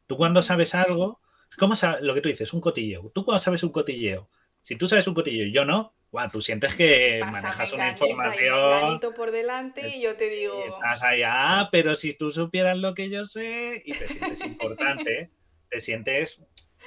[0.07, 1.22] Tú cuando sabes algo,
[1.58, 2.54] ¿Cómo sabes lo que tú dices?
[2.54, 3.12] Un cotilleo.
[3.14, 4.30] ¿Tú cuando sabes un cotilleo?
[4.62, 5.94] Si tú sabes un cotillo y yo no,
[6.32, 9.00] tú sientes que manejas una información.
[9.16, 10.54] por delante y yo te digo.
[10.66, 15.32] Estás allá, pero si tú supieras lo que yo sé y te sientes importante,
[15.70, 16.44] te sientes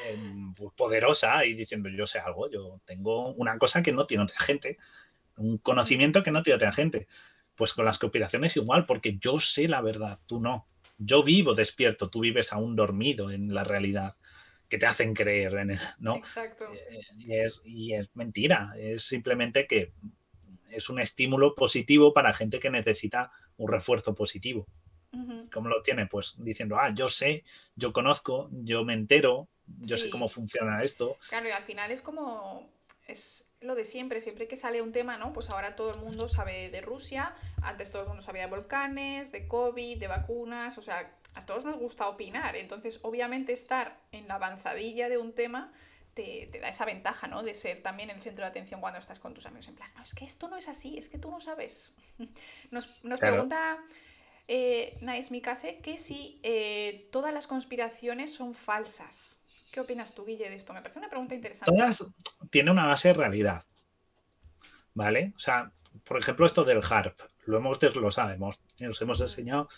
[0.08, 4.38] em, poderosa y diciendo yo sé algo, yo tengo una cosa que no tiene otra
[4.40, 4.78] gente,
[5.36, 7.08] un conocimiento que no tiene otra gente.
[7.54, 10.66] Pues con las conspiraciones igual, porque yo sé la verdad, tú no.
[10.98, 14.16] Yo vivo despierto, tú vives aún dormido en la realidad
[14.72, 16.16] que te hacen creer en él, ¿no?
[16.16, 16.64] Exacto.
[16.72, 19.92] Eh, y, es, y es mentira, es simplemente que
[20.70, 24.66] es un estímulo positivo para gente que necesita un refuerzo positivo.
[25.52, 26.06] ¿Cómo lo tiene?
[26.06, 27.44] Pues diciendo, ah, yo sé,
[27.76, 31.18] yo conozco, yo me entero, yo sé cómo funciona esto.
[31.28, 32.66] Claro, y al final es como,
[33.06, 35.34] es lo de siempre, siempre que sale un tema, ¿no?
[35.34, 39.32] Pues ahora todo el mundo sabe de Rusia, antes todo el mundo sabía de volcanes,
[39.32, 44.28] de COVID, de vacunas, o sea, a todos nos gusta opinar, entonces obviamente estar en
[44.28, 45.72] la avanzadilla de un tema
[46.14, 47.42] te, da esa ventaja, ¿no?
[47.42, 50.02] De ser también el centro de atención cuando estás con tus amigos, en plan, no,
[50.02, 51.94] es que esto no es así, es que tú no sabes.
[52.70, 53.78] Nos, nos pregunta
[54.48, 59.40] eh, Nice Mikase que si eh, todas las conspiraciones son falsas.
[59.72, 60.74] ¿Qué opinas tú, Guille, de esto?
[60.74, 61.72] Me parece una pregunta interesante.
[61.74, 62.04] Todas
[62.50, 63.64] tienen una base de realidad,
[64.92, 65.32] ¿vale?
[65.36, 65.72] O sea,
[66.04, 69.68] por ejemplo, esto del HARP, lo hemos desglosado, hemos, nos hemos enseñado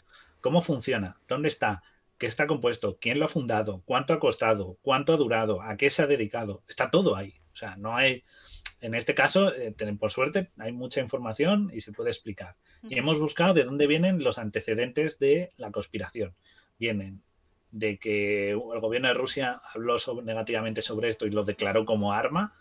[0.44, 1.82] cómo funciona, dónde está,
[2.18, 5.88] qué está compuesto, quién lo ha fundado, cuánto ha costado, cuánto ha durado, a qué
[5.88, 6.62] se ha dedicado.
[6.68, 7.40] Está todo ahí.
[7.54, 8.24] O sea, no hay.
[8.82, 12.56] En este caso, eh, por suerte, hay mucha información y se puede explicar.
[12.82, 16.34] Y hemos buscado de dónde vienen los antecedentes de la conspiración.
[16.78, 17.22] Vienen
[17.70, 22.52] de que el gobierno de Rusia habló negativamente sobre esto y lo declaró como arma.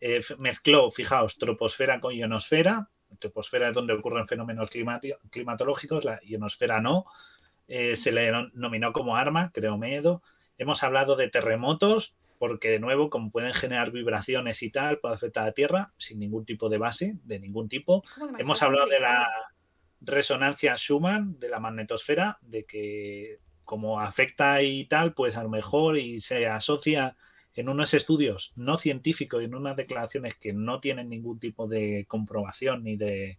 [0.00, 2.88] Eh, mezcló, fijaos, troposfera con ionosfera,
[3.18, 4.70] troposfera es donde ocurren fenómenos
[5.30, 7.06] climatológicos, la ionosfera no.
[7.66, 10.22] Eh, se le nominó como arma, creo miedo.
[10.56, 15.42] Hemos hablado de terremotos, porque de nuevo, como pueden generar vibraciones y tal, puede afectar
[15.42, 18.04] a la Tierra sin ningún tipo de base, de ningún tipo.
[18.38, 19.28] Hemos hablado de la
[20.00, 25.98] resonancia Schumann, de la magnetosfera, de que como afecta y tal, pues a lo mejor
[25.98, 27.16] y se asocia
[27.60, 32.04] en unos estudios no científicos y en unas declaraciones que no tienen ningún tipo de
[32.08, 33.38] comprobación ni de,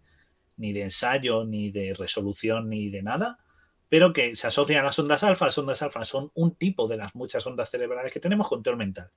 [0.58, 3.40] ni de ensayo, ni de resolución, ni de nada,
[3.88, 5.46] pero que se asocian a las ondas alfa.
[5.46, 9.12] Las ondas alfa son un tipo de las muchas ondas cerebrales que tenemos control mental.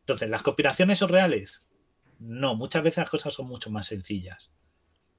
[0.00, 1.68] Entonces, ¿las conspiraciones son reales?
[2.18, 4.50] No, muchas veces las cosas son mucho más sencillas.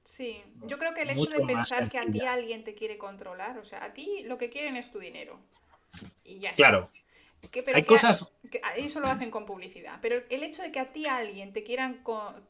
[0.02, 3.58] Sí, yo creo que el hecho de pensar que a ti alguien te quiere controlar,
[3.58, 5.38] o sea, a ti lo que quieren es tu dinero.
[6.24, 6.56] Y ya está.
[6.56, 6.90] Claro.
[7.74, 8.32] Hay cosas...
[8.76, 12.02] eso lo hacen con publicidad, pero el hecho de que a ti alguien te quieran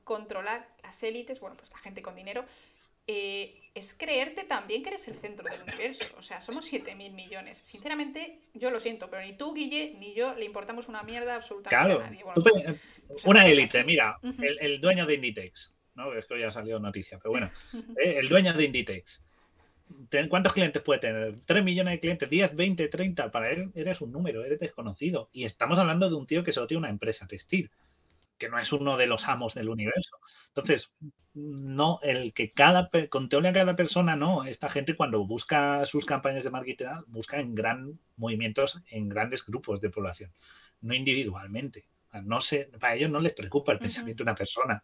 [0.05, 2.45] controlar, las élites, bueno, pues la gente con dinero,
[3.07, 6.05] eh, es creerte también que eres el centro del universo.
[6.17, 7.59] O sea, somos 7.000 millones.
[7.59, 11.93] Sinceramente, yo lo siento, pero ni tú, Guille, ni yo le importamos una mierda absolutamente
[11.93, 12.25] a nadie.
[13.25, 14.19] una élite, mira,
[14.61, 16.13] el, dueño de Inditex, ¿no?
[16.13, 17.51] Es que ya ha salido noticia, pero bueno,
[17.97, 19.23] eh, el dueño de Inditex
[20.29, 21.35] ¿Cuántos clientes puede tener?
[21.37, 22.29] ¿3 millones de clientes?
[22.29, 23.31] ¿10, 20, 30?
[23.31, 25.29] Para él eres un número, eres desconocido.
[25.33, 27.71] Y estamos hablando de un tío que solo tiene una empresa textil,
[28.39, 30.19] que no es uno de los amos del universo.
[30.49, 30.93] Entonces,
[31.35, 34.45] no, el que cada, controle a cada persona, no.
[34.45, 39.81] Esta gente cuando busca sus campañas de marketing, busca en gran movimientos, en grandes grupos
[39.81, 40.33] de población,
[40.81, 41.85] no individualmente.
[42.25, 44.83] No sé, para ellos no les preocupa el pensamiento de una persona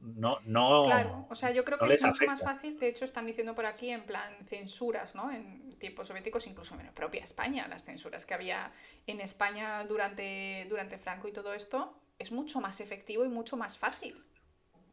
[0.00, 0.84] no, no.
[0.84, 2.78] Claro, o sea, yo creo que es mucho más fácil.
[2.78, 5.30] De hecho, están diciendo por aquí en plan censuras, ¿no?
[5.30, 8.70] En tiempos soviéticos, incluso en la propia España, las censuras que había
[9.06, 13.76] en España durante, durante Franco y todo esto, es mucho más efectivo y mucho más
[13.76, 14.24] fácil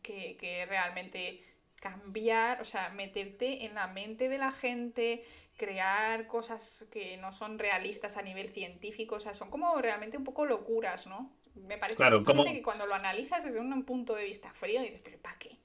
[0.02, 1.40] que, que realmente
[1.76, 5.23] cambiar, o sea, meterte en la mente de la gente,
[5.56, 10.23] crear cosas que no son realistas a nivel científico, o sea, son como realmente un
[10.23, 11.32] poco locuras, ¿no?
[11.56, 15.38] Me parece que cuando lo analizas desde un punto de vista frío dices, pero ¿para
[15.38, 15.57] qué?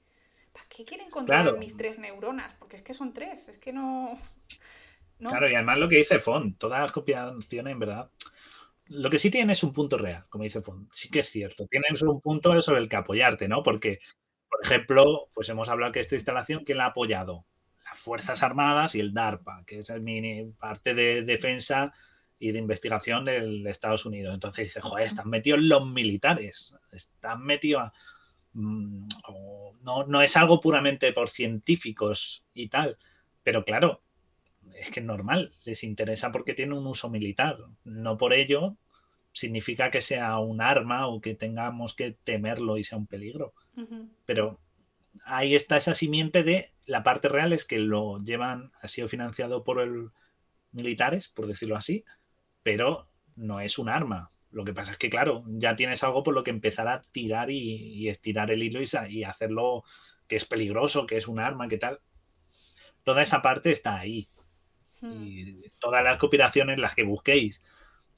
[0.53, 2.53] ¿Para qué quieren controlar mis tres neuronas?
[2.55, 4.17] Porque es que son tres, es que no...
[5.19, 8.09] Claro, y además lo que dice Font, todas las copiaciones, en verdad,
[8.87, 11.67] lo que sí tienen es un punto real, como dice Font, sí que es cierto,
[11.67, 13.61] tienen un punto sobre el que apoyarte, ¿no?
[13.61, 13.99] Porque,
[14.49, 17.45] por ejemplo, pues hemos hablado que esta instalación, ¿quién la ha apoyado?
[17.83, 21.93] Las Fuerzas Armadas y el DARPA, que es mi parte de defensa
[22.41, 24.33] y de investigación del Estados Unidos.
[24.33, 27.91] Entonces dice, joder, están metidos los militares, están metidos...
[28.53, 29.07] Mm,
[29.83, 32.97] no, no es algo puramente por científicos y tal,
[33.43, 34.01] pero claro,
[34.75, 38.75] es que es normal, les interesa porque tiene un uso militar, no por ello
[39.33, 43.53] significa que sea un arma o que tengamos que temerlo y sea un peligro.
[44.25, 44.59] Pero
[45.25, 49.63] ahí está esa simiente de la parte real es que lo llevan, ha sido financiado
[49.63, 50.09] por el
[50.71, 52.03] militares, por decirlo así,
[52.63, 54.31] pero no es un arma.
[54.51, 57.49] Lo que pasa es que, claro, ya tienes algo por lo que empezar a tirar
[57.49, 59.83] y, estirar el hilo y, hacerlo
[60.27, 62.01] que es peligroso, que es un arma, que tal.
[63.03, 64.27] Toda esa parte está ahí.
[64.99, 65.23] Hmm.
[65.23, 67.63] Y todas las cooperaciones, las que busquéis,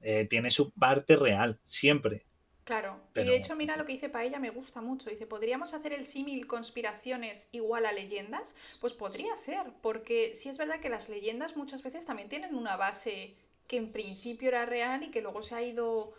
[0.01, 2.25] eh, tiene su parte real, siempre.
[2.63, 5.09] Claro, y de hecho, mira lo que dice Paella, me gusta mucho.
[5.09, 8.55] Dice, ¿podríamos hacer el símil conspiraciones igual a leyendas?
[8.79, 12.77] Pues podría ser, porque sí es verdad que las leyendas muchas veces también tienen una
[12.77, 13.35] base
[13.67, 16.13] que en principio era real y que luego se ha ido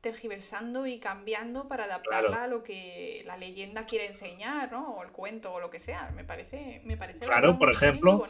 [0.00, 4.96] tergiversando y cambiando para adaptarla a lo que la leyenda quiere enseñar, ¿no?
[4.96, 6.10] O el cuento o lo que sea.
[6.10, 8.26] Me parece, me parece claro, por ejemplo,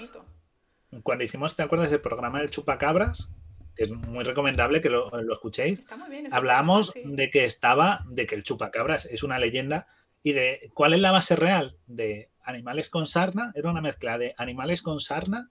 [1.03, 3.29] cuando hicimos, ¿te acuerdas del programa del chupacabras?
[3.77, 5.87] es muy recomendable que lo, escuchéis.
[6.33, 9.87] Hablábamos de que estaba, de que el chupacabras es una leyenda
[10.23, 13.53] y de cuál es la base real de animales con sarna.
[13.55, 15.51] Era una mezcla de animales con sarna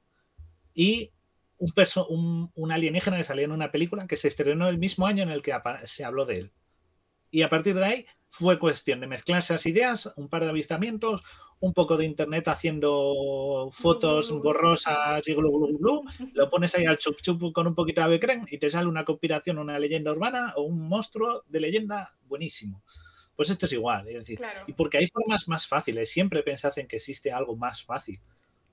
[0.73, 1.11] y
[1.57, 5.29] un, un, alienígena que salía en una película que se estrenó el mismo año en
[5.29, 5.53] el que
[5.85, 6.51] se habló de él.
[7.31, 11.23] Y a partir de ahí fue cuestión de mezclar esas ideas, un par de avistamientos,
[11.59, 16.03] un poco de internet haciendo fotos borrosas y glu,
[16.33, 19.05] lo pones ahí al chup chup con un poquito de becren y te sale una
[19.05, 22.83] conspiración, una leyenda urbana o un monstruo de leyenda buenísimo.
[23.35, 26.87] Pues esto es igual, es decir, y porque hay formas más fáciles, siempre pensad en
[26.87, 28.19] que existe algo más fácil.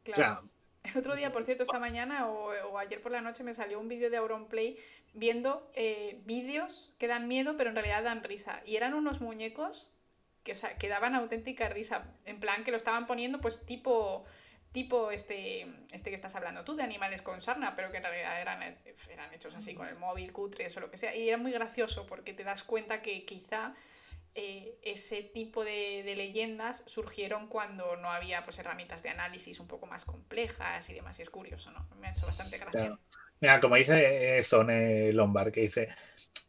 [0.03, 0.51] Claro.
[0.83, 3.89] El otro día, por cierto, esta mañana o, ayer por la noche me salió un
[3.89, 4.79] vídeo de Auronplay
[5.13, 8.63] viendo eh, vídeos que dan miedo, pero en realidad dan risa.
[8.65, 9.93] Y eran unos muñecos
[10.43, 12.15] que, o sea, que daban auténtica risa.
[12.25, 14.25] En plan, que lo estaban poniendo, pues, tipo
[14.73, 18.41] tipo este, este que estás hablando tú, de animales con sarna, pero que en realidad
[18.41, 18.63] eran,
[19.09, 21.15] eran hechos así con el móvil, cutres o lo que sea.
[21.15, 23.75] Y era muy gracioso porque te das cuenta que quizá
[24.35, 29.87] eh, ese tipo de, leyendas surgieron cuando no había pues, herramientas de análisis un poco
[29.87, 31.89] más complejas y demás, y es curioso, ¿no?
[32.01, 32.99] Me ha hecho bastante gracia.
[33.41, 35.89] Mira, como dice eh, Zone Lombard, que dice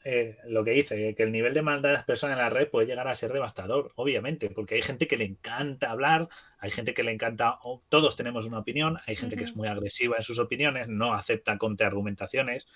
[0.04, 2.68] eh, lo que dice, que el nivel de maldad de las personas en la red
[2.70, 6.28] puede llegar a ser devastador, obviamente, porque hay gente que le encanta hablar,
[6.58, 7.60] hay gente que le encanta,
[7.90, 11.58] todos tenemos una opinión, hay gente que es muy agresiva en sus opiniones, no acepta
[11.58, 12.68] contraargumentaciones.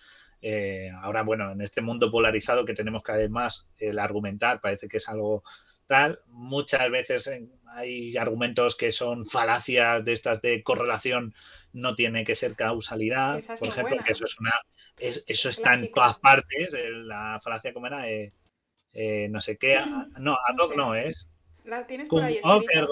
[0.42, 4.88] Eh, ahora, bueno, en este mundo polarizado que tenemos cada vez más, el argumentar parece
[4.88, 5.44] que es algo
[5.88, 6.20] tal.
[6.28, 7.30] Muchas veces
[7.68, 11.34] hay argumentos que son falacias de estas de correlación,
[11.74, 13.42] no tiene que ser causalidad.
[13.60, 14.54] Por ejemplo, que eso es una.
[14.98, 16.76] eso está en todas partes.
[16.92, 18.10] La falacia, como era?
[18.10, 18.32] Eh,
[18.94, 19.76] eh, no sé qué.
[20.20, 21.30] No, ad hoc no, es.
[21.66, 22.86] La tienes por ahí escrita.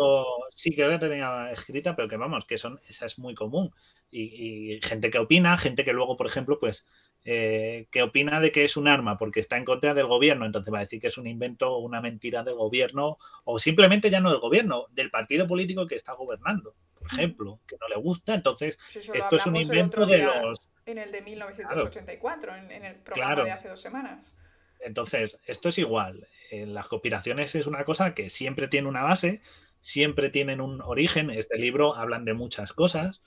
[0.49, 3.71] sí, creo que tenía escrita, pero que vamos, que son, esa es muy común.
[4.09, 6.87] Y, y, gente que opina, gente que luego, por ejemplo, pues
[7.25, 10.73] eh, que opina de que es un arma porque está en contra del gobierno, entonces
[10.73, 14.19] va a decir que es un invento o una mentira del gobierno, o simplemente ya
[14.19, 18.33] no del gobierno, del partido político que está gobernando, por ejemplo, que no le gusta,
[18.33, 20.61] entonces esto es un invento de los...
[20.85, 24.35] En el de 1984, en, el programa de hace dos semanas.
[24.81, 26.27] Entonces, esto es igual.
[26.61, 29.41] En las conspiraciones es una cosa que siempre tiene una base,
[29.81, 31.31] siempre tienen un origen.
[31.31, 33.23] Este libro hablan de muchas cosas,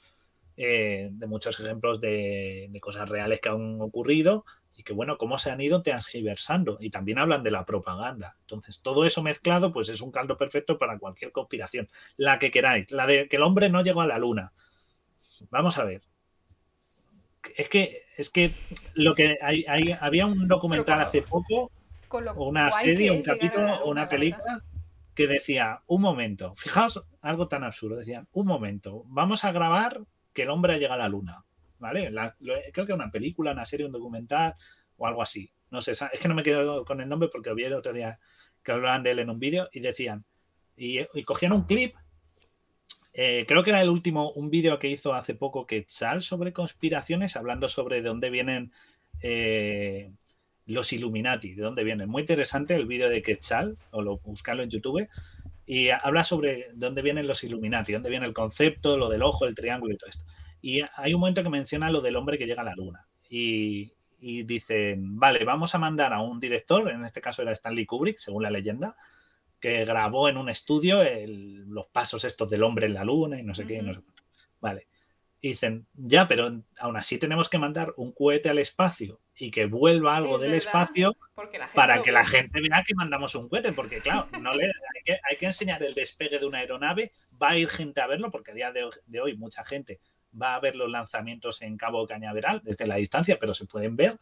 [0.57, 4.45] eh, de muchos ejemplos de, cosas reales que han ocurrido
[4.77, 6.79] y que, bueno, cómo se han ido transgiversando.
[6.81, 8.37] Y también hablan de la propaganda.
[8.43, 11.89] Entonces, todo eso mezclado, pues es un caldo perfecto para cualquier conspiración.
[12.17, 12.93] La que queráis.
[12.93, 14.53] La de que el hombre no llegó a la luna.
[15.51, 16.03] Vamos a ver.
[17.57, 18.53] Es que, es que
[18.95, 19.65] lo que hay,
[20.01, 21.73] había un documental hace poco,
[22.11, 24.63] o una serie, un capítulo, o una película
[25.15, 30.03] que decía, un momento, fijaos algo tan absurdo, decían, un momento, vamos a grabar
[30.35, 31.43] que el hombre ha llegado a la luna.
[31.79, 32.11] ¿Vale?
[32.73, 34.55] creo que una película, una serie, un documental
[34.97, 35.51] o algo así.
[35.71, 38.19] No sé, es que no me quedo con el nombre porque vi el otro día
[38.63, 40.25] que hablaban de él en un vídeo y decían,
[40.77, 41.95] y, cogían un clip,
[43.13, 47.37] eh, creo que era el último, un vídeo que hizo hace poco Quetzal sobre conspiraciones,
[47.37, 48.73] hablando sobre de dónde vienen
[49.21, 50.13] eh,
[50.67, 52.09] los Illuminati, de dónde vienen.
[52.09, 55.09] Muy interesante el vídeo de Quetzal, o lo buscarlo en YouTube,
[55.65, 59.47] y habla sobre de dónde vienen los Illuminati, dónde viene el concepto, lo del ojo,
[59.47, 60.25] el triángulo y todo esto.
[60.61, 63.07] Y hay un momento que menciona lo del hombre que llega a la luna.
[63.29, 68.19] Y, dicen, vale, vamos a mandar a un director, en este caso era Stanley Kubrick,
[68.19, 68.97] según la leyenda,
[69.61, 73.55] que grabó en un estudio los pasos estos del hombre en la luna y no
[73.55, 74.01] sé qué, no sé.
[74.61, 74.89] Vale.
[75.41, 79.67] Y dicen, ya, pero aún así tenemos que mandar un cohete al espacio y que
[79.67, 81.17] vuelva algo del espacio
[81.75, 84.73] para que la gente vea que mandamos un cohete, porque claro, no le,
[85.29, 88.53] hay, que, enseñar el despegue de una aeronave, va a ir gente a verlo, porque
[88.53, 90.01] a día de, hoy mucha gente
[90.41, 94.19] va a ver los lanzamientos en Cabo Cañaveral desde la distancia, pero se pueden ver.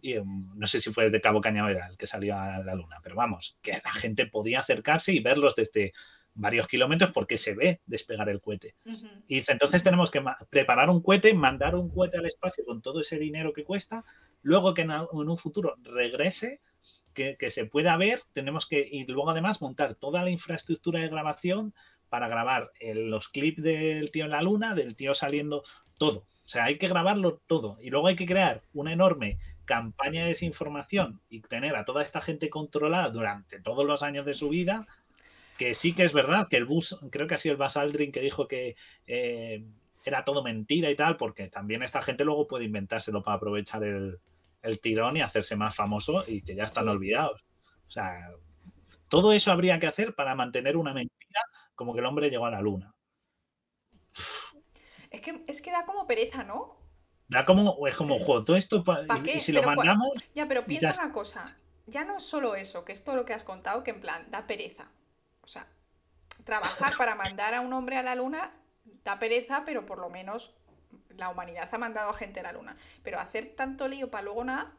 [0.00, 3.16] Y, um, no sé si fue desde Cabo Cañaveral que salió a la Luna, pero
[3.16, 5.92] vamos, que la gente podía acercarse y verlos desde
[6.38, 8.74] varios kilómetros porque se ve despegar el cohete.
[9.26, 13.00] Y dice, entonces tenemos que preparar un cohete, mandar un cohete al espacio con todo
[13.00, 14.04] ese dinero que cuesta,
[14.42, 16.60] luego que en, un futuro regrese
[17.14, 21.74] que, se pueda ver, tenemos que, y luego además montar toda la infraestructura de grabación
[22.08, 25.64] para grabar los clips del tío en la luna, del tío saliendo,
[25.98, 26.26] todo.
[26.48, 27.76] O sea, hay que grabarlo todo.
[27.82, 32.22] Y luego hay que crear una enorme campaña de desinformación y tener a toda esta
[32.22, 34.86] gente controlada durante todos los años de su vida.
[35.58, 38.12] Que sí que es verdad que el bus, creo que ha sido el Bas Aldrin
[38.12, 39.64] que dijo que eh,
[40.04, 44.18] era todo mentira y tal, porque también esta gente luego puede inventárselo para aprovechar el,
[44.62, 47.44] el tirón y hacerse más famoso y que ya están olvidados.
[47.86, 48.30] O sea,
[49.08, 51.40] todo eso habría que hacer para mantener una mentira
[51.74, 52.94] como que el hombre llegó a la luna.
[55.10, 56.76] Es que, es que da como pereza, ¿no?
[57.28, 58.82] Da como, es como, juego todo esto,
[59.24, 60.08] y, si lo mandamos...
[60.34, 61.56] Ya, pero piensa una cosa,
[61.86, 64.30] ya no es solo eso, que es todo lo que has contado, que en plan,
[64.30, 64.90] da pereza.
[65.42, 65.66] O sea,
[66.44, 68.52] trabajar para mandar a un hombre a la luna
[69.04, 70.54] da pereza, pero por lo menos
[71.16, 72.76] la humanidad ha mandado a gente a la luna.
[73.02, 74.76] Pero hacer tanto lío para luego nada,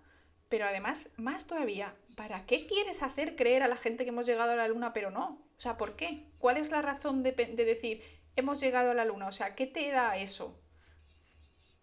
[0.48, 4.52] pero además, más todavía, ¿para qué quieres hacer creer a la gente que hemos llegado
[4.52, 5.42] a la luna pero no?
[5.58, 6.26] O sea, ¿por qué?
[6.40, 8.02] ¿Cuál es la razón de, decir
[8.36, 9.28] hemos llegado a la luna?
[9.28, 10.60] O sea, ¿qué te da eso?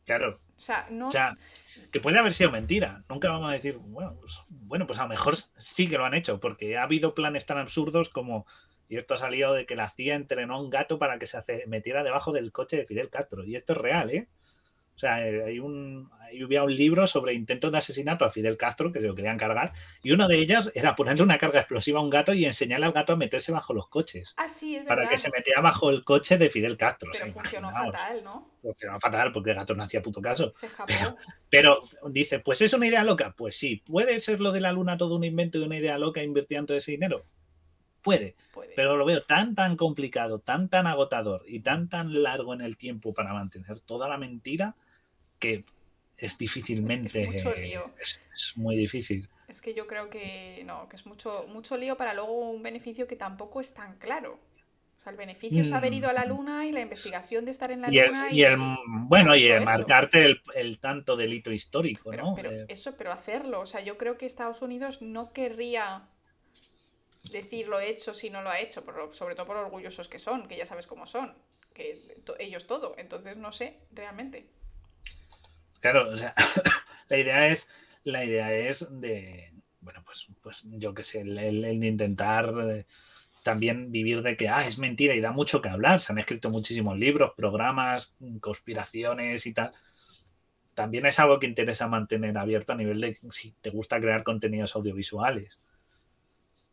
[0.05, 0.40] Claro.
[0.57, 1.09] O sea, no.
[1.09, 1.35] O sea,
[1.93, 3.05] que puede haber sido mentira.
[3.09, 6.15] Nunca vamos a decir, bueno, pues, bueno, pues a lo mejor sí que lo han
[6.15, 8.47] hecho, porque ha habido planes tan absurdos como
[8.88, 11.42] y esto ha salido de que la CIA entrenó a un gato para que se
[11.66, 13.44] metiera debajo del coche de Fidel Castro.
[13.44, 14.28] Y esto es real, ¿eh?
[14.96, 16.10] O sea, eh, hay un,
[16.42, 19.74] había un libro sobre intentos de asesinato a Fidel Castro que se lo querían cargar
[20.02, 22.92] y uno de ellos era ponerle una carga explosiva a un gato y enseñarle al
[22.92, 24.32] gato a meterse bajo los coches.
[24.38, 24.96] Ah, sí, es verdad.
[24.96, 27.10] Para que se metiera bajo el coche de Fidel Castro.
[27.12, 28.50] Pero funcionó fatal, ¿no?
[28.62, 30.50] Funcionó fatal porque el gato no hacía puto caso.
[30.50, 30.94] Se escapó.
[31.50, 33.34] Pero, dice, pues es una idea loca.
[33.36, 36.22] Pues sí, puede ser lo de la luna todo un invento y una idea loca
[36.22, 37.26] invirtiendo ese dinero.
[38.06, 38.36] Puede,
[38.76, 42.76] pero lo veo tan, tan complicado, tan, tan agotador y tan, tan largo en el
[42.76, 44.76] tiempo para mantener toda la mentira
[45.40, 45.64] que
[46.16, 47.28] es difícilmente.
[48.00, 49.28] Es, muy difícil.
[49.48, 53.08] Es que yo creo que no, que es mucho, mucho lío para luego un beneficio
[53.08, 54.38] que tampoco es tan claro.
[54.98, 56.28] O sea, el beneficio es haber ido a la mm.
[56.28, 58.30] luna y la investigación de estar en la luna.
[58.30, 58.56] y, el,
[58.86, 62.34] bueno, y marcarte el, tanto delito histórico, ¿no?
[62.36, 63.62] Pero eh, eso, pero hacerlo.
[63.62, 66.08] O sea, yo creo que Estados Unidos no querría
[67.31, 70.48] decir lo he hecho si no lo ha hecho, sobre todo por orgullosos que son,
[70.48, 71.35] que ya sabes cómo son,
[71.74, 71.98] que
[72.39, 72.94] ellos todo.
[72.98, 74.47] Entonces no sé, realmente.
[75.81, 76.35] Claro, o sea,
[77.09, 77.69] la idea es,
[78.05, 82.86] la idea es de, bueno, pues, pues yo qué sé, el, el, de intentar eh,
[83.43, 86.01] también vivir de que, ah, es mentira y da mucho que hablar.
[86.01, 89.73] Se han escrito muchísimos libros, programas, conspiraciones y tal.
[90.74, 94.74] También es algo que interesa mantener abierto a nivel de si te gusta crear contenidos
[94.74, 95.62] audiovisuales.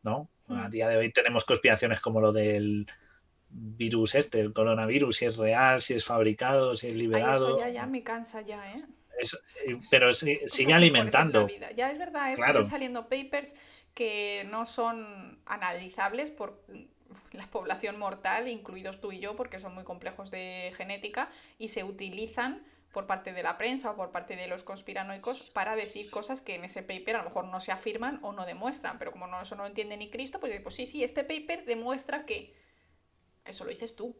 [0.01, 0.27] ¿No?
[0.57, 0.71] A hmm.
[0.71, 2.87] día de hoy tenemos conspiraciones como lo del
[3.49, 7.57] virus este, el coronavirus, si es real, si es fabricado, si es liberado.
[7.57, 8.83] eso ya, ya me cansa ya, ¿eh?
[9.89, 11.47] pero sigue alimentando.
[11.75, 13.55] Ya es verdad, siguen saliendo papers
[13.93, 16.63] que no son analizables por
[17.31, 21.83] la población mortal, incluidos tú y yo, porque son muy complejos de genética, y se
[21.83, 22.63] utilizan
[22.93, 26.55] por parte de la prensa o por parte de los conspiranoicos para decir cosas que
[26.55, 29.41] en ese paper a lo mejor no se afirman o no demuestran, pero como no,
[29.41, 32.53] eso no lo entiende ni Cristo, pues, pues sí, sí, este paper demuestra que
[33.45, 34.15] eso lo dices tú.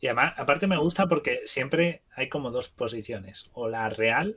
[0.00, 4.36] Y además, aparte me gusta porque siempre hay como dos posiciones, o la real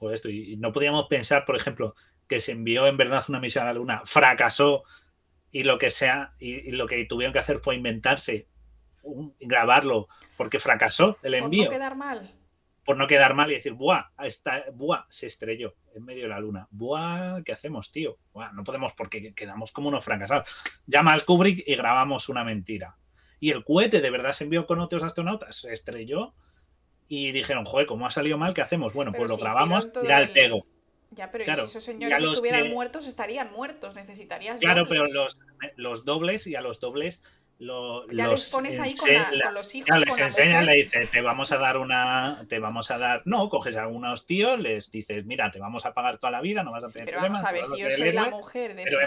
[0.00, 1.94] o esto, y no podíamos pensar, por ejemplo,
[2.28, 4.82] que se envió en verdad una misión a la Luna, fracasó
[5.52, 8.48] y lo que sea, y, lo que tuvieron que hacer fue inventarse,
[9.40, 11.64] grabarlo, porque fracasó el envío.
[11.64, 12.37] Por no quedar mal
[12.88, 14.02] por no quedar mal y decir, ¡buah!
[14.18, 15.04] Está, ¡buah!
[15.10, 16.68] Se estrelló en medio de la luna.
[16.70, 17.42] ¡buah!
[17.44, 18.16] ¿Qué hacemos, tío?
[18.54, 20.48] no podemos porque quedamos como unos fracasados.
[20.86, 22.96] Llama al Kubrick y grabamos una mentira.
[23.40, 26.32] Y el cohete de verdad se envió con otros astronautas, se estrelló
[27.08, 28.54] y dijeron, joder, ¿cómo ha salido mal?
[28.54, 28.94] ¿Qué hacemos?
[28.94, 30.64] Bueno, pues lo grabamos y era el pego.
[31.10, 33.96] Ya, pero si esos señores estuvieran muertos, estarían muertos.
[33.96, 34.60] Necesitarías.
[34.60, 35.38] Claro, pero los,
[35.76, 37.20] los dobles y a los dobles
[37.58, 39.08] ya les pones ahí con,
[39.52, 39.88] los hijos.
[39.88, 43.48] Ya les enseñan, le dices, te vamos a dar una, te vamos a dar, no,
[43.48, 46.70] coges a algunos tíos, les dices, mira, te vamos a pagar toda la vida, no
[46.70, 47.42] vas a tener pero problemas.
[47.42, 49.00] Vamos a ver, si yo soy la mujer de esos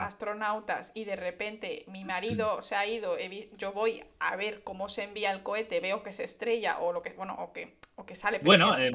[0.00, 3.16] astronautas y de repente mi marido se ha ido,
[3.56, 7.02] yo voy a ver cómo se envía el cohete, veo que se estrella o lo
[7.02, 8.92] que, bueno, o que, o que sale, bueno, em,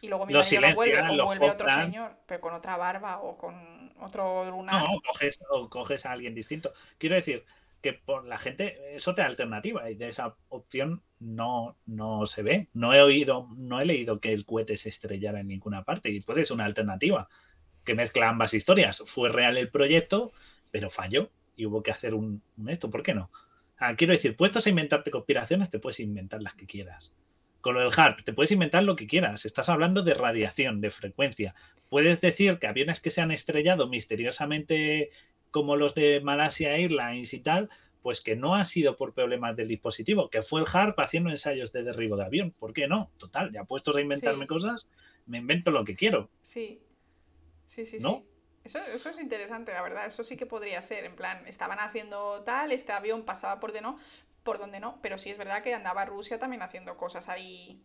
[0.00, 3.36] y luego mi marido lo vuelve o vuelve otro señor, pero con otra barba o
[3.36, 4.82] con otro lunar.
[4.82, 6.72] No, coges, o coges a alguien distinto.
[6.98, 7.44] Quiero decir,
[7.86, 12.68] que por la gente es otra alternativa y de esa opción no, no se ve.
[12.72, 16.18] No he oído, no he leído que el cohete se estrellara en ninguna parte y
[16.20, 17.28] puede ser una alternativa
[17.84, 19.04] que mezcla ambas historias.
[19.06, 20.32] Fue real el proyecto,
[20.72, 22.90] pero falló y hubo que hacer un, esto.
[22.90, 23.30] ¿Por qué no?
[23.78, 27.14] Ah, quiero decir, puestos a inventarte conspiraciones, te puedes inventar las que quieras.
[27.60, 29.44] con lo del HARP, te puedes inventar lo que quieras.
[29.44, 31.54] Estás hablando de radiación, de frecuencia.
[31.88, 35.10] Puedes decir que aviones que se han estrellado misteriosamente,
[35.56, 37.70] como los de Malasia Airlines y tal,
[38.02, 41.72] pues que no ha sido por problemas del dispositivo, que fue el HARP haciendo ensayos
[41.72, 42.50] de derribo de avión.
[42.50, 43.10] ¿Por qué no?
[43.16, 44.86] Total, ya puestos a inventarme cosas,
[45.24, 46.28] me invento lo que quiero.
[46.42, 46.78] Sí,
[47.64, 48.22] sí, sí, sí.
[48.64, 50.04] Eso, eso, es interesante, la verdad.
[50.04, 51.06] Eso sí que podría ser.
[51.06, 53.98] En plan, estaban haciendo tal, este avión pasaba por de no,
[54.42, 54.98] por donde no.
[55.00, 57.80] Pero sí es verdad que andaba Rusia también haciendo cosas ahí.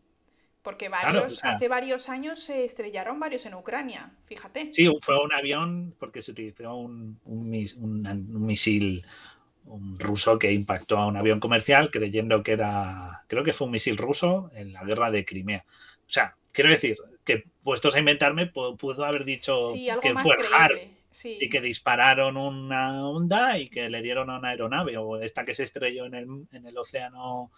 [0.61, 4.71] Porque varios, hace varios años se estrellaron varios en Ucrania, fíjate.
[4.71, 9.03] Sí, fue un avión porque se utilizó un, un misil
[9.65, 13.71] un ruso que impactó a un avión comercial creyendo que era, creo que fue un
[13.71, 15.63] misil ruso en la guerra de Crimea.
[15.67, 19.57] O sea, quiero decir que puestos a inventarme, pudo haber dicho
[20.01, 20.91] que fue HARP
[21.23, 25.53] y que dispararon una onda y que le dieron a una aeronave o esta que
[25.53, 27.51] se estrelló en el, en el océano,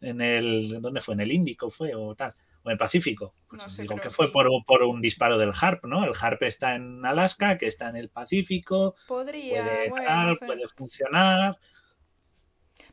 [0.00, 1.14] en el, ¿dónde fue?
[1.14, 3.34] En el Índico fue o tal o en el Pacífico.
[3.48, 4.48] Pues digo que fue por,
[4.82, 6.04] un disparo del HARP, ¿no?
[6.04, 8.94] El HARP está en Alaska, que está en el Pacífico.
[9.08, 11.58] Podría, puede, puede funcionar.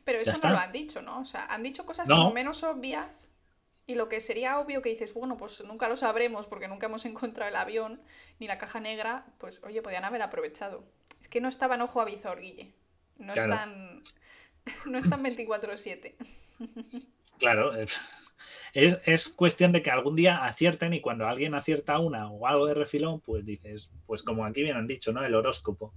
[0.04, 1.20] Pero eso no lo han dicho, ¿no?
[1.20, 3.32] O sea, han dicho cosas como menos obvias
[3.86, 7.04] y lo que sería obvio que dices, bueno, pues nunca lo sabremos porque nunca hemos
[7.06, 8.00] encontrado el avión
[8.38, 10.84] ni la caja negra, pues oye, podían haber aprovechado.
[11.20, 12.74] Es que no estaban ojo a visor, Guille.
[13.16, 14.02] No están.
[14.84, 16.14] No están 24-7.
[17.38, 17.72] Claro,
[18.74, 22.74] es, cuestión de que algún día acierten y cuando alguien acierta una o algo de
[22.74, 25.24] refilón, pues dices, pues como aquí bien han dicho, ¿no?
[25.24, 25.94] El horóscopo.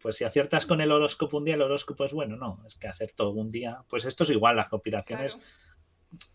[0.00, 2.88] Pues si aciertas con el horóscopo un día, el horóscopo es bueno, no, es que
[2.88, 3.82] acertó un día.
[3.88, 5.40] Pues esto es igual, las conspiraciones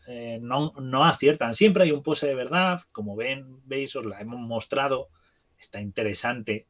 [0.08, 1.56] eh, no, no aciertan.
[1.56, 5.10] Siempre hay un pose de verdad, como ven, veis, os la hemos mostrado,
[5.58, 6.68] está interesante,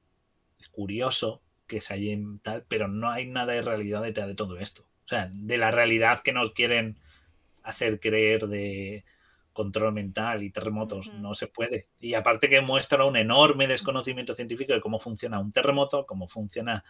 [0.59, 4.59] es curioso que se en tal, pero no hay nada de realidad detrás de todo
[4.59, 4.85] esto.
[5.05, 6.97] O sea, de la realidad que nos quieren
[7.63, 9.03] hacer creer de
[9.53, 11.85] control mental y terremotos, no se puede.
[11.99, 16.83] Y aparte que muestra un enorme desconocimiento científico de cómo funciona un terremoto, cómo funciona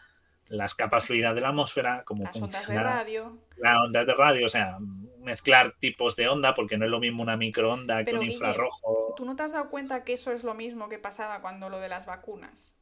[0.48, 3.38] las capas fluidas de la atmósfera, cómo las ondas de radio.
[3.58, 4.78] Las ondas de radio, o sea,
[5.20, 9.14] mezclar tipos de onda, porque no es lo mismo una microonda que un infrarrojo.
[9.16, 11.80] ¿Tú no te has dado cuenta que eso es lo mismo que pasaba cuando lo
[11.80, 12.74] de las vacunas?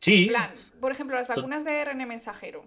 [0.00, 0.26] Sí.
[0.26, 2.66] plan, por ejemplo, las vacunas de RN mensajero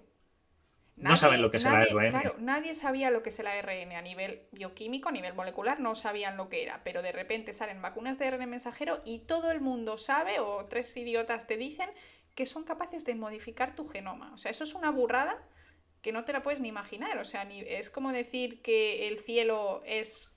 [0.95, 2.09] no saben lo que es el ARN.
[2.09, 5.93] Claro, nadie sabía lo que es el ARN a nivel bioquímico, a nivel molecular, no
[5.95, 9.61] sabían lo que era, pero de repente salen vacunas de ARN mensajero y todo el
[9.61, 11.89] mundo sabe, o tres idiotas te dicen,
[12.33, 14.33] que son capaces de modificar tu genoma.
[14.33, 15.41] O sea, eso es una burrada
[16.01, 17.17] que no te la puedes ni imaginar.
[17.17, 20.29] O sea, es como decir que el cielo es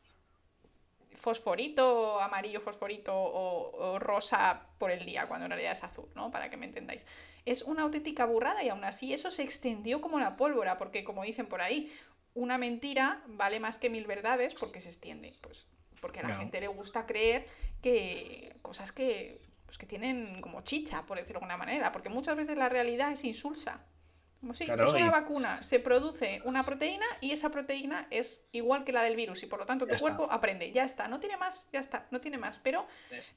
[1.15, 6.31] fosforito, amarillo fosforito o, rosa por el día, cuando en realidad es azul, ¿no?
[6.31, 7.07] Para que me entendáis.
[7.51, 11.23] Es una auténtica burrada y aún así eso se extendió como la pólvora, porque como
[11.23, 11.93] dicen por ahí,
[12.35, 15.35] una mentira vale más que mil verdades porque se extiende.
[15.41, 15.67] Pues
[16.01, 17.47] porque a la gente le gusta creer
[17.83, 22.37] que cosas que, pues que tienen como chicha, por decirlo de alguna manera, porque muchas
[22.37, 23.85] veces la realidad es insulsa.
[24.41, 28.93] Como si es una vacuna, se produce una proteína y esa proteína es igual que
[28.93, 31.69] la del virus y por lo tanto tu cuerpo aprende, ya está, no tiene más,
[31.73, 32.87] ya está, no tiene más, pero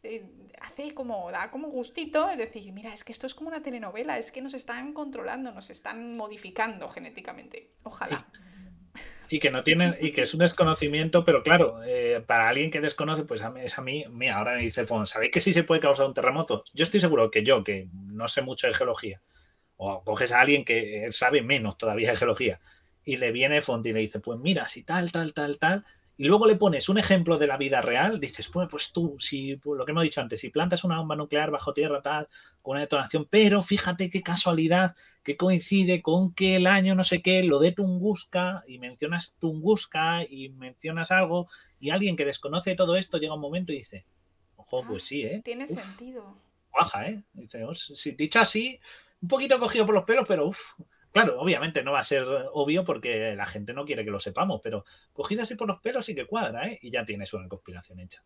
[0.03, 0.23] eh,
[0.59, 4.19] hace como, da como gustito es decir, mira, es que esto es como una telenovela,
[4.19, 8.27] es que nos están controlando, nos están modificando genéticamente, ojalá.
[9.29, 12.81] Y, que no tienen, y que es un desconocimiento, pero claro, eh, para alguien que
[12.81, 16.05] desconoce, pues es a mí, mira, ahora me dice ¿sabéis que sí se puede causar
[16.05, 16.65] un terremoto?
[16.73, 19.21] Yo estoy seguro que yo, que no sé mucho de geología,
[19.83, 22.59] o coges a alguien que sabe menos todavía de geología
[23.03, 25.85] y le viene Font y le dice, pues mira, si tal, tal, tal, tal,
[26.17, 29.55] y luego le pones un ejemplo de la vida real, dices, pues, pues tú, si
[29.55, 32.27] pues lo que hemos dicho antes, si plantas una bomba nuclear bajo tierra, tal,
[32.61, 37.23] con una detonación, pero fíjate qué casualidad que coincide con que el año no sé
[37.23, 41.47] qué, lo de Tunguska, y mencionas Tunguska y mencionas algo,
[41.79, 44.05] y alguien que desconoce todo esto llega un momento y dice,
[44.57, 45.41] ojo, pues sí, ¿eh?
[45.43, 46.37] Tiene sentido.
[46.71, 47.23] Baja, ¿eh?
[47.33, 48.79] Dice, si dicho así,
[49.21, 50.59] un poquito cogido por los pelos, pero uff.
[51.11, 54.61] Claro, obviamente no va a ser obvio porque la gente no quiere que lo sepamos,
[54.63, 56.79] pero cogido así por los pelos sí que cuadra, ¿eh?
[56.81, 58.23] Y ya tienes una conspiración hecha.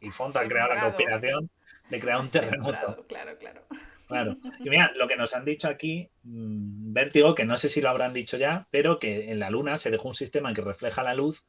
[0.00, 1.50] y Fonta ha creado la conspiración
[1.90, 3.04] de crear un terremoto.
[3.08, 3.62] Claro, claro.
[4.06, 4.36] Claro.
[4.60, 7.90] Y mira, lo que nos han dicho aquí, mm, Vértigo, que no sé si lo
[7.90, 11.14] habrán dicho ya, pero que en la Luna se dejó un sistema que refleja la
[11.14, 11.44] luz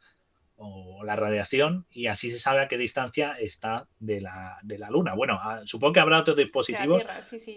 [0.59, 4.89] o la radiación y así se sabe a qué distancia está de la, de la
[4.89, 5.15] Luna.
[5.15, 7.05] Bueno, ah, supongo que habrá otros dispositivos,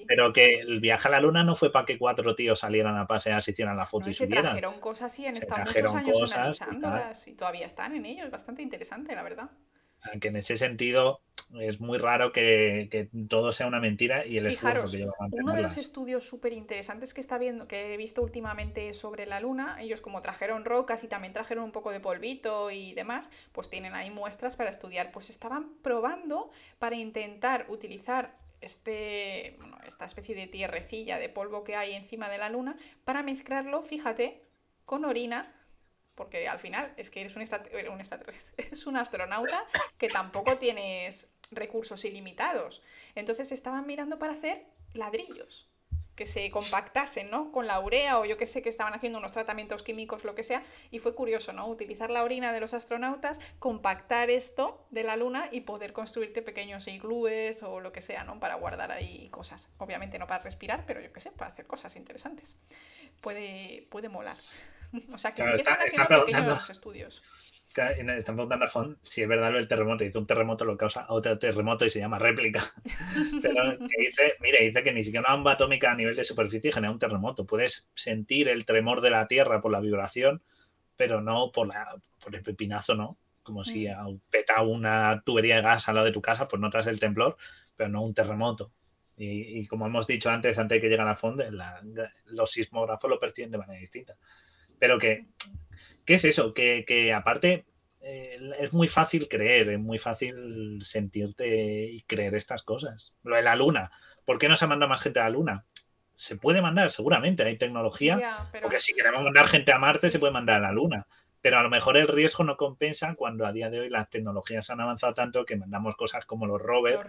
[0.07, 3.07] pero que el viaje a la Luna no fue para que cuatro tíos salieran a
[3.07, 4.45] pasear, se hicieran la foto y se subieran.
[4.45, 8.25] trajeron cosas y han estado muchos años analizándolas y, todavía están en ello.
[8.25, 9.51] Es bastante interesante, la verdad.
[10.21, 11.23] Que en ese sentido,
[11.61, 15.63] es muy raro que, todo sea una mentira y el esfuerzo que lleva Uno de
[15.63, 20.01] los estudios súper interesantes que está viendo, que he visto últimamente sobre la Luna, ellos
[20.01, 24.11] como trajeron rocas y también trajeron un poco de polvito y demás, pues tienen ahí
[24.11, 25.13] muestras para estudiar.
[25.13, 31.93] Pues estaban probando para intentar utilizar este, esta especie de tierrecilla de polvo que hay
[31.93, 34.43] encima de la Luna para mezclarlo, fíjate,
[34.85, 35.55] con orina
[36.15, 38.01] porque al final es que eres un, un,
[38.57, 39.65] eres un astronauta
[39.97, 42.83] que tampoco tienes recursos ilimitados.
[43.15, 45.69] Entonces estaban mirando para hacer ladrillos
[46.15, 47.51] que se compactasen, ¿no?
[47.53, 50.43] Con la urea o yo que sé que estaban haciendo unos tratamientos químicos, lo que
[50.43, 51.67] sea, y fue curioso, ¿no?
[51.67, 56.87] Utilizar la orina de los astronautas, compactar esto de la luna y poder construirte pequeños
[56.87, 58.39] iglúes o lo que sea, ¿no?
[58.41, 59.71] Para guardar ahí cosas.
[59.79, 62.57] Obviamente no para respirar, pero yo que sé, para hacer cosas interesantes.
[63.21, 64.37] Puede, puede molar.
[65.11, 67.23] O sea que sí que están haciendo pequeños estudios.
[67.75, 70.05] Están preguntando a Font si es verdad lo del terremoto.
[70.05, 72.63] Dice un terremoto lo causa otro terremoto y se llama réplica.
[73.43, 76.93] Pero dice, mire, dice que ni siquiera una bomba atómica a nivel de superficie genera
[76.93, 77.47] un terremoto.
[77.47, 80.43] Puedes sentir el tremor de la Tierra por la vibración,
[80.97, 83.19] pero no por, la, por el pepinazo, ¿no?
[83.43, 84.21] Como si mm.
[84.31, 87.37] peta una tubería de gas al lado de tu casa, pues notas el temblor,
[87.77, 88.73] pero no un terremoto.
[89.17, 91.45] Y, como hemos dicho antes, antes de que lleguen a fondo,
[92.27, 94.15] los sismógrafos lo perciben de manera distinta.
[94.79, 95.27] Pero que,
[96.05, 96.55] ¿qué es eso?
[96.55, 97.65] Que, aparte
[98.01, 103.17] eh, es muy fácil creer, es muy fácil sentirte y creer estas cosas.
[103.23, 103.91] Lo de la luna,
[104.25, 105.65] ¿por qué no se manda más gente a la luna?
[106.15, 108.49] Se puede mandar, seguramente, hay tecnología.
[108.61, 111.07] Porque si queremos mandar gente a Marte, se puede mandar a la luna.
[111.41, 114.71] Pero a lo mejor el riesgo no compensa cuando a día de hoy las tecnologías
[114.71, 116.97] han avanzado tanto que mandamos cosas como los rovers.
[116.99, 117.09] Los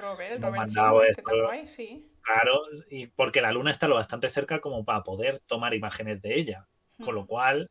[1.03, 1.21] este
[1.67, 2.09] sí.
[2.23, 6.35] Claro, y porque la luna está lo bastante cerca como para poder tomar imágenes de
[6.35, 6.67] ella.
[7.03, 7.69] Con lo cual,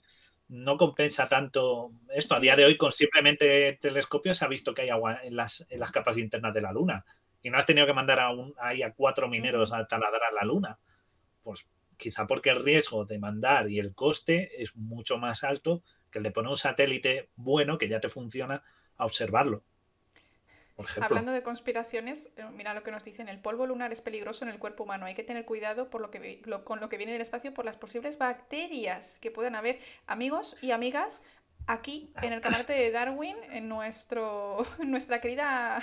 [0.52, 2.34] no compensa tanto esto.
[2.34, 5.66] A día de hoy, con simplemente telescopios, se ha visto que hay agua en las,
[5.70, 7.06] en las capas internas de la Luna.
[7.40, 10.44] Y no has tenido que mandar a un, ahí a cuatro mineros a taladrar la
[10.44, 10.78] Luna.
[11.42, 11.66] Pues
[11.96, 16.24] quizá porque el riesgo de mandar y el coste es mucho más alto que el
[16.24, 18.62] de poner un satélite bueno que ya te funciona
[18.98, 19.64] a observarlo.
[21.00, 24.50] Hablando de conspiraciones, eh, mira lo que nos dicen, el polvo lunar es peligroso en
[24.50, 27.22] el cuerpo humano, hay que tener cuidado por lo que, con lo que viene del
[27.22, 29.78] espacio por las posibles bacterias que puedan haber.
[30.06, 31.22] Amigos y amigas,
[31.66, 35.78] aquí en el canal de Darwin, en nuestro, nuestra querida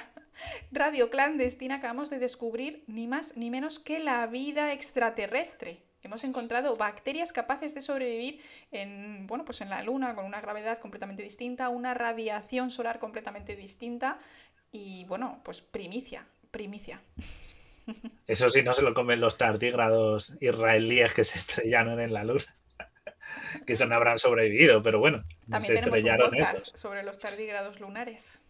[0.71, 5.83] radio clandestina, acabamos de descubrir ni más ni menos que la vida extraterrestre.
[6.01, 8.41] Hemos encontrado bacterias capaces de sobrevivir
[8.71, 13.57] en, bueno, pues en la Luna con una gravedad completamente distinta, una radiación solar completamente
[13.57, 14.17] distinta
[14.71, 17.01] y bueno, pues primicia, primicia.
[18.27, 22.47] Eso sí, no se lo comen los tardígrados israelíes que se estrellaron en la luz.
[23.65, 25.23] que eso no habrán sobrevivido, pero bueno.
[25.49, 28.41] También tenemos un podcast sobre los tardígrados lunares.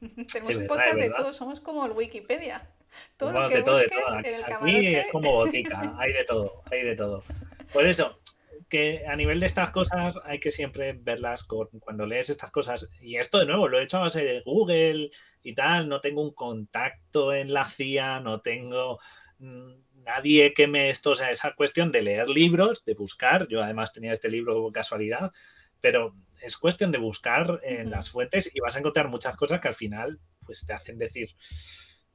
[0.32, 2.68] tenemos un podcast de todo, somos como el Wikipedia.
[3.16, 3.90] Todo lo que busques
[4.22, 4.76] en el camarote.
[4.76, 7.24] Aquí es como botica, hay de todo, hay de todo.
[7.72, 8.20] Por eso,
[8.68, 12.86] que a nivel de estas cosas hay que siempre verlas cuando lees estas cosas.
[13.00, 15.10] Y esto de nuevo lo he hecho a base de Google
[15.42, 15.88] y tal.
[15.88, 18.98] No tengo un contacto en la CIA, no tengo
[19.38, 19.72] mm,
[20.04, 23.48] nadie que me esto, o sea, esa cuestión de leer libros, de buscar.
[23.48, 25.32] Yo además tenía este libro casualidad,
[25.80, 29.68] pero es cuestión de buscar en las fuentes y vas a encontrar muchas cosas que
[29.68, 31.36] al final pues te hacen decir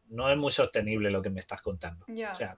[0.09, 2.05] no es muy sostenible lo que me estás contando.
[2.07, 2.57] O sea,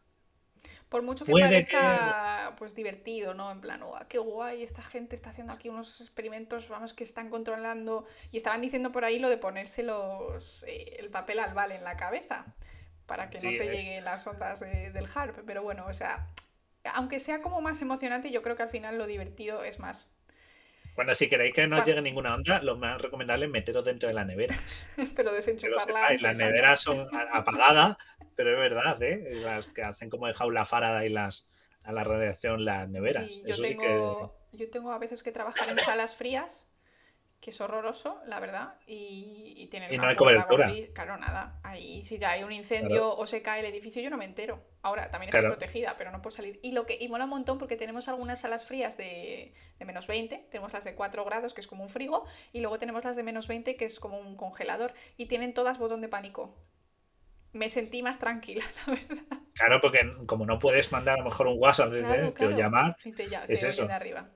[0.90, 3.52] por mucho que parezca pues divertido, ¿no?
[3.52, 7.30] En plan, oh, qué guay, esta gente está haciendo aquí unos experimentos, vamos, que están
[7.30, 8.06] controlando.
[8.32, 11.96] Y estaban diciendo por ahí lo de ponerse los, eh, el papel albal en la
[11.96, 12.46] cabeza
[13.06, 13.72] para que no te eh.
[13.72, 15.38] lleguen las ondas del harp.
[15.46, 16.28] Pero bueno, o sea,
[16.96, 20.16] aunque sea como más emocionante, yo creo que al final lo divertido es más
[21.00, 24.10] bueno, si queréis que no os llegue ninguna onda, lo más recomendable es meteros dentro
[24.10, 24.54] de la nevera.
[25.16, 26.18] pero desenchufarla.
[26.20, 27.96] las neveras son apagadas,
[28.40, 29.42] pero es verdad, ¿eh?
[29.44, 31.50] Las que hacen como de jaula Faraday las,
[31.84, 33.26] a la radiación las neveras.
[33.26, 36.72] Sí, yo, tengo, yo tengo a veces que trabajar en salas frías
[37.42, 40.72] que es horroroso, la verdad, y, y tiene y no hay cobertura.
[40.94, 41.60] Claro, nada.
[41.64, 44.64] Ahí si ya hay un incendio o se cae el edificio, yo no me entero.
[44.84, 46.62] Ahora, también estoy protegida, pero no puedo salir.
[46.64, 50.08] Y lo que y mola un montón porque tenemos algunas salas frías de, de, menos
[50.08, 53.18] 20, tenemos las de 4 grados, que es como un frigo, y luego tenemos las
[53.18, 56.56] de menos 20, que es como un congelador, y tienen todas botón de pánico.
[57.54, 59.38] Me sentí más tranquila, la verdad.
[59.54, 62.96] Claro, porque como no puedes mandar a lo mejor un WhatsApp o llamar,
[63.48, 63.88] es eso.
[63.92, 64.30] arriba.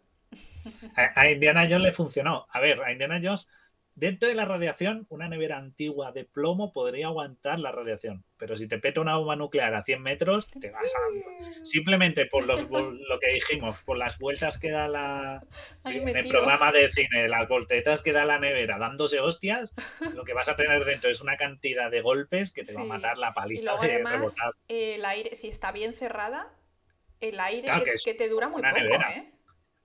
[0.96, 2.48] A, Indiana Jones le funcionó.
[2.50, 3.48] A ver, a Indiana Jones
[3.96, 8.68] Dentro de la radiación, una nevera antigua de plomo podría aguantar la radiación, pero si
[8.68, 11.64] te peta una bomba nuclear a 100 metros, te vas a...
[11.64, 15.46] Simplemente por los, lo que dijimos, por las vueltas que da la...
[15.86, 19.72] en el programa de cine, las voltetas que da la nevera dándose hostias,
[20.16, 22.86] lo que vas a tener dentro es una cantidad de golpes que te va a
[22.86, 23.62] matar la paliza.
[23.62, 24.36] Y luego además,
[24.70, 26.52] el aire, si está bien cerrada,
[27.20, 27.70] el aire
[28.04, 29.34] que, te dura muy poco, ¿eh?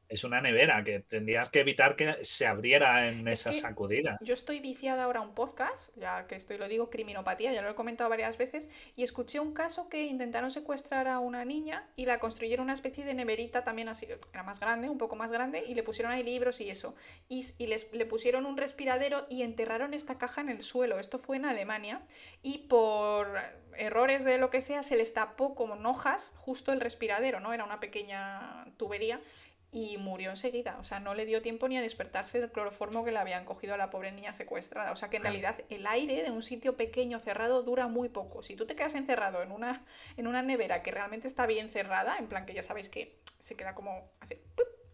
[0.09, 4.19] Es una nevera que tendrías que evitar que se abriera en esa sacudida.
[4.21, 7.71] Yo estoy viciada ahora a un podcast, ya que estoy lo digo, criminopatía, ya lo
[7.71, 12.07] he comentado varias veces, y escuché un caso que intentaron secuestrar a una niña y
[12.07, 15.65] la construyeron una especie de neverita también así, era más grande, un poco más grande,
[15.67, 16.95] y le pusieron ahí libros y eso.
[17.29, 20.99] Y, les, le pusieron un respiradero y enterraron esta caja en el suelo.
[20.99, 22.03] Esto fue en Alemania,
[22.43, 23.29] y por
[23.77, 27.53] errores de lo que sea, se les tapó como hojas justo el respiradero, ¿no?
[27.53, 29.21] Era una pequeña tubería
[29.71, 30.77] y murió enseguida.
[30.79, 33.75] O sea, no le dio tiempo ni a despertarse del cloroformo que le habían cogido
[33.75, 34.93] a la pobre niña secuestrada.
[34.93, 38.43] O sea, que en realidad el aire de un sitio pequeño cerrado dura muy poco.
[38.43, 39.85] Si tú te quedas encerrado en una,
[40.17, 43.57] en una nevera que realmente está bien cerrada, en plan que ya sabéis que se
[43.57, 44.43] queda como hace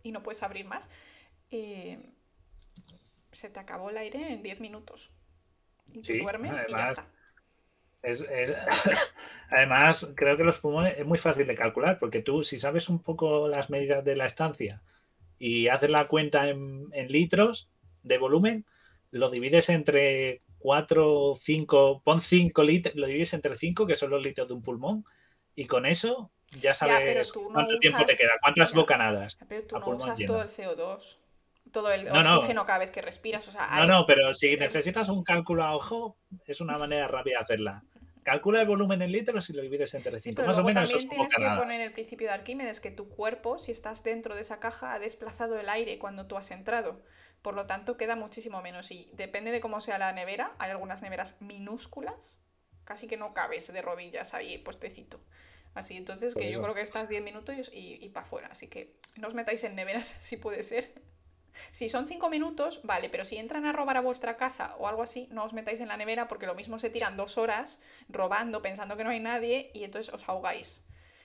[0.03, 0.91] y no puedes abrir más,
[1.51, 1.99] eh,
[3.33, 5.13] se te acabó el aire en 10 minutos.
[5.93, 7.09] Y duermes y ya está.
[8.05, 8.27] Es,
[9.51, 13.03] además, creo que los pulmones es muy fácil de calcular, porque tú, si sabes un
[13.03, 14.83] poco las medidas de la estancia
[15.39, 17.69] y haces la cuenta en, litros
[18.03, 18.67] de volumen,
[19.11, 24.23] lo divides entre 4, 5, pon 5 litros, lo divides entre 5, que son los
[24.23, 25.05] litros de un pulmón,
[25.55, 29.39] y con eso ya sabes cuánto tiempo te queda, cuántas bocanadas.
[29.49, 31.19] Pero tú no usas todo el CO2
[31.75, 33.57] todo el oxígeno cada vez que respiras.
[33.77, 36.17] No, no, pero si necesitas un cálculo a ojo,
[36.47, 37.85] es una manera rápida de hacerla.
[38.25, 40.43] Calcula el volumen en litros y lo divides entre 5.
[40.43, 43.71] Más o menos también tienes que poner el principio de Arquímedes que tu cuerpo, si
[43.71, 47.03] estás dentro de esa caja, ha desplazado el aire cuando tú has entrado.
[47.43, 48.91] Por lo tanto, queda muchísimo menos.
[48.91, 52.39] Y depende de cómo sea la nevera, hay algunas neveras minúsculas,
[52.85, 55.21] casi que no cabes de rodillas ahí puestecito.
[55.75, 58.49] Así, entonces, que yo creo que estás 10 minutos y, y para afuera.
[58.51, 60.95] Así que no os metáis en neveras si puede ser.
[61.71, 65.03] Si son cinco minutos, vale, pero si entran a robar a vuestra casa o algo
[65.03, 68.63] así, no os metáis en la nevera porque lo mismo se tiran dos horas robando,
[68.63, 70.83] pensando que no hay nadie y entonces os ahogáis.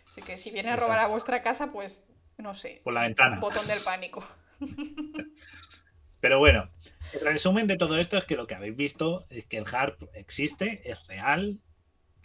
[0.10, 2.06] Así que si vienen a robar a vuestra casa, pues
[2.38, 2.81] no sé.
[2.84, 3.39] Por la ventana.
[3.39, 4.23] Botón del pánico.
[6.19, 6.69] Pero bueno,
[7.14, 10.03] el resumen de todo esto es que lo que habéis visto es que el HARP
[10.14, 11.61] existe, es real,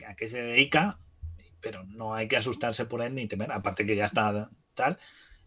[0.05, 0.99] a qué se dedica,
[1.61, 4.99] pero no hay que asustarse por él ni temer, aparte que ya está tal.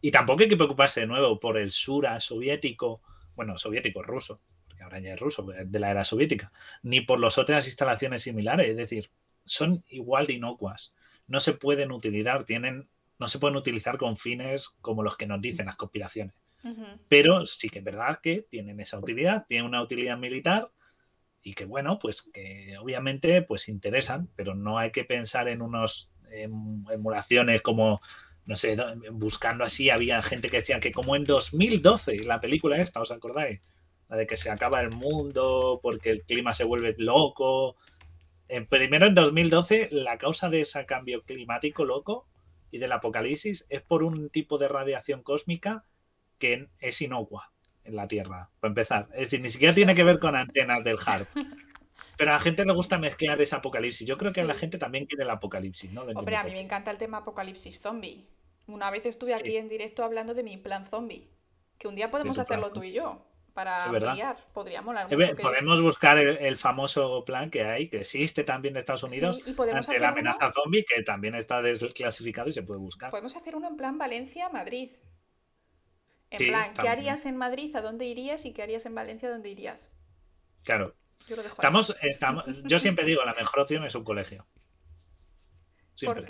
[0.02, 3.02] Y tampoco hay que preocuparse de nuevo por el Sura soviético,
[3.36, 4.42] bueno, soviético, ruso,
[4.76, 6.52] que ahora ya es ruso, de la era soviética,
[6.84, 8.70] ni por las otras instalaciones similares.
[8.70, 9.10] Es decir,
[9.46, 10.96] son igual de inocuas.
[11.28, 12.88] No se pueden utilizar, tienen,
[13.18, 16.36] no se pueden utilizar con fines como los que nos dicen las conspiraciones.
[17.08, 20.70] Pero sí que es verdad que tienen esa utilidad, tienen una utilidad militar
[21.42, 26.12] y que bueno, pues que obviamente pues interesan, pero no hay que pensar en unos
[26.30, 28.02] emulaciones como
[28.48, 28.78] no sé,
[29.12, 33.62] buscando así, había gente que decía que como en 2012, la película esta, ¿os acordáis?
[34.08, 37.76] La de que se acaba el mundo porque el clima se vuelve loco.
[38.48, 42.26] Eh, primero en 2012, la causa de ese cambio climático loco
[42.72, 45.84] y del apocalipsis es por un tipo de radiación cósmica
[46.40, 47.52] que es inocua
[47.84, 49.10] en la Tierra, para empezar.
[49.12, 51.28] Es decir, ni siquiera tiene que ver con antenas del HARP.
[52.18, 54.08] Pero a la gente le gusta mezclar ese apocalipsis.
[54.08, 56.04] Yo creo que a la gente también quiere el apocalipsis, ¿no?
[56.04, 58.26] Hombre, a mí me encanta el tema apocalipsis zombie.
[58.68, 61.30] Una vez estuve aquí en directo hablando de mi plan zombie.
[61.78, 63.24] Que un día podemos hacerlo tú y yo.
[63.54, 64.38] Para ampliar.
[64.54, 65.36] Podría molar mucho.
[65.42, 69.88] podemos buscar el, famoso plan que hay, que existe también en Estados Unidos, y podemos
[69.88, 73.10] ante la amenaza zombie, que también está desclasificado y se puede buscar.
[73.10, 74.92] Podemos hacer uno en plan Valencia-Madrid.
[76.30, 77.76] En plan, ¿qué harías en Madrid?
[77.76, 78.46] ¿A dónde irías?
[78.46, 79.30] ¿Y qué harías en Valencia?
[79.30, 79.92] ¿A dónde irías?
[80.64, 80.94] Claro.
[81.28, 84.46] Yo, estamos, estamos, yo siempre digo, la mejor opción es un colegio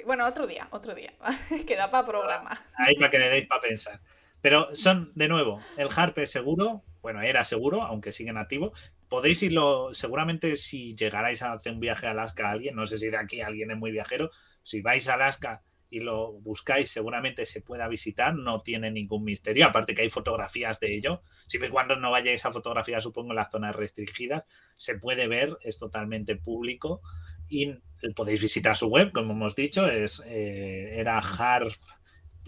[0.05, 1.13] bueno, otro día, otro día.
[1.67, 2.51] Queda para programa.
[2.75, 3.99] Ahí para que le deis para pensar.
[4.41, 8.73] Pero son, de nuevo, el Harp es seguro, bueno, era seguro, aunque sigue en activo.
[9.09, 12.97] Podéis irlo, seguramente si llegarais a hacer un viaje a Alaska a alguien, no sé
[12.97, 14.31] si de aquí alguien es muy viajero,
[14.63, 19.65] si vais a Alaska y lo buscáis, seguramente se pueda visitar, no tiene ningún misterio,
[19.65, 21.23] aparte que hay fotografías de ello.
[21.47, 24.43] Siempre y cuando no vayáis a fotografía, supongo, en las zonas restringidas,
[24.75, 27.01] se puede ver, es totalmente público
[27.49, 27.75] y
[28.15, 31.71] podéis visitar su web, como hemos dicho, es, eh, era harp,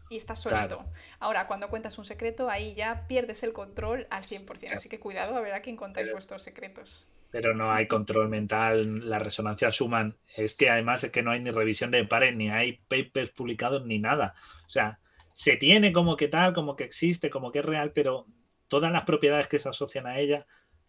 [0.09, 0.85] y estás solito.
[1.19, 4.73] Ahora, cuando cuentas un secreto, ahí ya pierdes el control al 100%.
[4.73, 7.09] Así que cuidado a ver a quién contáis vuestros secretos.
[7.31, 10.15] Pero no hay control mental, la resonancia Schumann.
[10.35, 13.85] Es que además es que no hay ni revisión de pares, ni hay papers publicados,
[13.85, 14.35] ni nada.
[14.67, 14.99] O sea,
[15.33, 18.27] se tiene como que tal, como que existe, como que es real, pero
[18.67, 20.45] todas las propiedades que se asocian a ella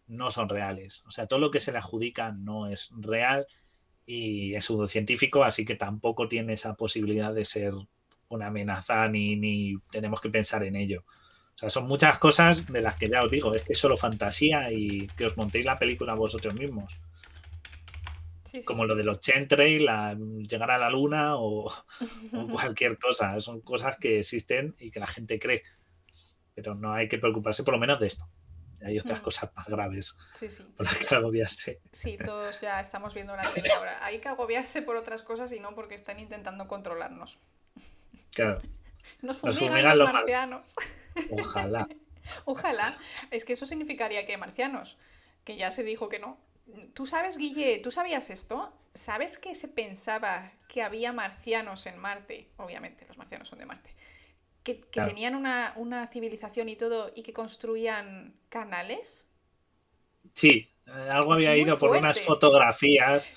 [0.07, 1.03] no son reales.
[1.07, 3.47] O sea, todo lo que se le adjudica no es real
[4.05, 7.73] y es pseudocientífico, así que tampoco tiene esa posibilidad de ser
[8.29, 11.03] una amenaza ni, ni tenemos que pensar en ello.
[11.55, 13.97] O sea, son muchas cosas de las que ya os digo, es que es solo
[13.97, 16.99] fantasía y que os montéis la película vosotros mismos.
[18.65, 19.87] Como lo de los Chentrail,
[20.47, 21.71] llegar a la luna o,
[22.51, 23.39] cualquier cosa.
[23.41, 25.63] Son cosas que existen y que la gente cree.
[26.53, 28.29] Pero no hay que preocuparse por lo menos de esto.
[28.83, 29.23] Hay otras mm.
[29.23, 30.63] cosas más graves sí, sí.
[30.77, 31.81] por las que agobiarse.
[31.91, 34.05] Sí, todos ya estamos viendo la tele ahora.
[34.05, 37.39] Hay que agobiarse por otras cosas y no porque están intentando controlarnos.
[38.31, 38.61] Claro.
[39.21, 40.75] Nos fumigan, los marcianos.
[41.31, 41.87] Ojalá.
[42.45, 42.97] Ojalá.
[43.31, 44.97] Es que eso significaría que marcianos.
[45.43, 46.37] Que ya se dijo que no.
[46.93, 48.73] Tú sabes, Guille, ¿tú sabías esto?
[48.93, 52.49] ¿Sabes que se pensaba que había marcianos en Marte?
[52.57, 53.91] Obviamente, los marcianos son de Marte.
[54.63, 59.27] Que, tenían una, una, civilización y todo y que construían canales.
[60.33, 63.33] Sí, eh, algo había ido por unas fotografías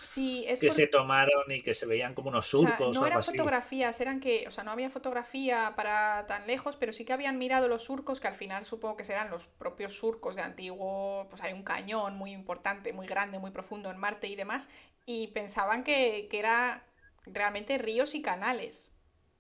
[0.60, 2.94] que se tomaron y que se veían como unos surcos.
[2.94, 7.06] no eran fotografías, eran que, o sea, no había fotografía para tan lejos, pero sí
[7.06, 10.42] que habían mirado los surcos, que al final supongo que serán los propios surcos de
[10.42, 14.68] antiguo, pues hay un cañón muy importante, muy grande, muy profundo en Marte y demás,
[15.06, 16.86] y pensaban que, que era
[17.24, 18.94] realmente ríos y canales.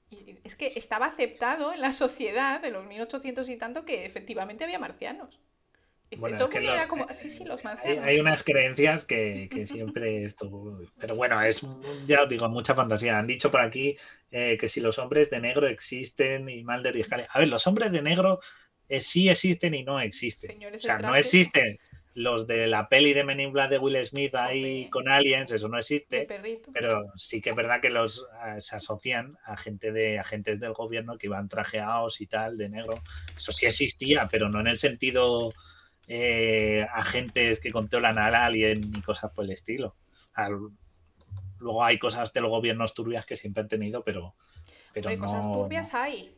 [0.08, 4.64] Y es que estaba aceptado en la sociedad de los 1800 y tanto que efectivamente
[4.64, 5.40] había marcianos.
[8.02, 10.80] Hay, unas creencias que, siempre esto.
[10.98, 11.60] Pero bueno, es
[12.06, 13.18] ya os digo, mucha fantasía.
[13.18, 13.96] Han dicho por aquí
[14.30, 17.92] eh, que si los hombres de negro existen y mal de A ver, los hombres
[17.92, 18.40] de negro
[18.88, 20.56] eh, sí existen y no existen.
[20.72, 21.78] o sea, no existen
[22.18, 25.68] los de la peli de Men in Black de Will Smith ahí con aliens, eso
[25.68, 26.26] no existe.
[26.72, 30.72] Pero sí que es verdad que los eh, se asocian a gente de agentes del
[30.72, 33.00] gobierno que iban trajeados y tal, de negro.
[33.36, 35.52] Eso sí existía, pero no en el sentido
[36.08, 39.94] eh, agentes que controlan al alien y cosas por el estilo.
[41.58, 44.34] luego hay cosas de los gobiernos turbias que siempre han tenido, pero,
[44.94, 46.34] pero hay cosas turbias hay.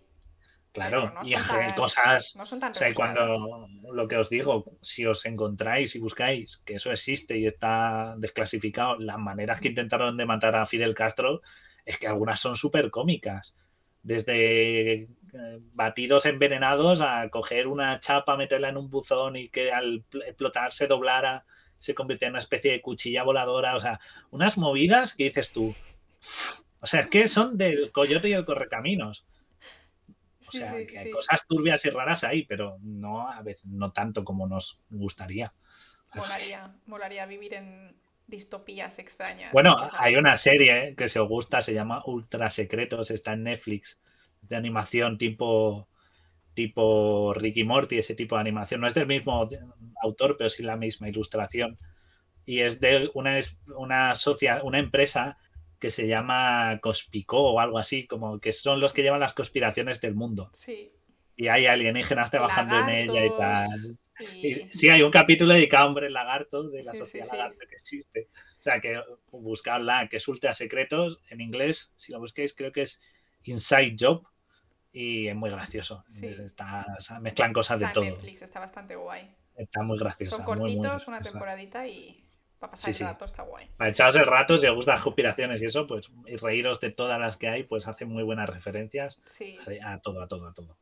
[0.72, 2.36] Claro, y hay cosas.
[2.36, 6.58] No son tan o sea, cuando lo que os digo, si os encontráis y buscáis
[6.58, 11.42] que eso existe y está desclasificado, las maneras que intentaron de matar a Fidel Castro
[11.84, 13.56] es que algunas son súper cómicas.
[14.02, 15.08] Desde
[15.74, 20.86] batidos envenenados a coger una chapa, meterla en un buzón y que al explotar se
[20.86, 21.44] doblara,
[21.78, 23.74] se convirtiera en una especie de cuchilla voladora.
[23.74, 24.00] O sea,
[24.30, 25.74] unas movidas que dices tú.
[26.80, 29.26] O sea, es que son del coyote y el correcaminos.
[30.40, 34.24] O sea, que hay cosas turbias y raras ahí, pero no a veces no tanto
[34.24, 35.52] como nos gustaría.
[36.14, 37.94] Molaría, molaría vivir en
[38.26, 39.52] distopías extrañas.
[39.52, 44.00] Bueno, hay una serie que se os gusta, se llama Ultra Secretos, está en Netflix
[44.42, 45.88] de animación tipo
[46.54, 48.80] tipo Ricky Morty, ese tipo de animación.
[48.80, 49.48] No es del mismo
[50.02, 51.78] autor, pero sí la misma ilustración.
[52.44, 53.38] Y es de una,
[53.76, 54.14] una,
[54.62, 55.38] una empresa
[55.78, 60.00] que se llama Cospico o algo así, como que son los que llevan las conspiraciones
[60.00, 60.50] del mundo.
[60.52, 60.92] Sí.
[61.36, 63.68] Y hay alienígenas trabajando en ella y tal.
[64.72, 68.28] sí, hay un capítulo dedicado a hombre lagarto de la sociedad lagarto que existe.
[68.58, 69.00] O sea, que
[69.30, 73.00] buscarla, que es Ultra Secretos, en inglés, si lo busquéis, creo que es
[73.44, 74.29] Inside Job
[74.92, 76.04] y es muy gracioso.
[76.08, 76.86] Está,
[77.20, 78.04] mezclan cosas de todo.
[78.04, 79.30] Netflix, está bastante guay.
[79.56, 80.36] Está muy gracioso.
[80.36, 82.24] Son cortitos, una temporadita y.
[82.58, 83.70] Para pasar el rato está guay.
[83.78, 86.90] Para echaros el rato, si os gustan las conspiraciones y eso, pues y reíros de
[86.90, 89.18] todas las que hay, pues hace muy buenas referencias
[89.82, 90.76] a, todo, a todo, a todo.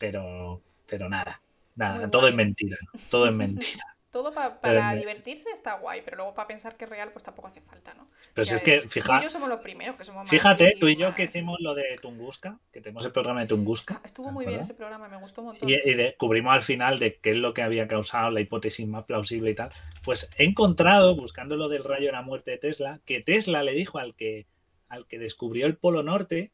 [0.00, 1.40] Pero, pero nada,
[1.76, 2.76] nada, todo es mentira,
[3.08, 3.84] todo es mentira.
[4.10, 7.60] Todo para divertirse está guay, pero luego para pensar que es real, pues tampoco hace
[7.60, 8.08] falta, ¿no?
[8.34, 9.20] Pero si es que, fíjate.
[9.20, 11.96] Tú y somos los primeros que somos Fíjate, tú y yo que hicimos lo de
[12.02, 14.00] Tunguska, que tenemos el programa de Tunguska.
[14.04, 15.68] Estuvo muy bien ese programa, me gustó un montón.
[15.68, 19.52] Y, descubrimos al final de qué es lo que había causado la hipótesis más plausible
[19.52, 19.70] y tal.
[20.02, 23.72] Pues he encontrado, buscando lo del rayo de la muerte de Tesla, que Tesla le
[23.72, 24.46] dijo al que,
[24.88, 26.50] al que descubrió el Polo Norte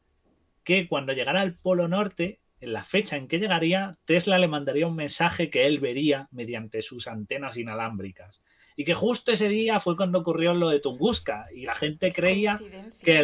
[0.63, 4.87] que cuando llegara al Polo Norte en la fecha en que llegaría, Tesla le mandaría
[4.87, 8.41] un mensaje que él vería mediante sus antenas inalámbricas.
[8.75, 11.45] Y que justo ese día fue cuando ocurrió lo de Tunguska.
[11.53, 12.59] Y la gente creía
[13.01, 13.23] que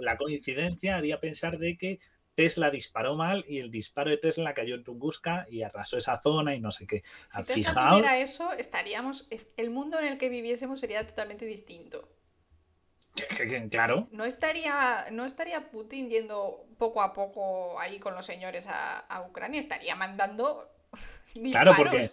[0.00, 2.00] la coincidencia haría pensar de que
[2.34, 6.54] Tesla disparó mal y el disparo de Tesla cayó en Tunguska y arrasó esa zona
[6.54, 7.02] y no sé qué.
[7.30, 12.08] Si Tesla tuviera eso, estaríamos, el mundo en el que viviésemos sería totalmente distinto.
[13.70, 14.08] Claro.
[14.10, 19.60] No estaría, no estaría Putin yendo poco a poco ahí con los señores a, Ucrania,
[19.60, 20.68] estaría mandando.
[21.50, 22.04] Claro, porque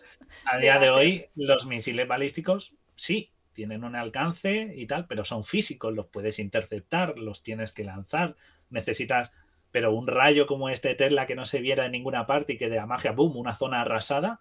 [0.45, 5.43] a día de, hoy los misiles balísticos sí tienen un alcance y tal, pero son
[5.43, 8.37] físicos, los puedes interceptar, los tienes que lanzar,
[8.69, 9.33] necesitas.
[9.71, 12.69] Pero un rayo como este Tesla que no se viera en ninguna parte y que
[12.69, 14.39] de la magia, boom, una zona arrasada,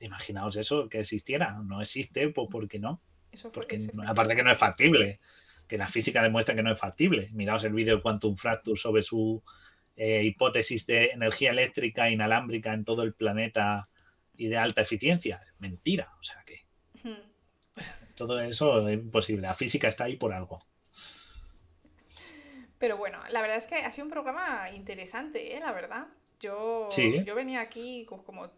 [0.00, 1.52] imaginaos eso, que existiera.
[1.64, 3.00] No existe, pues ¿por qué no?
[3.54, 5.20] Porque, aparte que no es factible,
[5.68, 7.28] que la física demuestra que no es factible.
[7.32, 9.42] Miraos el vídeo de Quantum Fracture sobre su
[9.94, 13.88] eh, hipótesis de energía eléctrica inalámbrica en todo el planeta
[14.36, 15.42] y de alta eficiencia.
[15.58, 16.66] Mentira, o sea que
[18.14, 19.42] todo eso es imposible.
[19.42, 20.64] La física está ahí por algo.
[22.78, 25.60] Pero bueno, la verdad es que ha sido un programa interesante, ¿eh?
[25.60, 26.08] la verdad.
[26.40, 26.88] Yo,
[27.24, 28.50] yo venía aquí pues, como,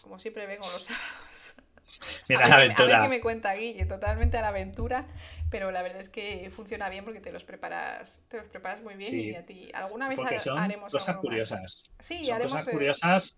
[0.00, 1.56] como siempre vengo los sábados
[2.28, 2.96] Mira a, la aventura.
[2.96, 5.06] a ver qué me cuenta Guille, totalmente a la aventura,
[5.50, 8.94] pero la verdad es que funciona bien porque te los preparas, te los preparas muy
[8.94, 10.18] bien y a ti alguna vez
[10.56, 11.82] haremos cosas curiosas.
[11.98, 13.36] Sí, haremos cosas curiosas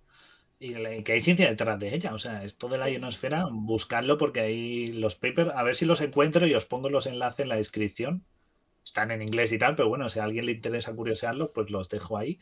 [0.59, 4.41] y que hay ciencia detrás de ella, o sea, esto de la ionosfera, buscadlo porque
[4.41, 7.57] hay los papers, a ver si los encuentro y os pongo los enlaces en la
[7.57, 8.25] descripción.
[8.85, 11.89] Están en inglés y tal, pero bueno, si a alguien le interesa curiosearlo, pues los
[11.89, 12.39] dejo ahí.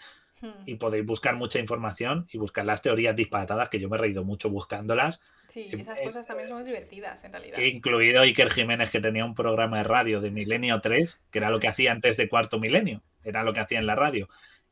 [0.67, 4.25] Y podéis buscar mucha información y buscar las teorías disparatadas, que yo me he reído
[4.25, 5.21] mucho buscándolas.
[5.47, 7.59] Sí, esas cosas también son divertidas, en realidad.
[7.59, 11.61] Incluido Iker Jiménez, que tenía un programa de radio de Milenio 3, que era lo
[11.61, 14.29] que hacía antes de Cuarto Milenio, era lo que hacía en la radio.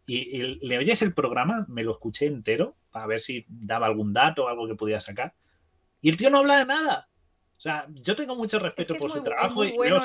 [0.06, 4.44] Y, le oyes el programa, me lo escuché entero, para ver si daba algún dato
[4.44, 5.34] o algo que pudiera sacar.
[6.00, 7.10] Y el tío no habla de nada.
[7.56, 9.62] O sea, yo tengo mucho respeto por su trabajo.
[9.62, 9.98] Es muy bueno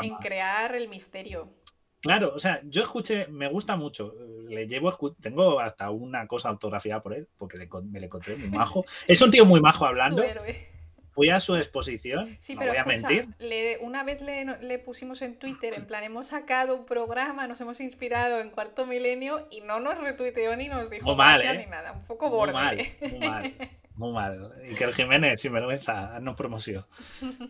[0.00, 1.54] en, crear el misterio.
[2.00, 4.14] Claro, o sea, yo escuché, me gusta mucho.
[4.48, 7.58] Le llevo, tengo hasta una cosa autografiada por él, porque
[7.90, 8.84] me le encontré muy majo.
[9.06, 10.22] Es un tío muy majo hablando.
[11.10, 12.28] Fui a su exposición.
[12.38, 13.28] Sí, pero voy a mentir.
[13.80, 18.40] una vez le, pusimos en Twitter, en plan, hemos sacado un programa, nos hemos inspirado
[18.40, 21.58] en Cuarto Milenio y no nos retuiteó ni nos dijo ¿eh?
[21.58, 21.92] ni nada.
[21.92, 22.52] Un poco borde.
[22.52, 23.54] Muy mal, muy mal.
[23.98, 24.52] Muy mal.
[24.62, 26.86] El Jiménez, sin vergüenza, no promoción.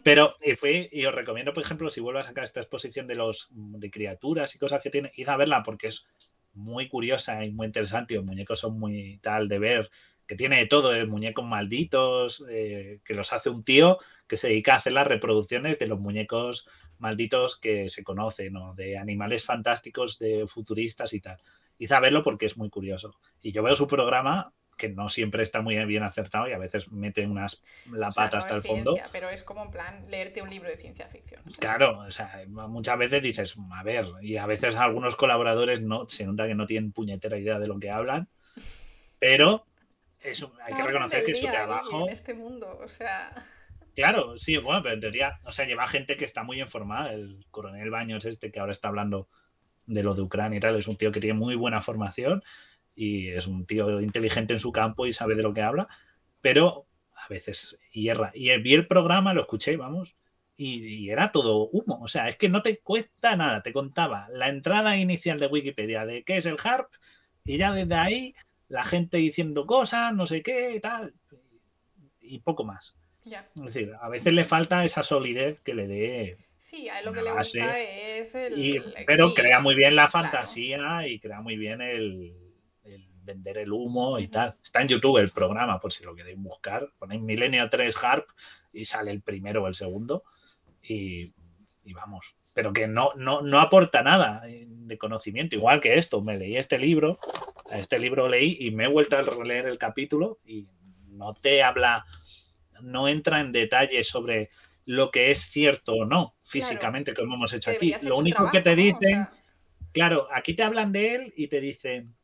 [0.03, 3.17] Pero, y fui, y os recomiendo, por ejemplo, si vuelvo a sacar esta exposición de
[3.17, 6.07] los de criaturas y cosas que tiene, id a verla porque es
[6.55, 8.15] muy curiosa y muy interesante.
[8.15, 9.91] Los muñecos son muy tal de ver,
[10.27, 11.05] que tiene de todo, ¿eh?
[11.05, 15.79] muñecos malditos, eh, que los hace un tío que se dedica a hacer las reproducciones
[15.79, 16.67] de los muñecos
[16.99, 18.75] malditos que se conocen, ¿no?
[18.75, 21.37] de animales fantásticos, de futuristas y tal.
[21.77, 23.19] Id a verlo porque es muy curioso.
[23.43, 26.91] Y yo veo su programa que no siempre está muy bien acertado y a veces
[26.91, 28.97] mete unas la pata hasta el fondo.
[29.13, 31.43] Pero es como en plan leerte un libro de ciencia ficción.
[31.59, 36.25] Claro, o sea, muchas veces dices, a ver, y a veces algunos colaboradores no se
[36.25, 38.29] nota que no tienen puñetera idea de lo que hablan,
[39.19, 39.67] pero
[40.21, 42.07] eso, hay que reconocer que su trabajo.
[42.07, 43.33] En este mundo, o sea.
[43.95, 47.13] Claro, sí, bueno, pero en teoría, o sea, lleva gente que está muy informada.
[47.13, 49.29] El coronel Baños, este que ahora está hablando
[49.87, 52.45] de lo de Ucrania y tal, es un tío que tiene muy buena formación
[52.99, 55.87] y es un tío inteligente en su campo y sabe de lo que habla,
[56.41, 58.33] pero a veces hierra.
[58.35, 60.17] Y vi el programa, lo escuché, vamos,
[60.57, 62.01] y, era todo humo.
[62.03, 63.63] O sea, es que no te cuesta nada.
[63.63, 66.93] Te contaba la entrada inicial de Wikipedia de qué es el HARP
[67.45, 68.35] y ya desde ahí
[68.67, 71.15] la gente diciendo cosas, no sé qué tal,
[72.21, 72.97] y poco más.
[73.25, 76.39] Es decir, a veces le falta esa solidez que le dé.
[76.57, 78.83] Sí, a él lo que le gusta es el.
[79.07, 82.48] pero crea muy bien la fantasía y crea muy bien el,
[83.29, 84.57] vender el humo y tal.
[84.63, 86.91] Está en YouTube el programa, por si lo queréis buscar.
[86.99, 88.27] Ponéis Milenio 3 Harp
[88.73, 90.25] y sale el primero o el segundo.
[90.83, 91.33] Y,
[91.93, 92.35] vamos.
[92.55, 95.57] Pero que no, no, no aporta nada de conocimiento.
[95.57, 97.19] Igual que esto, me leí este libro,
[97.71, 100.67] este libro leí y me he vuelto a leer el capítulo y
[101.09, 102.07] no te habla,
[102.81, 104.49] no entra en detalle sobre
[104.87, 107.95] lo que es cierto o no físicamente, como hemos hecho aquí.
[108.05, 109.29] Lo único que te dicen,
[109.93, 112.18] claro, aquí te hablan de él y te dicen,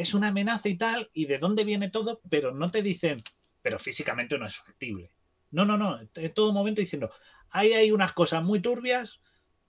[0.00, 3.22] es una amenaza y tal, y de dónde viene todo, pero no te dicen,
[3.62, 5.12] pero físicamente no es factible.
[5.50, 7.10] No, no, no, en todo momento diciendo,
[7.50, 9.20] ahí hay unas cosas muy turbias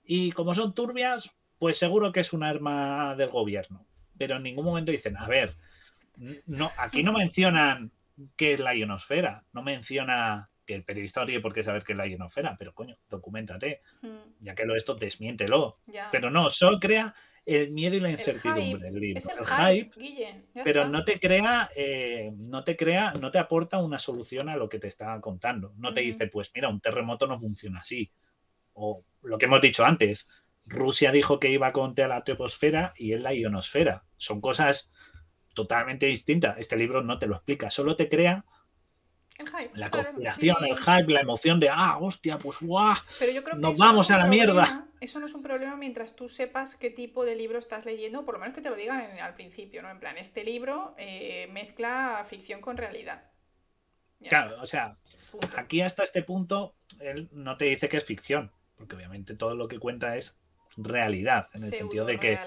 [0.04, 3.86] y como son turbias, pues seguro que es un arma del gobierno.
[4.18, 5.56] Pero en ningún momento dicen, a ver,
[6.46, 7.92] no, aquí no mencionan
[8.36, 11.94] qué es la ionosfera, no menciona que el periodista no tiene por qué saber qué
[11.94, 14.42] es la ionosfera, pero coño, documentate, hmm.
[14.42, 15.80] ya que lo esto, desmiéntelo.
[16.12, 17.14] Pero no, solo crea
[17.46, 19.22] el miedo y la incertidumbre del libro.
[19.40, 19.92] el, hype,
[20.64, 24.70] pero no te crea, eh, no te crea, no te aporta una solución a lo
[24.70, 25.74] que te está contando.
[25.78, 28.12] No te dice, pues mira, un terremoto no funciona así.
[28.74, 30.30] O lo que hemos dicho antes,
[30.66, 34.06] Rusia dijo que iba contra la troposfera y es la ionosfera.
[34.18, 34.92] Son cosas
[35.54, 36.60] totalmente distintas.
[36.60, 38.46] Este libro no te lo explica, solo te crea
[39.74, 43.62] la conspiración, el hype, la emoción de, ah, hostia, pues guau, Pero yo creo que
[43.62, 44.88] nos vamos a la mierda.
[45.00, 48.36] Eso no es un problema mientras tú sepas qué tipo de libro estás leyendo, por
[48.36, 49.90] lo menos que te lo digan al principio, ¿no?
[49.90, 53.24] En plan, este libro eh, mezcla ficción con realidad.
[54.30, 54.98] claro, o sea,
[55.58, 59.68] aquí hasta este punto, él no te dice que es ficción, porque obviamente todo lo
[59.68, 60.40] que cuenta es
[60.78, 62.38] realidad, en el sentido de que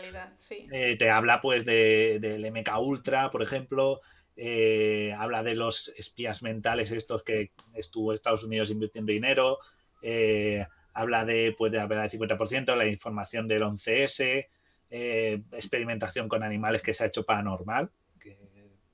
[0.73, 4.01] eh, te habla pues de, del MK Ultra, por ejemplo,
[4.37, 9.59] eh, habla de los espías mentales estos que estuvo Estados Unidos invirtiendo dinero,
[10.03, 14.49] eh, habla de, pues, de la del 50%, la información del 11S,
[14.91, 18.39] eh, experimentación con animales que se ha hecho paranormal, que,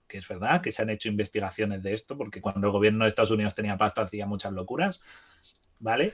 [0.06, 3.08] que, es verdad, que se han hecho investigaciones de esto, porque cuando el gobierno de
[3.08, 5.00] Estados Unidos tenía pasta hacía muchas locuras,
[5.78, 6.12] ¿vale?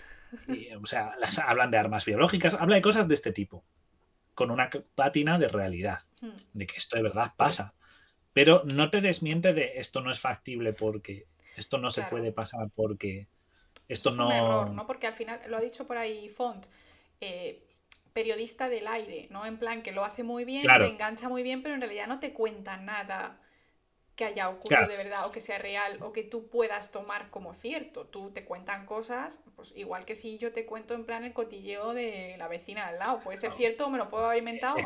[0.81, 3.65] o sea, las, hablan de armas biológicas, habla de cosas de este tipo,
[4.35, 6.31] con una pátina de realidad, hmm.
[6.53, 7.74] de que esto de verdad pasa.
[8.36, 11.24] Pero no te desmiente de esto no es factible porque
[11.56, 13.28] esto no se puede pasar porque
[13.88, 14.26] esto es no.
[14.26, 14.86] Un error, ¿no?
[14.86, 16.66] Porque al final, lo ha dicho por ahí Font,
[17.22, 17.64] eh,
[18.12, 19.46] periodista del aire, ¿no?
[19.46, 22.20] En plan que lo hace muy bien, te engancha muy bien, pero en realidad no
[22.20, 23.40] te cuenta nada
[24.16, 27.52] que haya ocurrido de verdad o que sea real o que tú puedas tomar como
[27.52, 28.06] cierto.
[28.06, 31.93] Tú te cuentan cosas, pues igual que si yo te cuento en plan el cotilleo
[31.93, 33.20] de la vecina al lado.
[33.20, 34.76] Puede ser cierto o me lo puedo haber inventado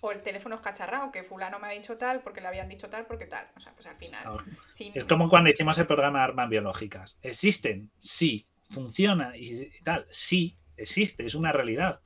[0.00, 2.90] o, el teléfono es cacharrado, que fulano me ha dicho tal porque le habían dicho
[2.90, 3.46] tal porque tal.
[3.56, 4.44] O sea, pues al final...
[4.68, 7.16] Es como cuando hicimos el programa de armas biológicas.
[7.22, 7.92] ¿Existen?
[7.98, 8.46] Sí.
[8.68, 9.36] ¿Funciona?
[9.36, 10.06] Y tal.
[10.10, 12.00] Sí, existe, es una realidad.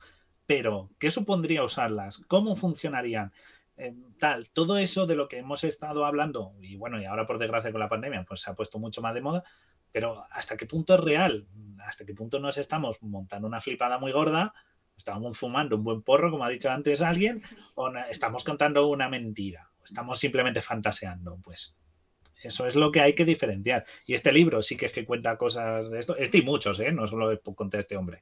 [0.45, 2.23] Pero, ¿qué supondría usarlas?
[2.27, 3.31] ¿Cómo funcionarían?
[4.17, 7.71] Tal, todo eso de lo que hemos estado hablando, y bueno, y ahora por desgracia
[7.71, 9.43] con la pandemia, pues se ha puesto mucho más de moda,
[9.91, 11.47] pero ¿hasta qué punto es real?
[11.85, 14.53] ¿Hasta qué punto nos estamos montando una flipada muy gorda?
[14.97, 17.41] ¿Estamos fumando un buen porro, como ha dicho antes alguien?
[17.75, 19.69] ¿O estamos contando una mentira?
[19.79, 21.39] ¿O estamos simplemente fantaseando?
[21.43, 21.75] Pues
[22.43, 23.85] eso es lo que hay que diferenciar.
[24.05, 26.15] Y este libro sí que es que cuenta cosas de esto.
[26.15, 26.91] Este y muchos, ¿eh?
[26.91, 28.21] No solo conté este hombre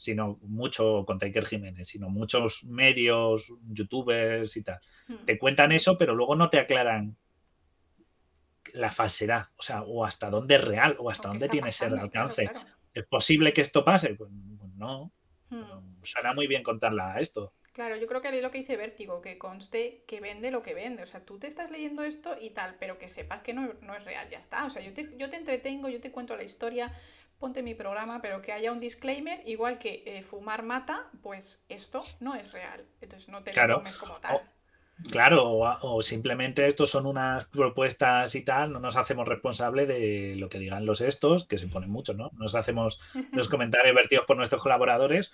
[0.00, 4.80] sino mucho con Taker Jiménez, sino muchos medios, youtubers y tal.
[5.06, 5.26] Hmm.
[5.26, 7.18] Te cuentan eso, pero luego no te aclaran
[8.72, 12.50] la falsedad, o sea, o hasta dónde es real, o hasta dónde tiene ese alcance.
[12.94, 14.14] ¿Es posible que esto pase?
[14.14, 15.12] Pues, pues no.
[15.50, 16.00] Hmm.
[16.02, 17.52] Suena muy bien contarla esto.
[17.72, 20.72] Claro, yo creo que es lo que dice Vértigo, que conste que vende lo que
[20.72, 21.02] vende.
[21.02, 23.94] O sea, tú te estás leyendo esto y tal, pero que sepas que no, no
[23.94, 24.64] es real, ya está.
[24.64, 26.90] O sea, yo te, yo te entretengo, yo te cuento la historia,
[27.40, 32.04] ponte mi programa, pero que haya un disclaimer, igual que eh, fumar mata, pues esto
[32.20, 32.84] no es real.
[33.00, 34.42] Entonces no te lo tomes como tal.
[35.10, 40.50] claro, o, simplemente estos son unas propuestas y tal, no nos hacemos responsable de lo
[40.50, 42.30] que digan los estos, que se ponen mucho, ¿no?
[42.34, 43.00] Nos hacemos
[43.32, 45.32] los comentarios vertidos por nuestros colaboradores.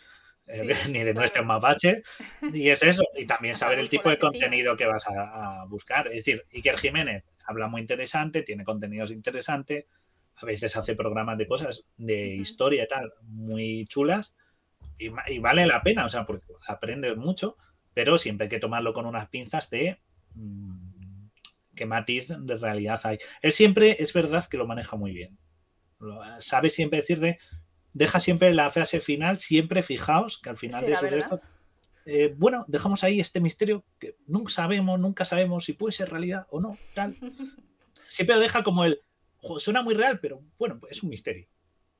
[0.48, 2.04] Eh, ni de nuestro mapache,
[2.52, 6.06] y es eso, y también saber el tipo de contenido que vas a, a, buscar.
[6.06, 9.86] Es decir, Iker Jiménez habla muy interesante, tiene contenidos interesantes,
[10.36, 14.34] a veces hace programas de cosas de historia y tal, muy chulas,
[14.98, 17.56] y, vale la pena, o sea, porque aprendes mucho,
[17.92, 19.98] pero siempre hay que tomarlo con unas pinzas de
[20.34, 21.28] mm,
[21.74, 23.18] qué matiz de realidad hay.
[23.42, 25.38] Él siempre es verdad que lo maneja muy bien.
[26.40, 27.38] Sabe siempre decirte,
[27.92, 31.40] deja siempre la frase final, siempre fijaos que al final de eso, esto,
[32.04, 36.46] eh, bueno, dejamos ahí este misterio que nunca sabemos, nunca sabemos si puede ser realidad
[36.50, 37.16] o no, tal.
[38.08, 39.00] Siempre lo deja como el,
[39.58, 41.46] suena muy real, pero bueno, pues es un misterio.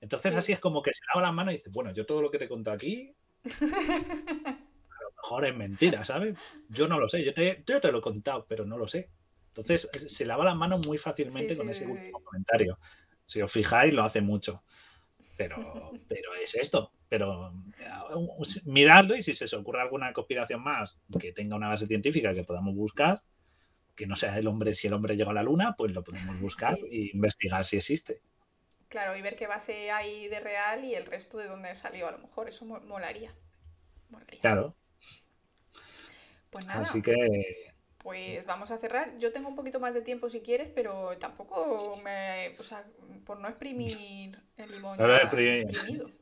[0.00, 2.30] Entonces así es como que se lava la mano y dice, bueno, yo todo lo
[2.30, 3.14] que te conto aquí,
[3.44, 6.36] a lo mejor es mentira, ¿sabes?
[6.68, 9.10] Yo no lo sé, yo te, yo te lo he contado, pero no lo sé.
[9.48, 12.78] Entonces se lava la mano muy fácilmente con ese último comentario.
[13.24, 14.62] Si os fijáis, lo hace mucho.
[15.36, 16.92] Pero, pero es esto.
[17.08, 17.52] Pero
[18.66, 22.44] miradlo y si se os ocurre alguna conspiración más que tenga una base científica que
[22.44, 23.22] podamos buscar,
[23.96, 26.38] que no sea el hombre, si el hombre llegó a la luna, pues lo podemos
[26.40, 28.20] buscar e investigar si existe.
[28.88, 32.12] Claro, y ver qué base hay de real y el resto de dónde salió, a
[32.12, 33.34] lo mejor, eso molaría.
[34.10, 34.40] molaría.
[34.40, 34.76] Claro.
[36.50, 36.82] Pues nada.
[36.82, 37.14] Así que.
[37.98, 39.18] Pues vamos a cerrar.
[39.18, 42.54] Yo tengo un poquito más de tiempo si quieres, pero tampoco me.
[42.60, 42.84] O sea,
[43.24, 44.96] por no exprimir el limón.
[44.98, 45.06] No,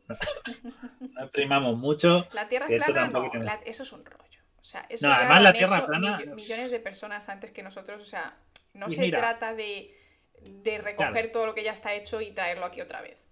[1.00, 2.26] no exprimamos mucho.
[2.32, 3.30] La tierra es plana, no.
[3.64, 4.23] eso es un rollo.
[4.64, 6.18] O sea, eso no, además la tierra plana.
[6.34, 8.00] millones de personas antes que nosotros.
[8.00, 8.38] O sea,
[8.72, 9.94] no se trata de
[10.44, 13.22] de recoger todo lo que ya está hecho y traerlo aquí otra vez.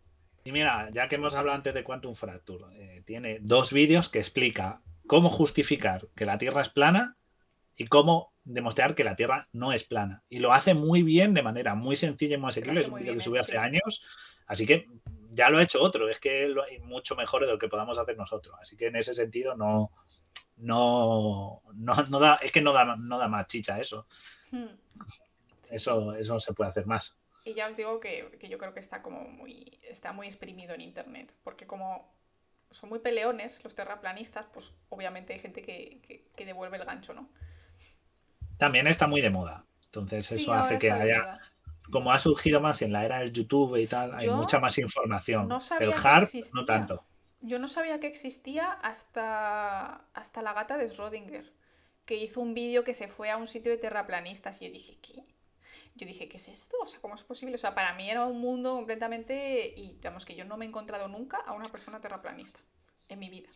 [0.44, 4.18] Y mira, ya que hemos hablado antes de Quantum Fracture, eh, tiene dos vídeos que
[4.18, 7.16] explica cómo justificar que la Tierra es plana
[7.76, 10.24] y cómo demostrar que la Tierra no es plana.
[10.28, 12.80] Y lo hace muy bien, de manera muy sencilla y muy asequible.
[12.80, 14.02] Es un vídeo que subió hace años.
[14.46, 14.88] Así que
[15.30, 16.08] ya lo ha hecho otro.
[16.08, 18.56] Es que lo hay mucho mejor de lo que podamos hacer nosotros.
[18.60, 19.92] Así que en ese sentido no,
[20.56, 24.06] no, no, da, es que no da, no da más chicha eso.
[24.50, 24.66] Hmm
[25.70, 27.16] eso, eso se puede hacer más.
[27.44, 30.80] Y ya os digo que, yo creo que está como muy, está muy exprimido en
[30.80, 32.12] internet, porque como
[32.70, 37.28] son muy peleones los terraplanistas, pues obviamente hay gente que, devuelve el gancho, ¿no?
[38.58, 39.64] También está muy de moda.
[39.86, 41.40] Entonces eso hace que haya,
[41.90, 45.48] como ha surgido más en la era del YouTube y tal, hay mucha más información.
[45.48, 47.04] No el hard no tanto.
[47.42, 51.52] Yo no sabía que existía hasta, hasta la gata de Schrödinger,
[52.04, 54.98] que hizo un vídeo que se fue a un sitio de terraplanistas y yo dije,
[55.02, 55.24] ¿qué?
[55.94, 56.76] yo dije, ¿qué es esto?
[56.80, 57.54] O sea, ¿cómo es posible?
[57.54, 59.74] O sea, para mí era un mundo completamente...
[59.76, 62.60] Y digamos que yo no me he encontrado nunca a una persona terraplanista
[63.08, 63.48] en mi vida.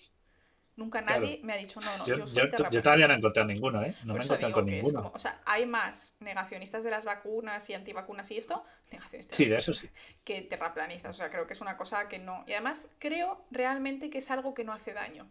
[0.76, 2.70] Nunca nadie me ha dicho, no, no, yo, soy terraplanista.
[2.70, 3.94] Yo todavía no he encontrado ninguno, ¿eh?
[4.04, 5.10] No me he encontrado con ninguno.
[5.14, 8.62] o sea, hay más negacionistas de las vacunas y antivacunas y esto,
[8.92, 9.36] negacionistas.
[9.36, 9.88] Sí, de eso sí.
[10.22, 11.12] Que terraplanistas.
[11.12, 12.44] O sea, creo que es una cosa que no...
[12.46, 15.26] Y además creo realmente que es algo que no hace daño.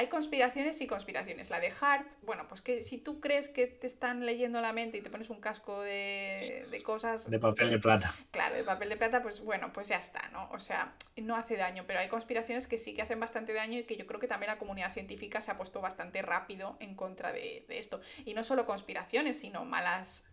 [0.00, 1.50] Hay conspiraciones y conspiraciones.
[1.50, 4.96] La de Harp, bueno, pues que si tú crees que te están leyendo la mente
[4.96, 7.28] y te pones un casco de, cosas...
[7.28, 8.14] De papel de plata.
[8.30, 10.48] Claro, de papel de plata, pues bueno, pues ya está, ¿no?
[10.52, 13.82] O sea, no hace daño, pero hay conspiraciones que sí que hacen bastante daño y
[13.82, 17.30] que yo creo que también la comunidad científica se ha puesto bastante rápido en contra
[17.30, 18.00] de, esto.
[18.24, 20.24] Y no solo conspiraciones, sino malas,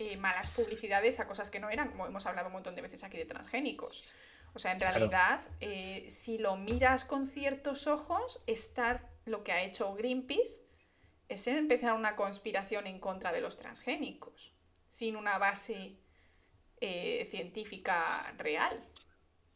[0.00, 3.04] eh, malas publicidades a cosas que no eran, como hemos hablado un montón de veces
[3.04, 4.12] aquí de transgénicos.
[4.54, 9.62] O sea, en realidad, eh, si lo miras con ciertos ojos, estar lo que ha
[9.62, 10.62] hecho Greenpeace
[11.28, 14.54] es empezar una conspiración en contra de los transgénicos,
[14.88, 15.96] sin una base
[16.80, 18.80] eh, científica real.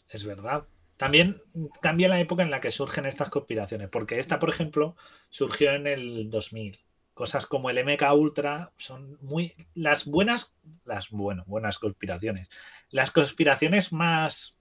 [0.08, 0.66] Es verdad.
[0.96, 1.40] También
[1.80, 4.96] cambia la época en la que surgen estas conspiraciones, porque esta, por ejemplo,
[5.30, 6.80] surgió en el 2000.
[7.14, 12.48] Cosas como el MK Ultra son muy las buenas, las bueno, buenas conspiraciones.
[12.90, 14.57] Las conspiraciones más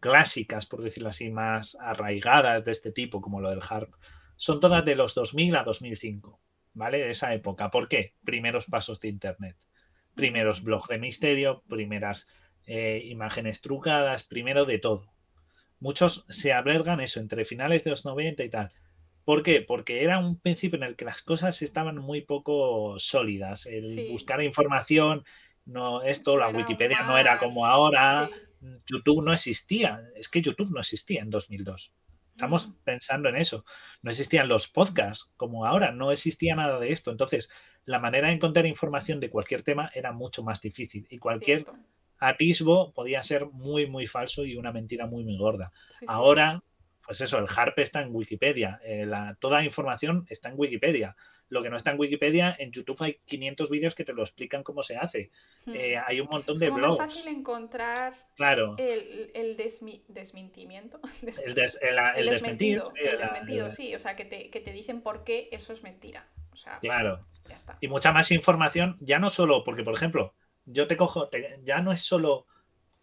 [0.00, 3.92] clásicas, por decirlo así, más arraigadas de este tipo, como lo del HARP,
[4.36, 6.40] son todas de los 2000 a 2005,
[6.74, 6.98] ¿vale?
[6.98, 7.70] De esa época.
[7.70, 8.14] ¿Por qué?
[8.24, 9.56] Primeros pasos de Internet,
[10.14, 12.28] primeros blogs de misterio, primeras
[12.66, 15.12] eh, imágenes trucadas, primero de todo.
[15.80, 18.72] Muchos se albergan eso entre finales de los 90 y tal.
[19.24, 19.60] ¿Por qué?
[19.60, 23.66] Porque era un principio en el que las cosas estaban muy poco sólidas.
[23.66, 25.24] El buscar información,
[25.66, 28.30] no esto, la Wikipedia no era como ahora.
[28.86, 29.98] YouTube no existía.
[30.16, 31.92] Es que YouTube no existía en 2002.
[32.38, 33.64] Estamos pensando en eso.
[34.02, 37.10] No existían los podcasts como ahora, no existía nada de esto.
[37.10, 37.48] Entonces,
[37.84, 41.64] la manera de encontrar información de cualquier tema era mucho más difícil y cualquier
[42.20, 45.72] atisbo podía ser muy, muy falso y una mentira muy, muy gorda.
[46.06, 46.62] ahora,
[47.04, 51.16] pues eso, el HARP está en Wikipedia, eh, la, toda la información está en Wikipedia.
[51.48, 54.62] Lo que no está en Wikipedia, en YouTube hay 500 vídeos que te lo explican
[54.62, 55.30] cómo se hace.
[55.64, 55.74] Hmm.
[55.74, 56.92] Eh, hay un montón de blogs.
[56.92, 58.76] Es fácil encontrar claro.
[58.78, 61.00] el, desmintimiento.
[61.44, 62.92] el, desmentido.
[62.96, 63.94] El desmentido, sí.
[63.94, 66.28] O sea, que te, dicen por qué eso es mentira.
[66.52, 67.26] O sea, claro.
[67.48, 67.78] Ya está.
[67.80, 70.34] Y mucha más información, ya no solo, porque por ejemplo,
[70.66, 71.30] yo te cojo,
[71.62, 72.46] ya no es solo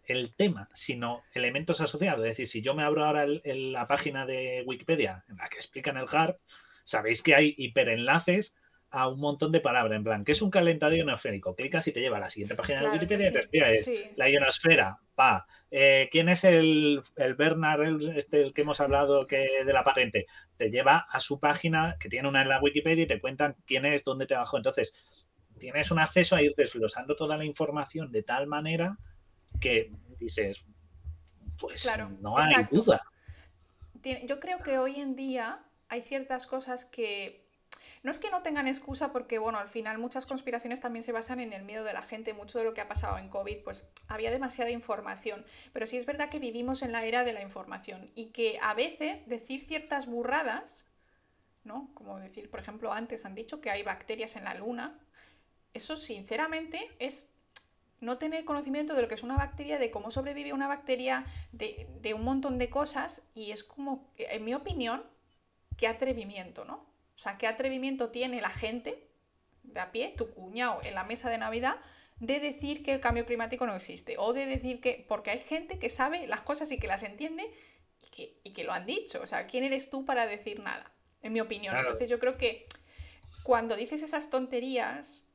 [0.06, 2.20] el tema, sino elementos asociados.
[2.20, 5.96] Es decir, si yo me abro ahora la página de Wikipedia en la que explican
[5.96, 6.38] el HARP,
[6.86, 8.56] sabéis que hay hiperenlaces
[8.90, 11.56] a un montón de palabras, en plan, ¿qué es un calentador ionosférico?
[11.56, 15.00] Clicas y te lleva a la siguiente página de Wikipedia y te es la ionosfera,
[15.14, 15.46] pa.
[15.70, 20.26] Eh, ¿Quién es el, el Bernard, este el que hemos hablado que de la patente?
[20.56, 23.84] Te lleva a su página que tiene una en la Wikipedia y te cuentan quién
[23.84, 24.56] es, dónde te bajó.
[24.56, 24.94] Entonces,
[25.58, 28.96] tienes un acceso a ir desglosando toda la información de tal manera
[29.60, 30.64] que dices,
[31.58, 31.88] pues
[32.20, 33.02] no hay duda.
[34.24, 37.46] Yo creo que hoy en día hay ciertas cosas que
[38.02, 41.40] no es que no tengan excusa porque, bueno, al final muchas conspiraciones también se basan
[41.40, 42.34] en el miedo de la gente.
[42.34, 45.44] Mucho de lo que ha pasado en COVID, pues había demasiada información.
[45.72, 48.74] Pero sí es verdad que vivimos en la era de la información y que a
[48.74, 50.86] veces decir ciertas burradas,
[51.64, 51.90] ¿no?
[51.94, 54.98] Como decir, por ejemplo, antes han dicho que hay bacterias en la luna.
[55.74, 57.28] Eso, sinceramente, es
[58.00, 61.88] no tener conocimiento de lo que es una bacteria, de cómo sobrevive una bacteria, de,
[62.02, 65.02] de un montón de cosas, y es como, en mi opinión,
[65.76, 66.74] qué atrevimiento, ¿no?
[66.74, 69.08] O sea, qué atrevimiento tiene la gente
[69.62, 71.76] de a pie, tu cuñado en la mesa de Navidad,
[72.18, 74.16] de decir que el cambio climático no existe.
[74.18, 75.04] O de decir que.
[75.08, 77.50] Porque hay gente que sabe las cosas y que las entiende
[78.02, 79.20] y que, y que lo han dicho.
[79.22, 80.92] O sea, ¿quién eres tú para decir nada?
[81.22, 81.76] En mi opinión.
[81.76, 82.66] Entonces yo creo que
[83.42, 85.25] cuando dices esas tonterías,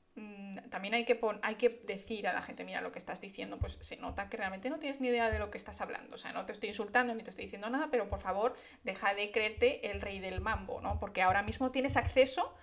[0.69, 3.77] también hay que, hay que decir a la gente, mira, lo que estás diciendo, pues
[3.81, 6.15] se nota que realmente no tienes ni idea de lo que estás hablando.
[6.15, 9.13] O sea, no te estoy insultando ni te estoy diciendo nada, pero por favor, deja
[9.13, 10.99] de creerte el rey del mambo, ¿no?
[10.99, 12.53] Porque ahora mismo tienes acceso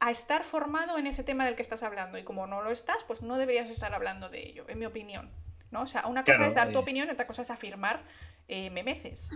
[0.00, 3.04] a estar formado en ese tema del que estás hablando y como no lo estás,
[3.04, 5.30] pues no deberías estar hablando de ello, en mi opinión.
[5.70, 5.82] ¿no?
[5.82, 8.02] O sea, una cosa es dar tu opinión y otra cosa es afirmar
[8.48, 9.30] eh, memeces.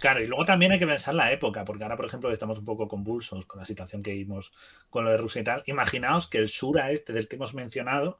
[0.00, 2.64] Claro, y luego también hay que pensar la época, porque ahora, por ejemplo, estamos un
[2.64, 4.52] poco convulsos con la situación que vimos
[4.90, 5.62] con lo de Rusia y tal.
[5.66, 8.18] Imaginaos que el Sura este del que hemos mencionado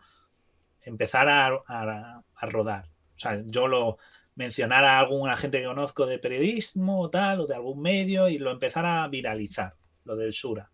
[0.80, 2.86] empezara a, a rodar.
[3.16, 3.98] O sea, yo lo
[4.34, 8.38] mencionara a alguna gente que conozco de periodismo o tal, o de algún medio, y
[8.38, 10.70] lo empezara a viralizar, lo del Sura.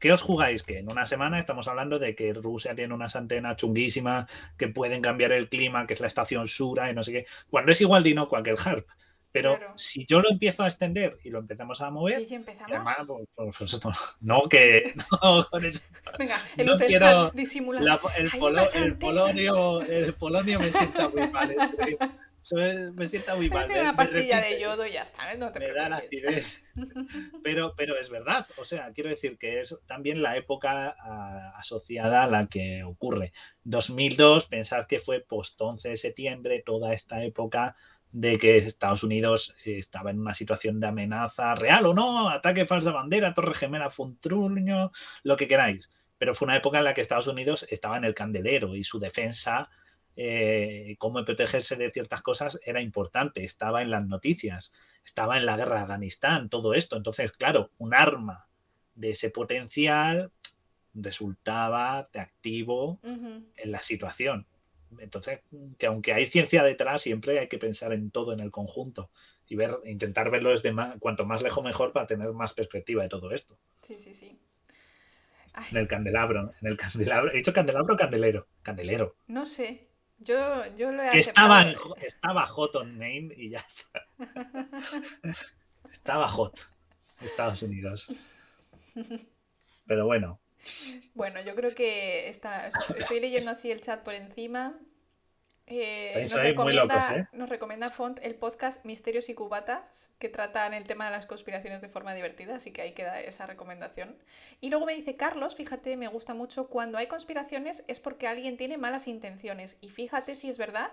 [0.00, 0.62] ¿Qué os jugáis?
[0.62, 5.02] Que en una semana estamos hablando de que Rusia tiene unas antenas chunguísimas que pueden
[5.02, 7.26] cambiar el clima, que es la estación Sura y no sé qué.
[7.50, 8.88] Cuando es igual de inocua cualquier HARP.
[9.32, 12.82] Pero si yo lo empiezo a extender y lo empezamos a mover, ¿Y empezamos?
[13.36, 13.80] Pues,
[14.20, 15.80] no, que no, con eso,
[16.18, 17.32] Venga, el no quiero,
[17.78, 21.54] la, el, el, polonio, el polonio me sienta muy mal.
[22.94, 23.68] me sienta muy mal.
[23.70, 26.02] una pastilla de yodo y ya está, no te me da la
[27.44, 30.94] pero, pero es verdad, o sea, quiero decir que es también la época
[31.56, 33.32] asociada a la que ocurre.
[33.64, 37.76] 2002, pensad que fue post 11 de septiembre, toda esta época
[38.12, 42.90] de que Estados Unidos estaba en una situación de amenaza real o no, ataque falsa
[42.90, 44.90] bandera, Torre Gemela, Funtruño,
[45.22, 45.90] lo que queráis.
[46.18, 48.98] Pero fue una época en la que Estados Unidos estaba en el candelero y su
[48.98, 49.70] defensa
[50.16, 54.72] eh, cómo protegerse de ciertas cosas era importante, estaba en las noticias,
[55.04, 56.96] estaba en la guerra de Afganistán, todo esto.
[56.96, 58.46] Entonces, claro, un arma
[58.94, 60.30] de ese potencial
[60.94, 64.46] resultaba atractivo en la situación.
[64.98, 65.40] Entonces,
[65.78, 69.10] que aunque hay ciencia detrás, siempre hay que pensar en todo en el conjunto
[69.46, 73.08] y ver, intentar verlo desde más, cuanto más lejos mejor para tener más perspectiva de
[73.08, 73.56] todo esto.
[73.82, 74.38] Sí, sí, sí.
[75.70, 77.32] En el candelabro, en el candelabro.
[77.32, 78.46] ¿He dicho candelabro o candelero?
[78.62, 79.16] Candelero.
[79.26, 79.89] No sé.
[80.20, 81.62] Yo, yo lo he que estaba,
[82.02, 84.06] estaba hot on name y ya está.
[85.92, 86.58] estaba hot.
[87.22, 88.08] Estados Unidos.
[89.86, 90.40] Pero bueno.
[91.14, 94.78] Bueno, yo creo que está, estoy leyendo así el chat por encima.
[95.72, 97.28] Eh, nos, recomienda, ¿eh?
[97.32, 101.80] nos recomienda Font el podcast Misterios y Cubatas, que tratan el tema de las conspiraciones
[101.80, 104.16] de forma divertida, así que ahí queda esa recomendación.
[104.60, 108.56] Y luego me dice Carlos, fíjate, me gusta mucho, cuando hay conspiraciones es porque alguien
[108.56, 109.76] tiene malas intenciones.
[109.80, 110.90] Y fíjate si es verdad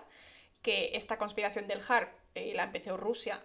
[0.62, 3.42] que esta conspiración del HARP eh, la empezó Rusia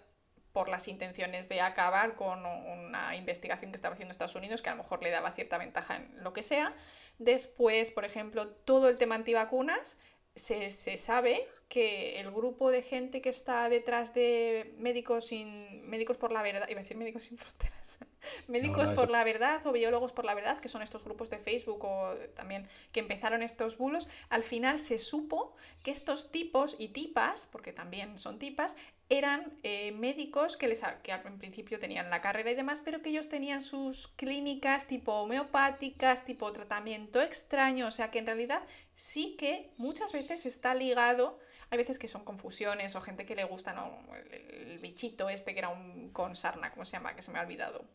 [0.54, 4.76] por las intenciones de acabar con una investigación que estaba haciendo Estados Unidos, que a
[4.76, 6.72] lo mejor le daba cierta ventaja en lo que sea.
[7.18, 9.98] Después, por ejemplo, todo el tema antivacunas
[10.36, 16.18] se, se, sabe que el grupo de gente que está detrás de médicos sin médicos
[16.18, 18.00] por la verdad, iba a decir médicos sin fronteras,
[18.48, 21.84] médicos por la verdad o biólogos por la verdad, que son estos grupos de Facebook
[21.84, 27.48] o también que empezaron estos bulos, al final se supo que estos tipos y tipas,
[27.52, 28.76] porque también son tipas,
[29.10, 33.10] eran eh, médicos que, les, que en principio tenían la carrera y demás, pero que
[33.10, 38.64] ellos tenían sus clínicas tipo homeopáticas, tipo tratamiento extraño, o sea que en realidad
[38.94, 41.40] sí que muchas veces está ligado,
[41.70, 44.00] hay veces que son confusiones o gente que le gusta ¿no?
[44.32, 47.16] el, bichito este que era un con sarna, ¿cómo se llama?
[47.16, 47.86] Que se me ha olvidado.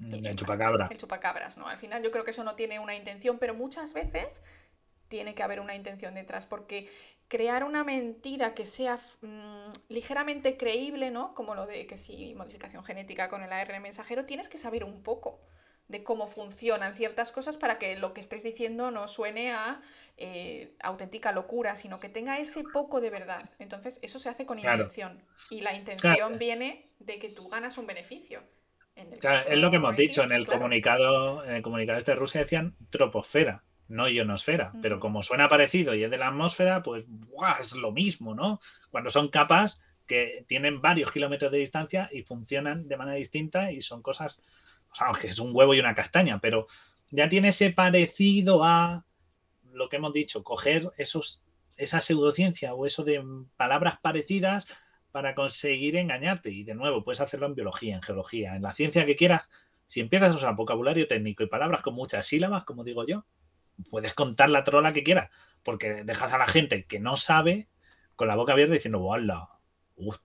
[0.00, 0.88] El, el chupacabra.
[0.90, 1.68] El chupacabras, ¿no?
[1.68, 4.42] Al final yo creo que eso no tiene una intención, pero muchas veces
[5.06, 6.90] tiene que haber una intención detrás, porque
[7.32, 11.32] crear una mentira que sea mm, ligeramente creíble, ¿no?
[11.34, 15.02] Como lo de que si modificación genética con el ARN mensajero, tienes que saber un
[15.02, 15.40] poco
[15.88, 19.80] de cómo funcionan ciertas cosas para que lo que estés diciendo no suene a
[20.18, 23.48] eh, auténtica locura, sino que tenga ese poco de verdad.
[23.58, 25.24] Entonces, eso se hace con intención.
[25.48, 28.42] Y la intención viene de que tú ganas un beneficio.
[28.94, 32.76] es lo que hemos dicho en el comunicado, en el comunicado este de Rusia decían
[32.90, 37.04] troposfera no ionosfera, pero como suena parecido y es de la atmósfera, pues
[37.60, 38.60] es lo mismo, ¿no?
[38.90, 43.82] Cuando son capas que tienen varios kilómetros de distancia y funcionan de manera distinta y
[43.82, 44.42] son cosas,
[44.90, 46.66] o sea, que es un huevo y una castaña, pero
[47.10, 49.04] ya tiene ese parecido a
[49.72, 51.42] lo que hemos dicho, coger esos,
[51.76, 53.22] esa pseudociencia o eso de
[53.56, 54.66] palabras parecidas
[55.12, 56.50] para conseguir engañarte.
[56.50, 59.48] Y de nuevo, puedes hacerlo en biología, en geología, en la ciencia que quieras.
[59.86, 63.24] Si empiezas a usar vocabulario técnico y palabras con muchas sílabas, como digo yo,
[63.90, 65.30] puedes contar la trola que quieras,
[65.62, 67.68] porque dejas a la gente que no sabe
[68.16, 69.48] con la boca abierta diciendo, ¡Wala!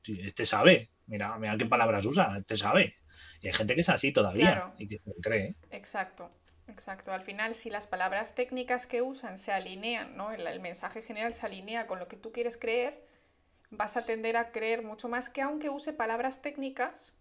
[0.05, 2.95] Este sabe, mira, mira qué palabras usa, este sabe.
[3.41, 5.55] Y hay gente que es así todavía y que se cree.
[5.71, 6.29] Exacto.
[6.67, 10.31] Exacto, al final si las palabras técnicas que usan se alinean, ¿no?
[10.31, 13.05] el, mensaje general se alinea con lo que tú quieres creer,
[13.69, 17.16] vas a tender a creer mucho más que aunque use palabras técnicas,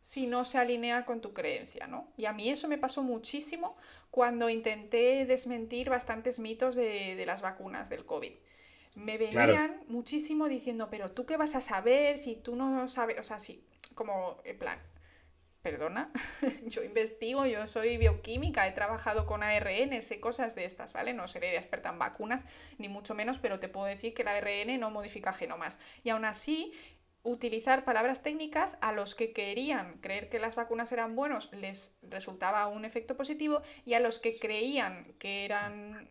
[0.00, 2.12] si no se alinea con tu creencia, ¿no?
[2.16, 3.76] Y a mí eso me pasó muchísimo
[4.10, 8.32] cuando intenté desmentir bastantes mitos de, las vacunas del COVID.
[8.94, 13.22] Me venían muchísimo diciendo, pero tú qué vas a saber si tú no sabes, o
[13.22, 13.64] sea, sí,
[13.94, 14.78] como en plan,
[15.62, 16.10] perdona,
[16.66, 21.12] yo investigo, yo soy bioquímica, he trabajado con ARN, sé cosas de estas, ¿vale?
[21.12, 22.46] No seré experta en vacunas,
[22.78, 25.78] ni mucho menos, pero te puedo decir que el ARN no modifica genomas.
[26.04, 26.72] Y aún así,
[27.28, 32.66] utilizar palabras técnicas a los que querían creer que las vacunas eran buenos les resultaba
[32.66, 36.10] un efecto positivo y a los que creían que eran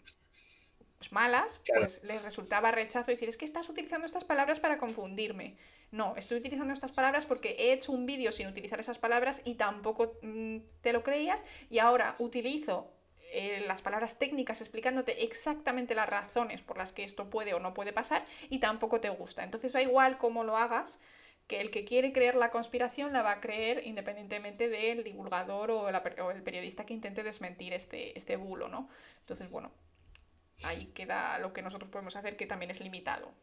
[0.97, 5.57] pues, malas, pues les resultaba rechazo decir, es que estás utilizando estas palabras para confundirme.
[5.91, 9.55] No, estoy utilizando estas palabras porque he hecho un vídeo sin utilizar esas palabras y
[9.55, 12.96] tampoco mm, te lo creías y ahora utilizo
[13.31, 17.73] eh, las palabras técnicas explicándote exactamente las razones por las que esto puede o no
[17.73, 19.43] puede pasar y tampoco te gusta.
[19.43, 20.99] Entonces da igual cómo lo hagas,
[21.47, 25.83] que el que quiere creer la conspiración la va a creer independientemente del divulgador o,
[25.83, 28.89] o el periodista que intente desmentir este, este bulo, ¿no?
[29.19, 29.71] Entonces, bueno,
[30.63, 33.33] ahí queda lo que nosotros podemos hacer que también es limitado.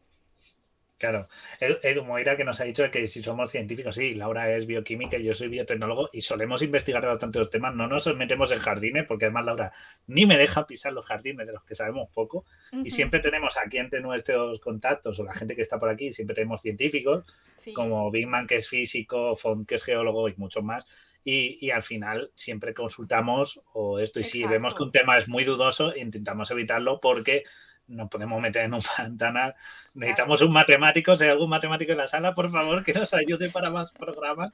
[0.97, 1.27] Claro,
[1.59, 5.25] Edu Moira que nos ha dicho que si somos científicos, sí, Laura es bioquímica y
[5.25, 9.25] yo soy biotecnólogo y solemos investigar bastante los temas, no nos metemos en jardines porque
[9.25, 9.73] además Laura
[10.07, 12.45] ni me deja pisar los jardines de los que sabemos poco.
[12.83, 16.33] Y siempre tenemos aquí entre nuestros contactos o la gente que está por aquí, siempre
[16.33, 17.25] tenemos científicos
[17.73, 20.87] como Bigman que es físico, Font que es geólogo y muchos más.
[21.27, 25.43] Y, al final siempre consultamos o esto y si vemos que un tema es muy
[25.43, 27.43] dudoso intentamos evitarlo porque
[27.87, 29.55] nos podemos meter en un pantanal.
[29.93, 33.49] Necesitamos un matemático, si hay algún matemático en la sala, por favor, que nos ayude
[33.49, 34.51] para más programas,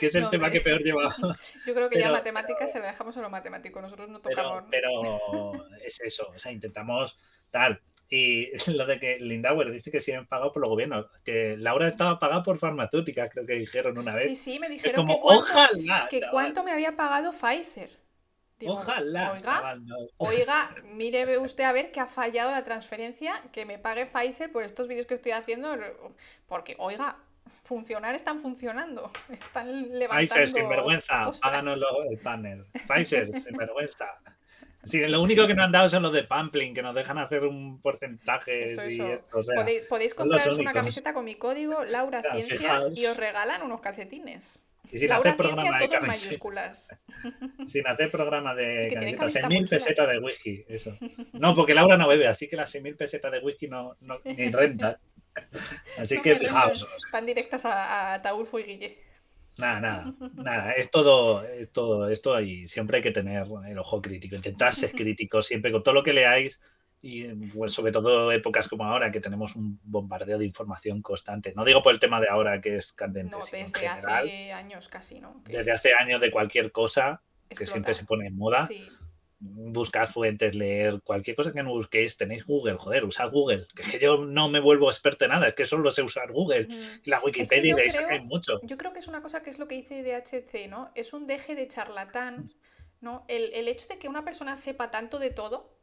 [0.00, 1.16] que es el tema que peor llevamos.
[1.66, 4.64] Yo creo que ya matemáticas se lo dejamos a lo matemático, nosotros no tocamos.
[4.70, 7.18] Pero, es eso, o sea, intentamos
[7.50, 7.80] tal.
[8.08, 11.88] Y lo de que Lindauer dice que sí han pagado por los gobiernos, que Laura
[11.88, 14.24] estaba pagada por farmacéuticas, creo que dijeron una vez.
[14.24, 15.46] Sí, sí, me dijeron que, cuánto,
[16.10, 18.01] que cuánto me había pagado Pfizer.
[18.66, 19.32] Ojalá.
[19.32, 19.78] Oiga,
[20.18, 24.62] oiga, mire usted a ver que ha fallado la transferencia, que me pague Pfizer por
[24.62, 25.76] estos vídeos que estoy haciendo,
[26.46, 27.16] porque, oiga,
[27.64, 29.10] funcionar están funcionando.
[29.30, 30.34] Están levantando.
[30.34, 31.80] Pfizer, sin vergüenza, páganos
[32.10, 32.66] el panel.
[32.88, 34.06] Pfizer, sin vergüenza.
[34.84, 37.44] Sí, lo único que no han dado son los de Pampling, que nos dejan hacer
[37.44, 38.76] un porcentaje.
[39.88, 44.60] podéis, compraros una camiseta con mi código Laura Ciencia y os regalan unos calcetines.
[44.90, 46.88] Y sin hacer programa de mayúsculas.
[47.66, 49.34] Sin hacer programa de camisetas.
[49.36, 50.96] 6.000 pesetas de whisky, eso.
[51.32, 54.50] No, porque Laura no bebe, así que las 6.000 pesetas de whisky no, no ni
[54.50, 54.98] renta.
[55.98, 56.86] Así que fijaos.
[57.10, 58.98] Van directas a, a Taulfo y Guille.
[59.58, 64.00] Nada, nada, nada, es todo, es todo esto y siempre hay que tener el ojo
[64.00, 66.62] crítico, intentar ser crítico siempre con todo lo que leáis,
[67.04, 71.52] y pues, sobre todo épocas como ahora que tenemos un bombardeo de información constante.
[71.56, 73.34] No digo por el tema de ahora que es candente.
[73.36, 75.42] No, desde hace años casi, ¿no?
[75.44, 78.68] Desde hace años de cualquier cosa que siempre se pone en moda.
[79.40, 83.66] Buscad fuentes, leer cualquier cosa que no busquéis, tenéis Google, joder, usad Google.
[83.74, 86.30] Que es que yo no me vuelvo experto en nada, es que solo sé usar
[86.30, 86.68] Google.
[87.06, 88.60] La Wikipedia y de mucho.
[88.62, 90.92] Yo creo que es una cosa que es lo que dice DHC, ¿no?
[90.94, 92.48] Es un deje de charlatán,
[93.00, 93.24] ¿no?
[93.26, 95.81] El, el hecho de que una persona sepa tanto de todo,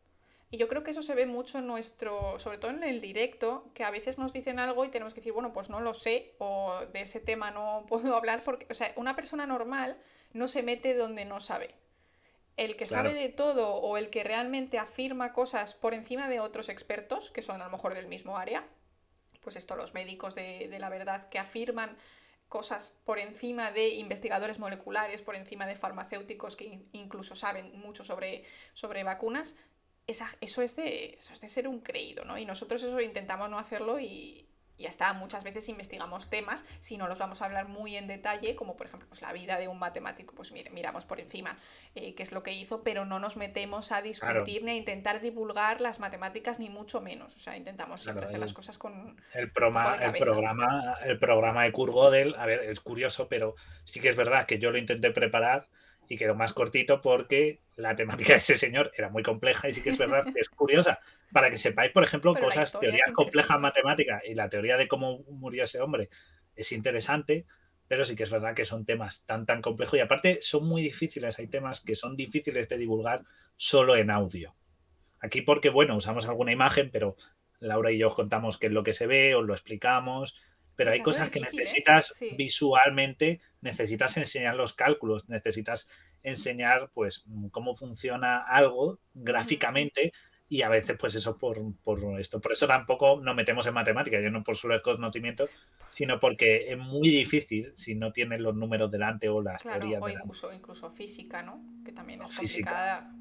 [0.51, 3.69] y yo creo que eso se ve mucho en nuestro, sobre todo en el directo,
[3.75, 6.33] que a veces nos dicen algo y tenemos que decir, bueno, pues no lo sé
[6.39, 9.97] o de ese tema no puedo hablar porque, o sea, una persona normal
[10.33, 11.75] no se mete donde no sabe.
[12.57, 16.67] El que sabe de todo o el que realmente afirma cosas por encima de otros
[16.67, 18.67] expertos, que son a lo mejor del mismo área,
[19.39, 21.97] pues esto, los médicos de, de la verdad que afirman
[22.49, 28.43] cosas por encima de investigadores moleculares, por encima de farmacéuticos que incluso saben mucho sobre,
[28.73, 29.55] sobre vacunas,
[30.09, 32.37] eso, es de, eso es de ser un creído, ¿no?
[32.37, 37.07] Y nosotros eso intentamos no hacerlo y, ya está, muchas veces investigamos temas, si no
[37.07, 39.77] los vamos a hablar muy en detalle, como por ejemplo pues, la vida de un
[39.77, 41.57] matemático, pues miramos por encima
[41.95, 45.19] eh, qué es lo que hizo, pero no nos metemos a discutir ni a intentar
[45.19, 47.35] divulgar las matemáticas, ni mucho menos.
[47.35, 49.21] O sea, intentamos siempre hacer las cosas con.
[49.33, 53.99] El, programa, el, programa, el programa de Kurt Gödel, a ver, es curioso, pero sí
[53.99, 55.67] que es verdad que yo lo intenté preparar
[56.09, 59.81] y quedó más cortito porque la temática de ese señor era muy compleja y sí
[59.81, 60.99] que es verdad que es curiosa.
[61.31, 65.63] Para que sepáis, por ejemplo, cosas, teorías complejas matemáticas y la teoría de cómo murió
[65.63, 66.09] ese hombre
[66.55, 67.45] es interesante,
[67.87, 70.81] pero sí que es verdad que son temas tan, tan complejos y aparte son muy
[70.81, 71.37] difíciles.
[71.37, 73.23] Hay temas que son difíciles de divulgar
[73.55, 74.55] solo en audio.
[75.19, 77.17] Aquí porque, bueno, usamos alguna imagen, pero
[77.59, 80.35] Laura y yo os contamos qué es lo que se ve, os lo explicamos,
[80.79, 81.47] pero hay cosas que ¿eh?
[81.51, 85.89] necesitas visualmente, necesitas enseñar los cálculos, necesitas
[86.23, 90.13] enseñar pues cómo funciona algo gráficamente
[90.47, 91.59] y a veces pues eso por,
[92.17, 92.39] esto.
[92.39, 95.49] Por eso tampoco nos metemos en matemáticas, yo no por solo el conocimiento,
[95.89, 100.07] sino porque es muy difícil si no tienes los números delante o las teorías o
[100.07, 101.61] incluso, incluso física, ¿no?
[101.83, 103.13] Que también es complicada.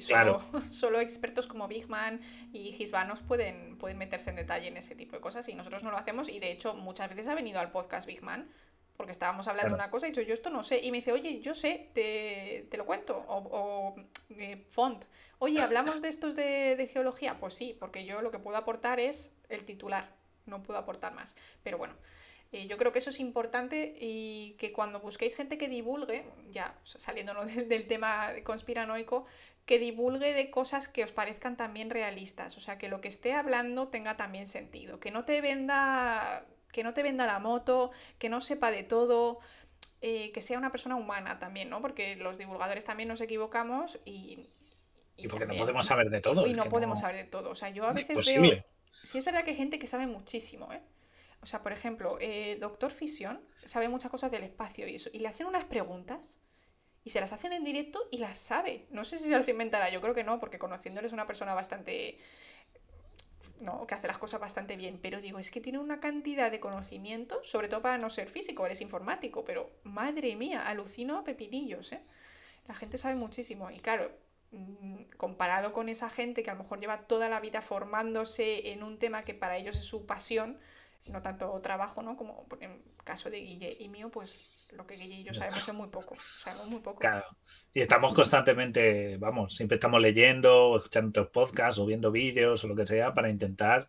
[0.00, 2.20] Solo, solo, expertos como Bigman
[2.52, 5.90] y Gisbanos pueden, pueden meterse en detalle en ese tipo de cosas y nosotros no
[5.90, 8.48] lo hacemos y de hecho muchas veces ha venido al podcast Bigman
[8.96, 10.80] porque estábamos hablando de una cosa y yo, yo esto no sé.
[10.82, 13.24] Y me dice, oye, yo sé, te, lo cuento.
[13.28, 13.96] O,
[14.30, 15.04] eh, font.
[15.38, 17.38] Oye, ¿hablamos de estos de, geología?
[17.38, 20.14] Pues sí, porque yo lo que puedo aportar es el titular.
[20.46, 21.34] No puedo aportar más.
[21.62, 21.94] Pero bueno,
[22.54, 26.78] eh, yo creo que eso es importante y que cuando busquéis gente que divulgue, ya
[26.84, 29.26] saliéndonos del, del tema conspiranoico,
[29.66, 32.56] que divulgue de cosas que os parezcan también realistas.
[32.56, 35.00] O sea, que lo que esté hablando tenga también sentido.
[35.00, 39.38] Que no te venda que no te venda la moto, que no sepa de todo,
[40.00, 41.80] eh, que sea una persona humana también, ¿no?
[41.80, 44.50] Porque los divulgadores también nos equivocamos y...
[45.16, 46.46] Y, porque no podemos saber de todo.
[46.46, 47.50] Y, no podemos saber de todo.
[47.50, 48.64] O sea, yo a veces veo...
[49.04, 50.80] Sí es verdad que hay gente que sabe muchísimo, ¿eh?
[51.44, 55.10] O sea, por ejemplo, eh, Doctor Fisión sabe muchas cosas del espacio y eso.
[55.12, 56.40] Y le hacen unas preguntas
[57.04, 58.86] y se las hacen en directo y las sabe.
[58.88, 61.52] No sé si se las inventará, yo creo que no, porque conociéndole es una persona
[61.52, 62.18] bastante
[63.60, 63.86] ¿no?
[63.86, 67.44] que hace las cosas bastante bien, pero digo, es que tiene una cantidad de conocimiento,
[67.44, 72.00] sobre todo para no ser físico, eres informático, pero madre mía, alucino a pepinillos, ¿eh?
[72.66, 74.10] La gente sabe muchísimo y claro,
[74.52, 78.82] mm, comparado con esa gente que a lo mejor lleva toda la vida formándose en
[78.82, 80.58] un tema que para ellos es su pasión,
[81.08, 82.16] no tanto trabajo, ¿no?
[82.16, 85.66] Como en el caso de Guille y mío, pues lo que Guille y yo sabemos
[85.68, 86.16] es muy poco.
[86.38, 87.00] Sabemos muy poco.
[87.00, 87.24] Claro.
[87.72, 92.76] Y estamos constantemente, vamos, siempre estamos leyendo, escuchando otros podcasts o viendo vídeos o lo
[92.76, 93.88] que sea para intentar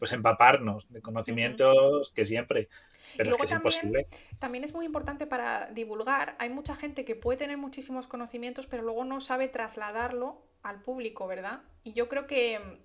[0.00, 2.70] pues empaparnos de conocimientos que siempre.
[3.18, 4.06] Pero es también, imposible.
[4.38, 6.36] también es muy importante para divulgar.
[6.38, 11.26] Hay mucha gente que puede tener muchísimos conocimientos, pero luego no sabe trasladarlo al público,
[11.26, 11.60] ¿verdad?
[11.82, 12.80] Y yo creo que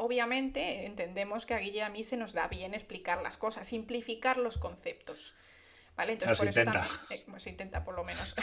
[0.00, 3.66] obviamente entendemos que a Guille y a mí se nos da bien explicar las cosas,
[3.66, 5.34] simplificar los conceptos.
[5.96, 6.14] ¿Vale?
[6.14, 6.86] Entonces, por eso intenta.
[7.10, 8.34] Eh, se intenta por lo menos.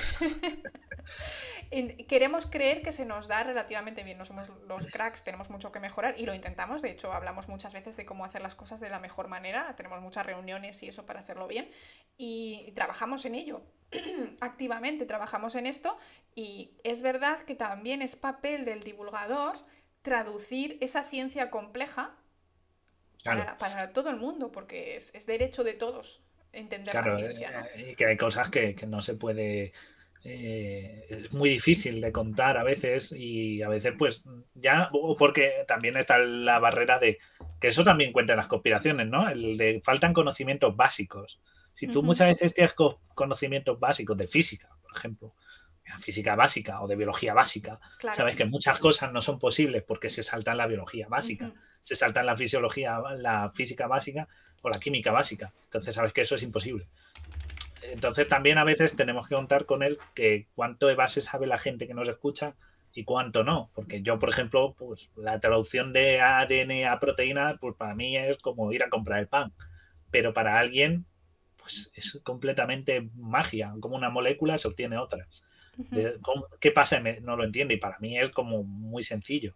[2.08, 4.20] Queremos creer que se nos da relativamente bien.
[4.20, 6.84] No somos los cracks, tenemos mucho que mejorar y lo intentamos.
[6.84, 9.76] De hecho, hablamos muchas veces de cómo hacer las cosas de la mejor manera.
[9.76, 11.72] Tenemos muchas reuniones y eso para hacerlo bien.
[12.16, 13.64] Y trabajamos en ello.
[14.40, 15.98] Activamente trabajamos en esto.
[16.36, 19.58] Y es verdad que también es papel del divulgador
[20.08, 22.16] traducir esa ciencia compleja
[23.24, 27.70] para, todo el mundo, porque es derecho de todos entender la ciencia.
[27.76, 29.74] Eh, y que hay cosas que, no se puede.
[30.24, 34.24] Eh, es muy difícil de contar a veces y a veces pues
[34.56, 37.20] ya o porque también está la barrera de
[37.62, 39.30] que eso también cuenta en las conspiraciones, ¿no?
[39.30, 41.42] El de faltan conocimientos básicos.
[41.74, 42.74] Si tú muchas veces tienes
[43.14, 45.36] conocimientos básicos de física, por ejemplo,
[46.00, 47.80] física básica o de biología básica,
[48.16, 51.52] sabes que muchas cosas no son posibles porque se saltan la biología básica,
[51.82, 54.28] se saltan la fisiología, la física básica
[54.62, 55.54] o la química básica.
[55.64, 56.88] Entonces sabes que eso es imposible.
[57.82, 61.58] Entonces también a veces tenemos que contar con él que cuánto de base sabe la
[61.58, 62.56] gente que nos escucha
[62.94, 63.70] y cuánto no.
[63.74, 68.38] Porque yo, por ejemplo, pues la traducción de ADN a proteína, pues para mí es
[68.38, 69.54] como ir a comprar el pan.
[70.12, 71.06] Pero para alguien,
[71.58, 73.74] pues es completamente magia.
[73.80, 75.28] Como una molécula se obtiene otra.
[76.60, 77.00] ¿Qué pasa?
[77.22, 79.54] No lo entiende y para mí es como muy sencillo.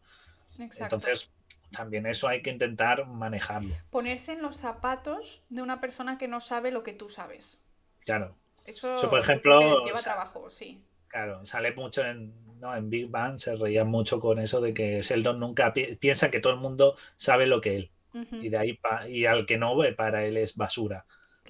[0.58, 1.32] Entonces,
[1.72, 3.74] también eso hay que intentar manejarlo.
[3.90, 7.62] Ponerse en los zapatos de una persona que no sabe lo que tú sabes.
[8.06, 8.36] Claro.
[8.66, 10.84] Eso, por ejemplo, lleva trabajo, sí.
[11.08, 12.76] Claro, sale mucho en, ¿no?
[12.76, 16.54] en Big Bang, se reía mucho con eso de que Sheldon nunca piensa que todo
[16.54, 17.92] el mundo sabe lo que él.
[18.14, 21.06] Y de ahí y al que no ve, para él es basura.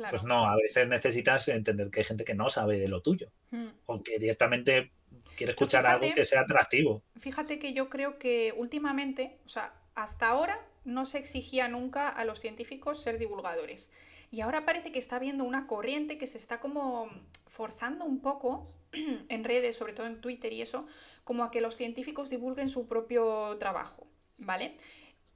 [0.10, 3.32] Pues no, a veces necesitas entender que hay gente que no sabe de lo tuyo.
[3.52, 3.68] Mm.
[3.86, 4.92] O que directamente
[5.36, 7.04] quiere escuchar algo que sea atractivo.
[7.18, 12.26] Fíjate que yo creo que últimamente, o sea, hasta ahora no se exigía nunca a
[12.26, 13.92] los científicos ser divulgadores.
[14.32, 17.10] Y ahora parece que está habiendo una corriente que se está como
[17.48, 18.68] forzando un poco
[19.30, 20.88] en redes, sobre todo en Twitter y eso,
[21.24, 24.08] como a que los científicos divulguen su propio trabajo,
[24.38, 24.78] ¿vale?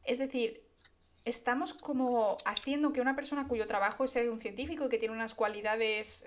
[0.06, 0.64] Es decir,
[1.26, 5.14] estamos como haciendo que una persona cuyo trabajo es ser un científico y que tiene
[5.14, 6.24] unas cualidades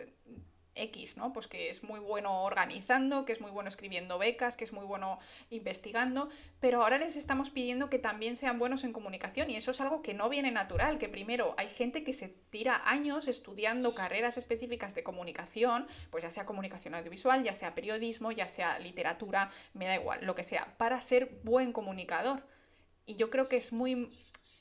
[0.79, 1.33] X, ¿no?
[1.33, 4.85] Pues que es muy bueno organizando, que es muy bueno escribiendo becas, que es muy
[4.85, 5.19] bueno
[5.51, 6.29] investigando,
[6.61, 10.03] pero ahora les estamos pidiendo que también sean buenos en comunicación y eso es algo
[10.03, 14.95] que no viene natural, que primero hay gente que se tira años estudiando carreras específicas
[14.95, 19.97] de comunicación, pues ya sea comunicación audiovisual, ya sea periodismo, ya sea literatura, me da
[19.97, 22.43] igual, lo que sea, para ser buen comunicador.
[23.07, 24.11] Y yo creo que es muy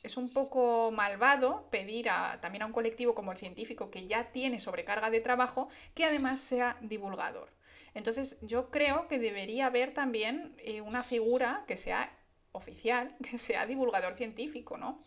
[0.07, 2.07] es un poco malvado pedir
[2.41, 6.41] también a un colectivo como el científico que ya tiene sobrecarga de trabajo que además
[6.41, 7.53] sea divulgador.
[7.93, 12.15] Entonces yo creo que debería haber también eh, una figura que sea
[12.51, 15.01] oficial, que sea divulgador científico, ¿no?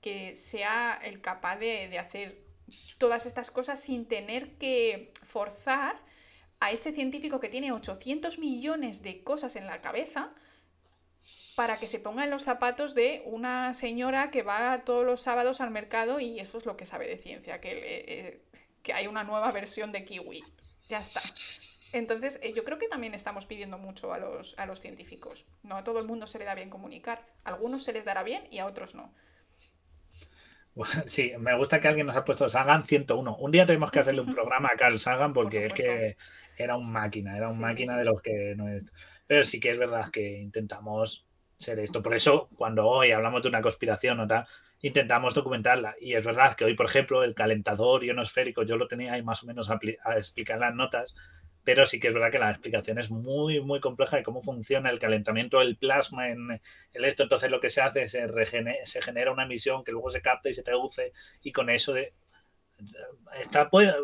[0.00, 2.44] Que sea el capaz de, de hacer
[2.98, 6.00] todas estas cosas sin tener que forzar
[6.60, 10.34] a ese científico que tiene 800 millones de cosas en la cabeza
[11.60, 15.60] para que se ponga en los zapatos de una señora que va todos los sábados
[15.60, 18.40] al mercado y eso es lo que sabe de ciencia, que, eh,
[18.82, 20.42] que hay una nueva versión de kiwi.
[20.88, 21.20] Ya está.
[21.92, 25.44] Entonces, eh, yo creo que también estamos pidiendo mucho a los, a los científicos.
[25.62, 27.26] No a todo el mundo se le da bien comunicar.
[27.44, 29.12] A algunos se les dará bien y a otros no.
[31.04, 33.36] Sí, me gusta que alguien nos ha puesto Sagan 101.
[33.36, 36.16] Un día tenemos que hacerle un programa a Carl Sagan porque es que
[36.56, 38.86] era un máquina, era un máquina de los que no es.
[39.26, 41.26] Pero sí que es verdad que intentamos
[41.60, 42.02] ser esto.
[42.02, 44.46] Por eso, cuando hoy hablamos de una conspiración o tal,
[44.80, 45.94] intentamos documentarla.
[46.00, 49.42] Y es verdad que hoy, por ejemplo, el calentador ionosférico, yo lo tenía ahí más
[49.42, 49.78] o menos a,
[50.16, 51.14] explicar las notas,
[51.62, 54.88] pero sí que es verdad que la explicación es muy, muy compleja de cómo funciona
[54.88, 56.60] el calentamiento del plasma en
[56.94, 57.24] el esto.
[57.24, 58.26] Entonces lo que se hace es se,
[58.84, 62.14] se genera una emisión que luego se capta y se traduce y con eso de...
[63.38, 63.94] Está, pues,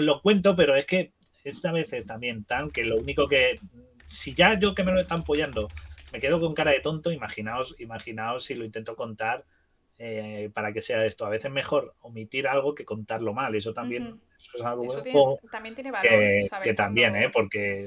[0.00, 1.12] lo cuento, pero es que
[1.44, 3.60] esta vez es también tan que lo único que...
[4.06, 5.68] Si ya yo que me lo están apoyando
[6.12, 9.44] me quedo con cara de tonto, imaginaos, imaginaos si lo intento contar
[9.98, 11.24] eh, para que sea esto.
[11.24, 13.54] A veces mejor omitir algo que contarlo mal.
[13.54, 16.10] Eso también eso es algo también tiene valor.
[16.10, 17.30] Que, que también, ¿eh?
[17.30, 17.78] Porque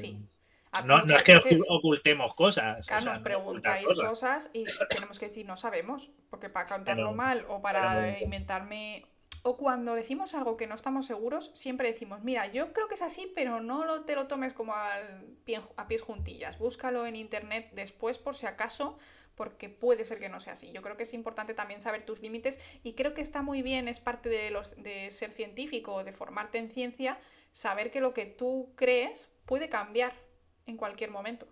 [0.86, 1.38] no, es que
[1.70, 2.88] ocultemos cosas.
[2.88, 4.50] Claro, nos preguntáis cosas.
[4.54, 6.12] y tenemos que decir no sabemos.
[6.30, 9.06] Porque para contarlo mal o para inventarme
[9.48, 13.04] o cuando decimos algo que no estamos seguros, siempre decimos, mira, yo creo que es
[13.04, 14.98] así, pero no lo, te lo tomes como a
[15.88, 16.58] pies juntillas.
[16.58, 18.98] Búscalo en internet después por si acaso,
[19.36, 20.72] porque puede ser que no sea así.
[20.72, 23.88] Yo creo que es importante también saber tus límites y creo que está muy bien,
[23.88, 27.20] es parte de, los, de ser científico o de formarte en ciencia,
[27.52, 30.16] saber que lo que tú crees puede cambiar
[30.66, 31.48] en cualquier momento.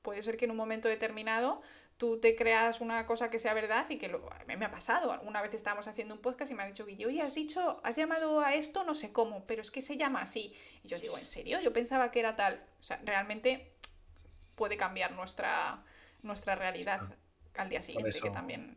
[0.00, 1.60] Puede ser que en un momento determinado
[1.96, 5.18] tú te creas una cosa que sea verdad y que lo, me ha pasado.
[5.22, 7.96] Una vez estábamos haciendo un podcast y me ha dicho Guille, oye, has dicho, has
[7.96, 10.54] llamado a esto, no sé cómo, pero es que se llama así.
[10.82, 11.60] Y yo digo, ¿en serio?
[11.60, 12.62] Yo pensaba que era tal.
[12.78, 13.72] O sea, realmente
[14.54, 15.82] puede cambiar nuestra,
[16.22, 17.00] nuestra realidad
[17.56, 18.76] al día siguiente, que también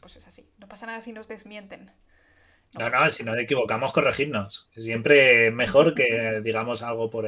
[0.00, 0.48] pues es así.
[0.58, 1.90] No pasa nada si nos desmienten.
[2.72, 4.68] No, no, si nos equivocamos, corregirnos.
[4.76, 7.26] Siempre mejor que digamos algo por,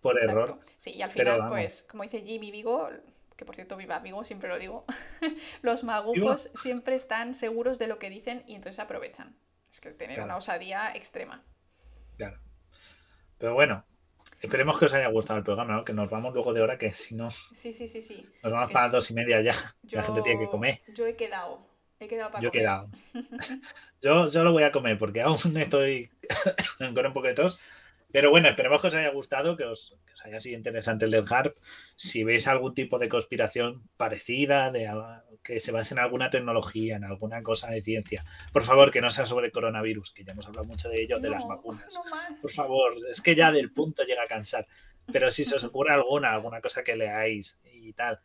[0.00, 0.58] por error.
[0.76, 2.90] Sí, y al final, pues, como dice Jimmy Vigo,
[3.38, 4.84] que por cierto viva vivo, siempre lo digo,
[5.62, 9.36] los magufos siempre están seguros de lo que dicen y entonces aprovechan.
[9.70, 11.44] Es que tener una osadía extrema.
[12.16, 12.40] Claro.
[13.38, 13.84] Pero bueno,
[14.40, 15.84] esperemos que os haya gustado el programa, ¿no?
[15.84, 17.30] Que nos vamos luego de hora, que si no.
[17.30, 18.28] Sí, sí, sí, sí.
[18.42, 19.54] Nos vamos para las dos y media ya.
[19.92, 20.82] la gente tiene que comer.
[20.92, 21.64] Yo he quedado.
[22.00, 22.90] He quedado para Yo he quedado.
[24.00, 26.10] yo, yo lo voy a comer porque aún estoy
[26.78, 27.60] con un poco de tos.
[28.10, 31.58] Pero bueno, esperemos que os haya gustado, que os, haya sido interesante el del HARP.
[31.94, 34.90] Si veis algún tipo de conspiración parecida, de,
[35.42, 39.10] que se base en alguna tecnología, en alguna cosa de ciencia, por favor, que no
[39.10, 41.98] sea sobre coronavirus, que ya hemos hablado mucho de ello, de las vacunas.
[42.40, 44.66] por favor, es que ya del punto llega a cansar.
[45.12, 48.20] Pero si se os ocurre alguna, alguna cosa que leáis y tal,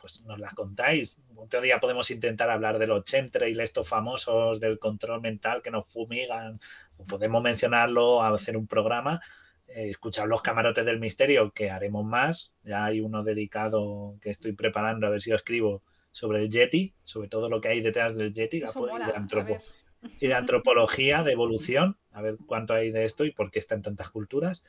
[0.00, 1.16] pues nos las contáis.
[1.36, 5.86] Otro día podemos intentar hablar de los chemtrails, estos famosos del control mental que nos
[5.86, 6.60] fumigan.
[7.08, 9.20] Podemos mencionarlo, hacer un programa,
[9.66, 12.54] eh, escuchar los camarotes del misterio, que haremos más.
[12.62, 15.82] Ya hay uno dedicado que estoy preparando, a ver si lo escribo,
[16.12, 18.62] sobre el Yeti, sobre todo lo que hay detrás del Yeti, y
[20.28, 23.82] de antropología, de evolución, a ver cuánto hay de esto y por qué está en
[23.82, 24.64] tantas culturas.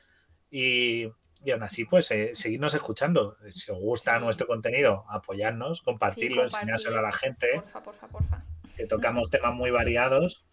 [0.50, 1.06] Y,
[1.44, 3.36] y aún así, pues eh, seguirnos escuchando.
[3.50, 7.48] Si os gusta nuestro contenido, apoyarnos, compartirlo, enseñárselo a la gente.
[7.54, 8.44] Porfa, porfa, porfa.
[8.76, 10.44] Que tocamos temas muy variados.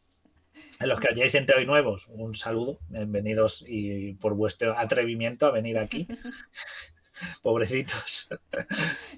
[0.79, 5.51] En los que hayáis entrado y nuevos, un saludo, bienvenidos y por vuestro atrevimiento a
[5.51, 6.07] venir aquí.
[7.41, 8.29] Pobrecitos.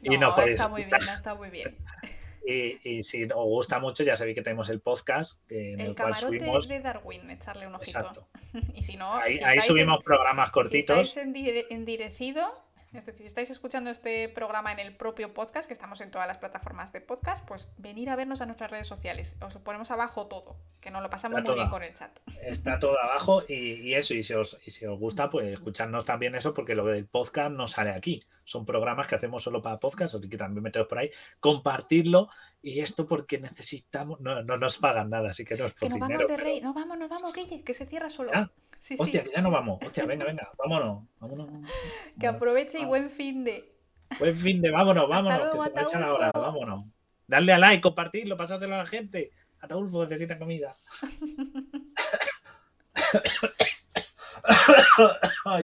[0.02, 1.76] y no, está muy bien, está muy bien.
[2.48, 5.40] Y, si os gusta mucho, ya sabéis que tenemos el podcast.
[5.50, 8.28] en el, camarote de Darwin, echarle un ojito.
[8.76, 11.12] y si no, ahí, subimos programas cortitos.
[11.12, 12.65] Si estáis endirecido,
[12.96, 16.28] Es decir, si estáis escuchando este programa en el propio podcast, que estamos en todas
[16.28, 19.36] las plataformas de podcast, pues venir a vernos a nuestras redes sociales.
[19.46, 22.18] Os ponemos abajo todo, que nos lo pasamos muy bien con el chat.
[22.42, 26.36] Está todo abajo y, eso, y si, os, y si os gusta, pues escucharnos también
[26.36, 28.24] eso, porque lo del podcast no sale aquí.
[28.46, 32.30] Son programas que hacemos solo para podcast, así que también meteros por ahí, compartirlo.
[32.62, 35.90] Y esto porque necesitamos, no, no nos pagan nada, así que no es por Que
[35.90, 38.32] nos vamos de rey, no vamos, nos vamos, Guille, que se cierra solo.
[39.00, 39.80] Hostia, que ya no vamos.
[39.84, 41.04] Hostia, venga, venga, vámonos.
[41.20, 41.50] vámonos.
[42.20, 43.74] Que aproveche y buen fin de.
[44.20, 46.86] Buen fin de, vámonos, vámonos, que se me echan ahora, vámonos.
[47.28, 49.32] Darle a like, compartirlo, pasárselo a la gente.
[49.60, 50.76] Ataulfo necesita comida.